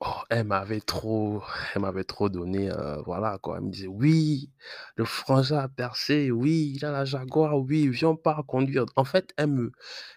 Oh, 0.00 0.14
elle 0.30 0.44
m'avait 0.46 0.80
trop, 0.80 1.42
elle 1.74 1.82
m'avait 1.82 2.04
trop 2.04 2.28
donné, 2.28 2.70
euh, 2.70 3.02
voilà 3.02 3.38
quoi. 3.42 3.58
Elle 3.58 3.64
me 3.64 3.70
disait, 3.70 3.86
oui, 3.86 4.50
le 4.96 5.04
frangin 5.04 5.58
a 5.58 5.68
percé, 5.68 6.30
oui, 6.30 6.72
il 6.76 6.84
a 6.84 6.90
la 6.90 7.04
Jaguar, 7.04 7.58
oui, 7.58 7.88
viens 7.88 8.14
pas 8.14 8.42
conduire. 8.46 8.86
En 8.96 9.04
fait, 9.04 9.32
elle 9.36 9.48
me, 9.48 9.72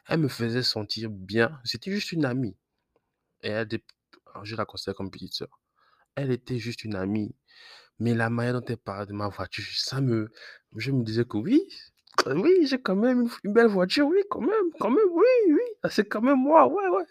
elle 0.08 0.20
me 0.20 0.28
faisait 0.30 0.64
sentir 0.64 1.10
bien. 1.10 1.60
C'était 1.66 1.92
juste 1.92 2.12
une 2.14 2.26
amie. 2.26 2.56
Et 3.44 3.50
elle, 3.50 3.66
était- 3.68 3.84
je 4.44 4.56
la 4.58 4.66
considère 4.66 4.96
comme 4.96 5.12
petite 5.12 5.34
sœur. 5.36 5.62
Elle 6.16 6.32
était 6.32 6.60
juste 6.60 6.84
une 6.86 6.96
amie. 6.96 7.36
Mais 8.00 8.16
la 8.16 8.30
manière 8.30 8.56
dont 8.62 8.66
elle 8.68 8.78
parlait 8.78 9.08
de 9.08 9.14
ma 9.14 9.30
voiture, 9.30 9.66
ça 9.76 10.02
me, 10.02 10.30
je 10.78 10.92
me 10.92 11.04
disais 11.04 11.26
que 11.26 11.38
oui, 11.38 11.62
oui, 12.28 12.68
j'ai 12.68 12.82
quand 12.82 12.96
même 12.98 13.22
une, 13.24 13.30
une 13.46 13.54
belle 13.54 13.68
voiture, 13.68 14.08
oui, 14.08 14.20
quand 14.30 14.42
même, 14.42 14.72
quand 14.80 14.90
même, 14.92 15.10
oui, 15.12 15.54
oui, 15.54 15.90
c'est 15.92 16.08
quand 16.10 16.22
même 16.22 16.40
moi, 16.40 16.68
ouais, 16.68 16.90
ouais. 16.90 17.06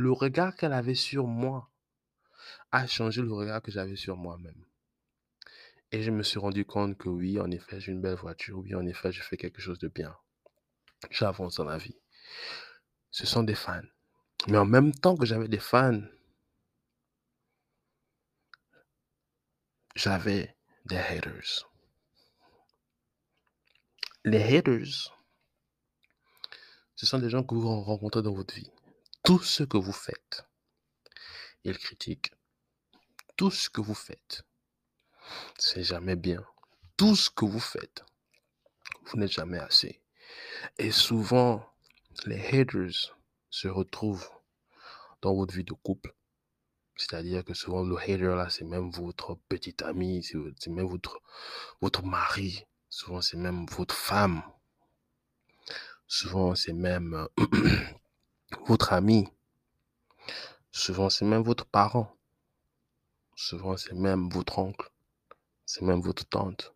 Le 0.00 0.12
regard 0.12 0.56
qu'elle 0.56 0.72
avait 0.72 0.94
sur 0.94 1.26
moi 1.26 1.70
a 2.72 2.86
changé 2.86 3.20
le 3.20 3.34
regard 3.34 3.60
que 3.60 3.70
j'avais 3.70 3.96
sur 3.96 4.16
moi-même. 4.16 4.64
Et 5.92 6.02
je 6.02 6.10
me 6.10 6.22
suis 6.22 6.38
rendu 6.38 6.64
compte 6.64 6.96
que 6.96 7.10
oui, 7.10 7.38
en 7.38 7.50
effet, 7.50 7.80
j'ai 7.80 7.92
une 7.92 8.00
belle 8.00 8.14
voiture, 8.14 8.60
oui, 8.60 8.74
en 8.74 8.86
effet, 8.86 9.12
je 9.12 9.20
fais 9.20 9.36
quelque 9.36 9.60
chose 9.60 9.78
de 9.78 9.88
bien. 9.88 10.16
J'avance 11.10 11.56
dans 11.56 11.64
la 11.64 11.76
vie. 11.76 11.98
Ce 13.10 13.26
sont 13.26 13.42
des 13.42 13.54
fans. 13.54 13.82
Mais 14.48 14.56
en 14.56 14.64
même 14.64 14.94
temps 14.94 15.18
que 15.18 15.26
j'avais 15.26 15.48
des 15.48 15.58
fans, 15.58 16.00
j'avais 19.96 20.56
des 20.86 20.96
haters. 20.96 21.68
Les 24.24 24.56
haters, 24.56 25.14
ce 26.96 27.04
sont 27.04 27.18
des 27.18 27.28
gens 27.28 27.44
que 27.44 27.54
vous 27.54 27.82
rencontrez 27.82 28.22
dans 28.22 28.32
votre 28.32 28.54
vie. 28.54 28.70
Tout 29.22 29.42
ce 29.42 29.62
que 29.62 29.76
vous 29.76 29.92
faites, 29.92 30.44
ils 31.64 31.78
critiquent. 31.78 32.32
Tout 33.36 33.50
ce 33.50 33.68
que 33.70 33.80
vous 33.80 33.94
faites, 33.94 34.42
c'est 35.58 35.82
jamais 35.82 36.16
bien. 36.16 36.44
Tout 36.96 37.16
ce 37.16 37.30
que 37.30 37.44
vous 37.44 37.60
faites, 37.60 38.04
vous 39.04 39.18
n'êtes 39.18 39.32
jamais 39.32 39.58
assez. 39.58 40.02
Et 40.78 40.90
souvent, 40.90 41.66
les 42.24 42.40
haters 42.46 43.16
se 43.50 43.68
retrouvent 43.68 44.28
dans 45.22 45.34
votre 45.34 45.54
vie 45.54 45.64
de 45.64 45.74
couple. 45.74 46.14
C'est-à-dire 46.96 47.44
que 47.44 47.54
souvent, 47.54 47.82
le 47.82 47.96
hater, 47.96 48.36
là, 48.36 48.48
c'est 48.50 48.64
même 48.64 48.90
votre 48.90 49.34
petit 49.48 49.76
ami, 49.82 50.22
c'est 50.22 50.70
même 50.70 50.86
votre, 50.86 51.20
votre 51.80 52.04
mari. 52.04 52.64
Souvent, 52.88 53.20
c'est 53.20 53.36
même 53.36 53.66
votre 53.66 53.94
femme. 53.94 54.42
Souvent, 56.06 56.54
c'est 56.54 56.72
même 56.72 57.26
votre 58.66 58.92
ami. 58.92 59.28
Souvent, 60.72 61.10
c'est 61.10 61.24
même 61.24 61.42
votre 61.42 61.66
parent. 61.66 62.16
Souvent, 63.34 63.76
c'est 63.76 63.94
même 63.94 64.28
votre 64.28 64.58
oncle. 64.58 64.90
C'est 65.66 65.82
même 65.82 66.00
votre 66.00 66.24
tante. 66.24 66.74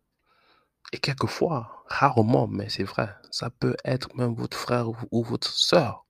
Et 0.91 0.97
quelquefois, 0.97 1.83
rarement, 1.87 2.47
mais 2.47 2.69
c'est 2.69 2.83
vrai, 2.83 3.09
ça 3.31 3.49
peut 3.49 3.75
être 3.83 4.15
même 4.15 4.33
votre 4.35 4.57
frère 4.57 4.89
ou, 5.11 5.23
votre 5.23 5.49
soeur 5.49 6.05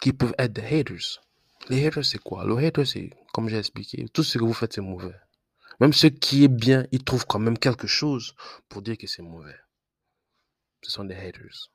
qui 0.00 0.12
peuvent 0.12 0.34
être 0.38 0.52
des 0.52 0.80
haters. 0.80 1.22
Les 1.68 1.86
haters, 1.86 2.04
c'est 2.04 2.18
quoi? 2.18 2.44
Le 2.44 2.56
hater, 2.56 2.84
c'est 2.84 3.10
comme 3.32 3.48
j'ai 3.48 3.58
expliqué, 3.58 4.08
tout 4.08 4.24
ce 4.24 4.38
que 4.38 4.44
vous 4.44 4.52
faites, 4.52 4.72
c'est 4.72 4.80
mauvais. 4.80 5.14
Même 5.80 5.92
ce 5.92 6.08
qui 6.08 6.44
est 6.44 6.48
bien, 6.48 6.86
ils 6.92 7.04
trouvent 7.04 7.26
quand 7.26 7.38
même 7.38 7.58
quelque 7.58 7.86
chose 7.86 8.34
pour 8.68 8.82
dire 8.82 8.98
que 8.98 9.06
c'est 9.06 9.22
mauvais. 9.22 9.56
Ce 10.82 10.90
sont 10.90 11.04
des 11.04 11.14
haters. 11.14 11.70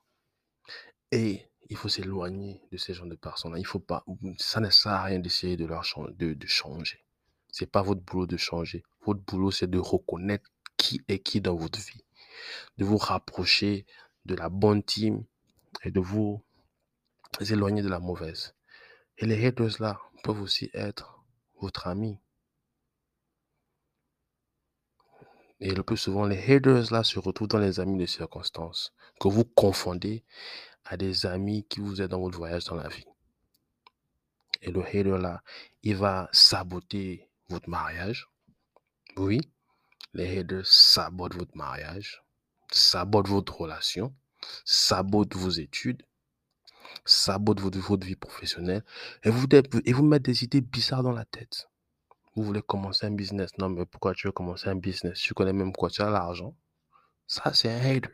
Et 1.11 1.47
il 1.69 1.77
faut 1.77 1.89
s'éloigner 1.89 2.61
de 2.71 2.77
ces 2.77 2.93
genres 2.93 3.07
de 3.07 3.15
personnes-là. 3.15 3.59
Il 3.59 3.65
faut 3.65 3.79
pas, 3.79 4.05
ça 4.37 4.59
ne 4.59 4.69
sert 4.69 4.91
à 4.91 5.03
rien 5.03 5.19
d'essayer 5.19 5.57
de 5.57 5.65
leur 5.65 5.83
changer, 5.83 6.13
de, 6.13 6.33
de 6.33 6.47
changer. 6.47 7.03
C'est 7.51 7.71
pas 7.71 7.81
votre 7.81 8.01
boulot 8.01 8.27
de 8.27 8.37
changer. 8.37 8.83
Votre 9.05 9.21
boulot, 9.21 9.51
c'est 9.51 9.69
de 9.69 9.79
reconnaître 9.79 10.49
qui 10.77 11.01
est 11.07 11.19
qui 11.19 11.41
dans 11.41 11.55
votre 11.55 11.79
vie, 11.79 12.05
de 12.77 12.85
vous 12.85 12.97
rapprocher 12.97 13.85
de 14.25 14.35
la 14.35 14.49
bonne 14.49 14.83
team 14.83 15.23
et 15.83 15.91
de 15.91 15.99
vous 15.99 16.43
éloigner 17.39 17.81
de 17.81 17.89
la 17.89 17.99
mauvaise. 17.99 18.55
Et 19.17 19.25
les 19.25 19.45
haters 19.45 19.81
là 19.81 19.99
peuvent 20.23 20.41
aussi 20.41 20.69
être 20.73 21.23
votre 21.59 21.87
ami. 21.87 22.19
Et 25.59 25.73
le 25.73 25.83
plus 25.83 25.97
souvent, 25.97 26.25
les 26.25 26.37
haters 26.37 26.91
là 26.91 27.03
se 27.03 27.19
retrouvent 27.19 27.47
dans 27.47 27.57
les 27.57 27.79
amis 27.79 27.97
de 27.97 28.05
circonstance, 28.05 28.93
que 29.19 29.27
vous 29.27 29.43
confondez 29.43 30.23
à 30.85 30.97
des 30.97 31.25
amis 31.25 31.65
qui 31.67 31.79
vous 31.79 32.01
aident 32.01 32.11
dans 32.11 32.19
votre 32.19 32.37
voyage 32.37 32.65
dans 32.65 32.75
la 32.75 32.87
vie. 32.87 33.05
Et 34.61 34.71
le 34.71 34.81
hater 34.81 35.17
là, 35.17 35.41
il 35.83 35.95
va 35.95 36.29
saboter 36.31 37.29
votre 37.49 37.69
mariage. 37.69 38.29
Oui, 39.15 39.39
les 40.13 40.39
haters 40.39 40.65
sabotent 40.65 41.35
votre 41.35 41.55
mariage, 41.57 42.23
sabotent 42.71 43.27
votre 43.27 43.55
relation, 43.55 44.15
sabotent 44.63 45.35
vos 45.35 45.49
études, 45.49 46.03
sabotent 47.05 47.61
votre, 47.61 47.79
votre 47.79 48.05
vie 48.05 48.15
professionnelle 48.15 48.83
et 49.23 49.29
vous, 49.29 49.47
et 49.85 49.93
vous 49.93 50.05
mettent 50.05 50.25
des 50.25 50.43
idées 50.43 50.61
bizarres 50.61 51.03
dans 51.03 51.11
la 51.11 51.25
tête. 51.25 51.67
Vous 52.37 52.43
voulez 52.43 52.61
commencer 52.61 53.07
un 53.07 53.15
business. 53.15 53.57
Non, 53.57 53.67
mais 53.67 53.83
pourquoi 53.87 54.13
tu 54.13 54.27
veux 54.27 54.31
commencer 54.31 54.69
un 54.69 54.75
business? 54.75 55.17
Tu 55.17 55.33
connais 55.33 55.53
même 55.53 55.73
quoi? 55.73 55.89
Tu 55.89 56.03
as 56.03 56.11
l'argent. 56.11 56.55
Ça, 57.25 57.51
c'est 57.51 57.67
un 57.67 57.79
hater. 57.79 58.13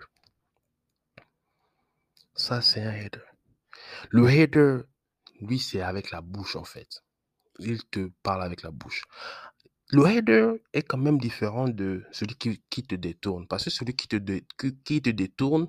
Ça, 2.33 2.61
c'est 2.61 2.81
un 2.81 3.05
hater. 3.05 3.19
Le 4.11 4.25
hater, 4.25 4.85
lui, 5.41 5.59
c'est 5.59 5.81
avec 5.81 6.09
la 6.11 6.21
bouche, 6.21 6.55
en 6.55 6.63
fait. 6.63 7.03
Il 7.59 7.83
te 7.83 8.11
parle 8.23 8.43
avec 8.43 8.61
la 8.61 8.71
bouche. 8.71 9.03
Le 9.89 10.05
hater 10.05 10.53
est 10.71 10.83
quand 10.83 10.97
même 10.97 11.19
différent 11.19 11.67
de 11.67 12.05
celui 12.13 12.37
qui, 12.37 12.83
te 12.83 12.95
détourne. 12.95 13.45
Parce 13.45 13.65
que 13.65 13.71
celui 13.71 13.93
qui 13.93 14.07
te, 14.07 14.15
qui 14.85 15.01
te 15.01 15.09
détourne, 15.09 15.67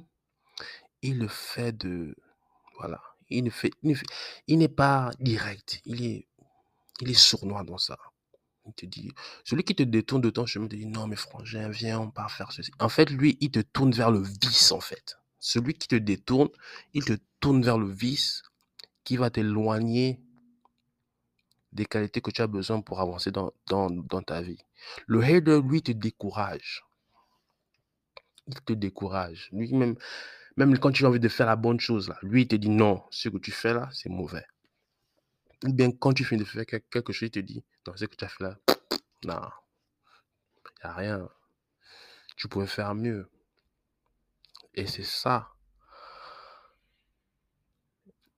il 1.02 1.18
le 1.18 1.26
fait 1.26 1.72
de... 1.76 2.14
Voilà. 2.78 3.02
Il 3.30 3.42
ne 3.42 3.50
fait, 3.50 3.72
il 4.46 4.58
n'est 4.58 4.68
pas 4.68 5.10
direct. 5.18 5.80
Il 5.86 6.04
est, 6.06 6.28
il 7.00 7.10
est 7.10 7.18
sournois 7.18 7.64
dans 7.64 7.78
ça. 7.78 7.98
Il 8.66 8.72
te 8.72 8.86
dit, 8.86 9.12
celui 9.44 9.62
qui 9.62 9.74
te 9.74 9.82
détourne 9.82 10.22
de 10.22 10.30
ton 10.30 10.46
chemin 10.46 10.68
te 10.68 10.76
dit, 10.76 10.86
non, 10.86 11.06
mais 11.06 11.16
frangin, 11.16 11.68
viens, 11.68 12.00
on 12.00 12.10
part 12.10 12.30
faire 12.30 12.52
ceci. 12.52 12.72
En 12.78 12.88
fait, 12.88 13.10
lui, 13.10 13.36
il 13.40 13.50
te 13.50 13.60
tourne 13.60 13.92
vers 13.92 14.10
le 14.10 14.22
vice, 14.22 14.72
en 14.72 14.80
fait. 14.80 15.18
Celui 15.38 15.74
qui 15.74 15.88
te 15.88 15.96
détourne, 15.96 16.48
il 16.94 17.04
te 17.04 17.14
tourne 17.40 17.62
vers 17.62 17.76
le 17.76 17.90
vice 17.90 18.42
qui 19.04 19.18
va 19.18 19.28
t'éloigner 19.28 20.20
des 21.72 21.84
qualités 21.84 22.22
que 22.22 22.30
tu 22.30 22.40
as 22.40 22.46
besoin 22.46 22.80
pour 22.80 23.00
avancer 23.00 23.30
dans, 23.30 23.52
ta 24.26 24.40
vie. 24.40 24.64
Le 25.06 25.22
hater, 25.22 25.60
lui, 25.62 25.82
te 25.82 25.92
décourage. 25.92 26.84
Il 28.46 28.54
te 28.62 28.72
décourage. 28.72 29.50
Lui, 29.52 29.72
même, 29.74 29.96
même 30.56 30.78
quand 30.78 30.92
tu 30.92 31.04
as 31.04 31.08
envie 31.08 31.20
de 31.20 31.28
faire 31.28 31.46
la 31.46 31.56
bonne 31.56 31.80
chose, 31.80 32.08
là, 32.08 32.16
lui, 32.22 32.42
il 32.42 32.48
te 32.48 32.56
dit 32.56 32.70
non, 32.70 33.02
ce 33.10 33.28
que 33.28 33.38
tu 33.38 33.50
fais 33.50 33.74
là, 33.74 33.88
c'est 33.92 34.08
mauvais. 34.08 34.46
Ou 35.64 35.72
bien 35.72 35.90
quand 35.90 36.12
tu 36.12 36.24
finis 36.24 36.40
de 36.40 36.46
faire 36.46 36.66
quelque 36.66 37.12
chose, 37.12 37.28
il 37.28 37.30
te 37.30 37.38
dit 37.38 37.64
non, 37.86 37.96
ce 37.96 38.04
que 38.04 38.16
tu 38.16 38.24
as 38.24 38.28
fait 38.28 38.44
là, 38.44 38.58
non, 39.24 39.40
il 40.66 40.84
n'y 40.84 40.90
a 40.90 40.92
rien. 40.92 41.28
Tu 42.36 42.48
pouvais 42.48 42.66
faire 42.66 42.94
mieux. 42.94 43.30
Et 44.74 44.86
c'est 44.86 45.04
ça, 45.04 45.54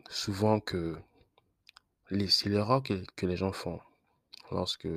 souvent 0.08 0.60
que 0.60 0.96
c'est 2.28 2.48
l'erreur 2.48 2.82
que, 2.82 3.02
que 3.16 3.26
les 3.26 3.36
gens 3.36 3.52
font 3.52 3.80
lorsque 4.52 4.88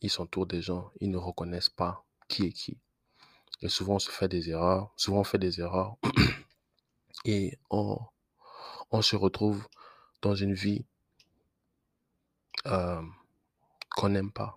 ils 0.00 0.10
s'entourent 0.10 0.46
des 0.46 0.62
gens, 0.62 0.92
ils 1.00 1.10
ne 1.10 1.16
reconnaissent 1.16 1.70
pas 1.70 2.04
qui 2.28 2.46
est 2.46 2.52
qui. 2.52 2.78
Et 3.62 3.68
souvent 3.68 3.94
on 3.94 3.98
se 3.98 4.10
fait 4.10 4.28
des 4.28 4.50
erreurs, 4.50 4.92
souvent 4.96 5.20
on 5.20 5.24
fait 5.24 5.38
des 5.38 5.60
erreurs 5.60 5.96
et 7.24 7.58
on, 7.70 7.98
on 8.90 9.02
se 9.02 9.16
retrouve 9.16 9.66
dans 10.22 10.34
une 10.34 10.54
vie 10.54 10.86
euh, 12.66 13.02
qu'on 13.90 14.08
n'aime 14.08 14.32
pas. 14.32 14.56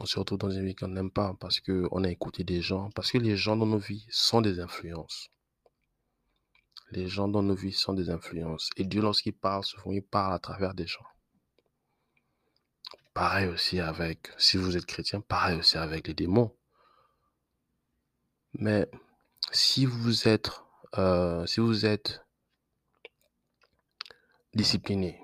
On 0.00 0.06
se 0.06 0.18
retrouve 0.18 0.38
dans 0.38 0.50
une 0.50 0.64
vie 0.64 0.74
qu'on 0.74 0.88
n'aime 0.88 1.10
pas 1.10 1.34
parce 1.38 1.60
qu'on 1.60 2.04
a 2.04 2.08
écouté 2.08 2.44
des 2.44 2.62
gens, 2.62 2.90
parce 2.90 3.12
que 3.12 3.18
les 3.18 3.36
gens 3.36 3.56
dans 3.56 3.66
nos 3.66 3.78
vies 3.78 4.06
sont 4.10 4.40
des 4.40 4.58
influences. 4.58 5.30
Les 6.90 7.08
gens 7.08 7.28
dans 7.28 7.42
nos 7.42 7.54
vies 7.54 7.72
sont 7.72 7.94
des 7.94 8.10
influences. 8.10 8.70
Et 8.76 8.84
Dieu, 8.84 9.00
lorsqu'il 9.00 9.34
parle, 9.34 9.64
souvent, 9.64 9.92
il 9.92 10.02
parle 10.02 10.34
à 10.34 10.38
travers 10.38 10.74
des 10.74 10.86
gens. 10.86 11.06
Pareil 13.14 13.46
aussi 13.46 13.80
avec, 13.80 14.30
si 14.38 14.56
vous 14.56 14.76
êtes 14.76 14.86
chrétien, 14.86 15.20
pareil 15.20 15.58
aussi 15.58 15.76
avec 15.76 16.08
les 16.08 16.14
démons. 16.14 16.54
Mais 18.54 18.90
si 19.52 19.86
vous 19.86 20.28
êtes, 20.28 20.50
euh, 20.98 21.46
si 21.46 21.60
vous 21.60 21.86
êtes 21.86 22.24
discipliné, 24.54 25.21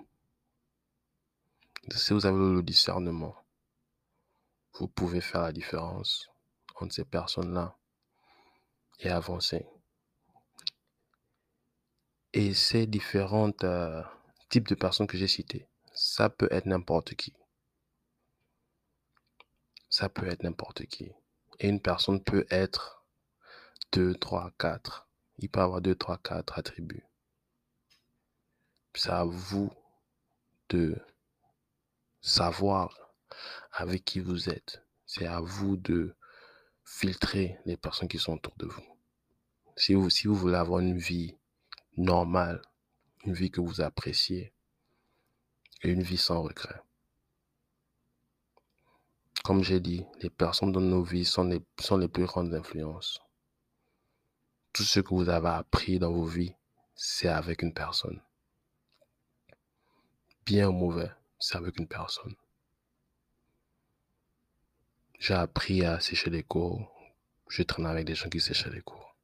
si 1.97 2.13
vous 2.13 2.27
avez 2.27 2.37
le 2.37 2.63
discernement, 2.63 3.37
vous 4.75 4.89
pouvez 4.89 5.21
faire 5.21 5.43
la 5.43 5.53
différence 5.53 6.29
entre 6.77 6.95
ces 6.95 7.05
personnes-là 7.05 7.77
et 9.01 9.11
avancer. 9.11 9.67
Et 12.33 12.55
ces 12.55 12.87
différents 12.87 13.53
euh, 13.65 14.03
types 14.49 14.69
de 14.69 14.75
personnes 14.75 15.07
que 15.07 15.17
j'ai 15.17 15.29
cités, 15.29 15.67
ça 15.95 16.29
peut 16.29 16.49
être 16.51 16.67
n'importe 16.67 17.15
qui. 17.15 17.35
Ça 19.89 20.09
peut 20.09 20.29
être 20.29 20.43
n'importe 20.43 20.85
qui. 20.87 21.11
Et 21.59 21.69
une 21.69 21.81
personne 21.81 22.23
peut 22.23 22.47
être 22.51 23.05
2, 23.93 24.15
3, 24.15 24.53
4. 24.59 25.09
Il 25.39 25.49
peut 25.49 25.61
avoir 25.61 25.81
2, 25.81 25.95
3, 25.95 26.19
4 26.19 26.59
attributs. 26.59 27.07
C'est 28.95 29.11
à 29.11 29.25
vous 29.25 29.71
de 30.71 31.01
savoir 32.21 33.15
avec 33.73 34.05
qui 34.05 34.21
vous 34.21 34.49
êtes. 34.49 34.83
C'est 35.07 35.27
à 35.27 35.41
vous 35.41 35.77
de 35.77 36.15
filtrer 36.85 37.59
les 37.65 37.77
personnes 37.77 38.09
qui 38.09 38.19
sont 38.19 38.35
autour 38.35 38.55
de 38.57 38.67
vous. 38.67 38.83
Si 39.77 39.95
vous, 39.95 40.35
voulez 40.35 40.57
avoir 40.57 40.81
une 40.81 40.99
vie 40.99 41.37
normale, 41.97 42.61
une 43.25 43.33
vie 43.33 43.51
que 43.51 43.61
vous 43.61 43.81
appréciez 43.81 44.53
et 45.83 45.91
une 45.91 46.03
vie 46.03 46.19
sans 46.19 46.43
regret. 46.43 46.81
Comme 49.45 49.63
j'ai 49.63 49.81
dit, 49.81 50.05
les 50.21 50.31
personnes 50.31 50.73
dans 50.73 50.81
nos 50.81 51.03
vies 51.03 51.25
sont 51.25 51.45
les 51.45 52.09
plus 52.09 52.25
grandes 52.25 52.53
influences. 52.55 53.21
Tout 54.73 54.83
ce 54.83 55.01
que 55.01 55.15
vous 55.15 55.29
avez 55.29 55.49
appris 55.49 55.99
dans 55.99 56.13
vos 56.13 56.27
vies, 56.27 56.55
c'est 56.95 57.29
avec 57.29 57.63
une 57.63 57.73
personne. 57.73 58.21
Bien 60.45 60.69
ou 60.69 60.73
mauvais, 60.73 61.11
c'est 61.39 61.57
avec 61.57 61.79
une 61.79 61.87
personne. 61.87 62.35
J'ai 65.19 65.35
appris 65.35 65.85
à 65.85 66.01
sécher 66.01 66.31
les 66.31 66.43
cours. 66.43 66.93
Je 67.49 67.63
traîne 67.63 67.87
avec 67.87 68.05
des 68.05 68.15
gens 68.15 68.29
qui 68.29 68.41
séchaient 68.41 68.71
les 68.71 68.83
cours. 68.83 69.17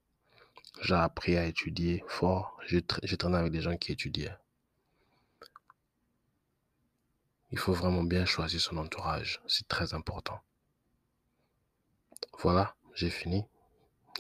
J'ai 0.83 0.95
appris 0.95 1.37
à 1.37 1.47
étudier 1.47 2.05
fort. 2.09 2.59
Je, 2.67 2.79
traîne 2.79 3.35
avec 3.35 3.53
des 3.53 3.61
gens 3.61 3.77
qui 3.77 3.93
étudiaient. 3.93 4.37
Il 7.51 7.59
faut 7.59 7.73
vraiment 7.73 8.03
bien 8.03 8.25
choisir 8.25 8.61
son 8.61 8.77
entourage. 8.77 9.41
C'est 9.47 9.69
très 9.69 9.95
important. 9.95 10.41
Voilà, 12.41 12.75
j'ai 12.95 13.11
fini. 13.11 13.45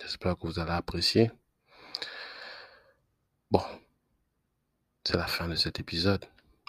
J'espère 0.01 0.37
que 0.37 0.47
vous 0.47 0.61
allez 0.61 0.71
apprécier. 0.71 1.33
Bon, 3.51 3.63
c'est 5.05 5.17
la 5.17 5.27
fin 5.27 5.49
de 5.49 5.57
cet 5.57 5.81
épisode. 5.81 6.25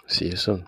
See 0.08 0.28
you 0.28 0.36
soon. 0.36 0.66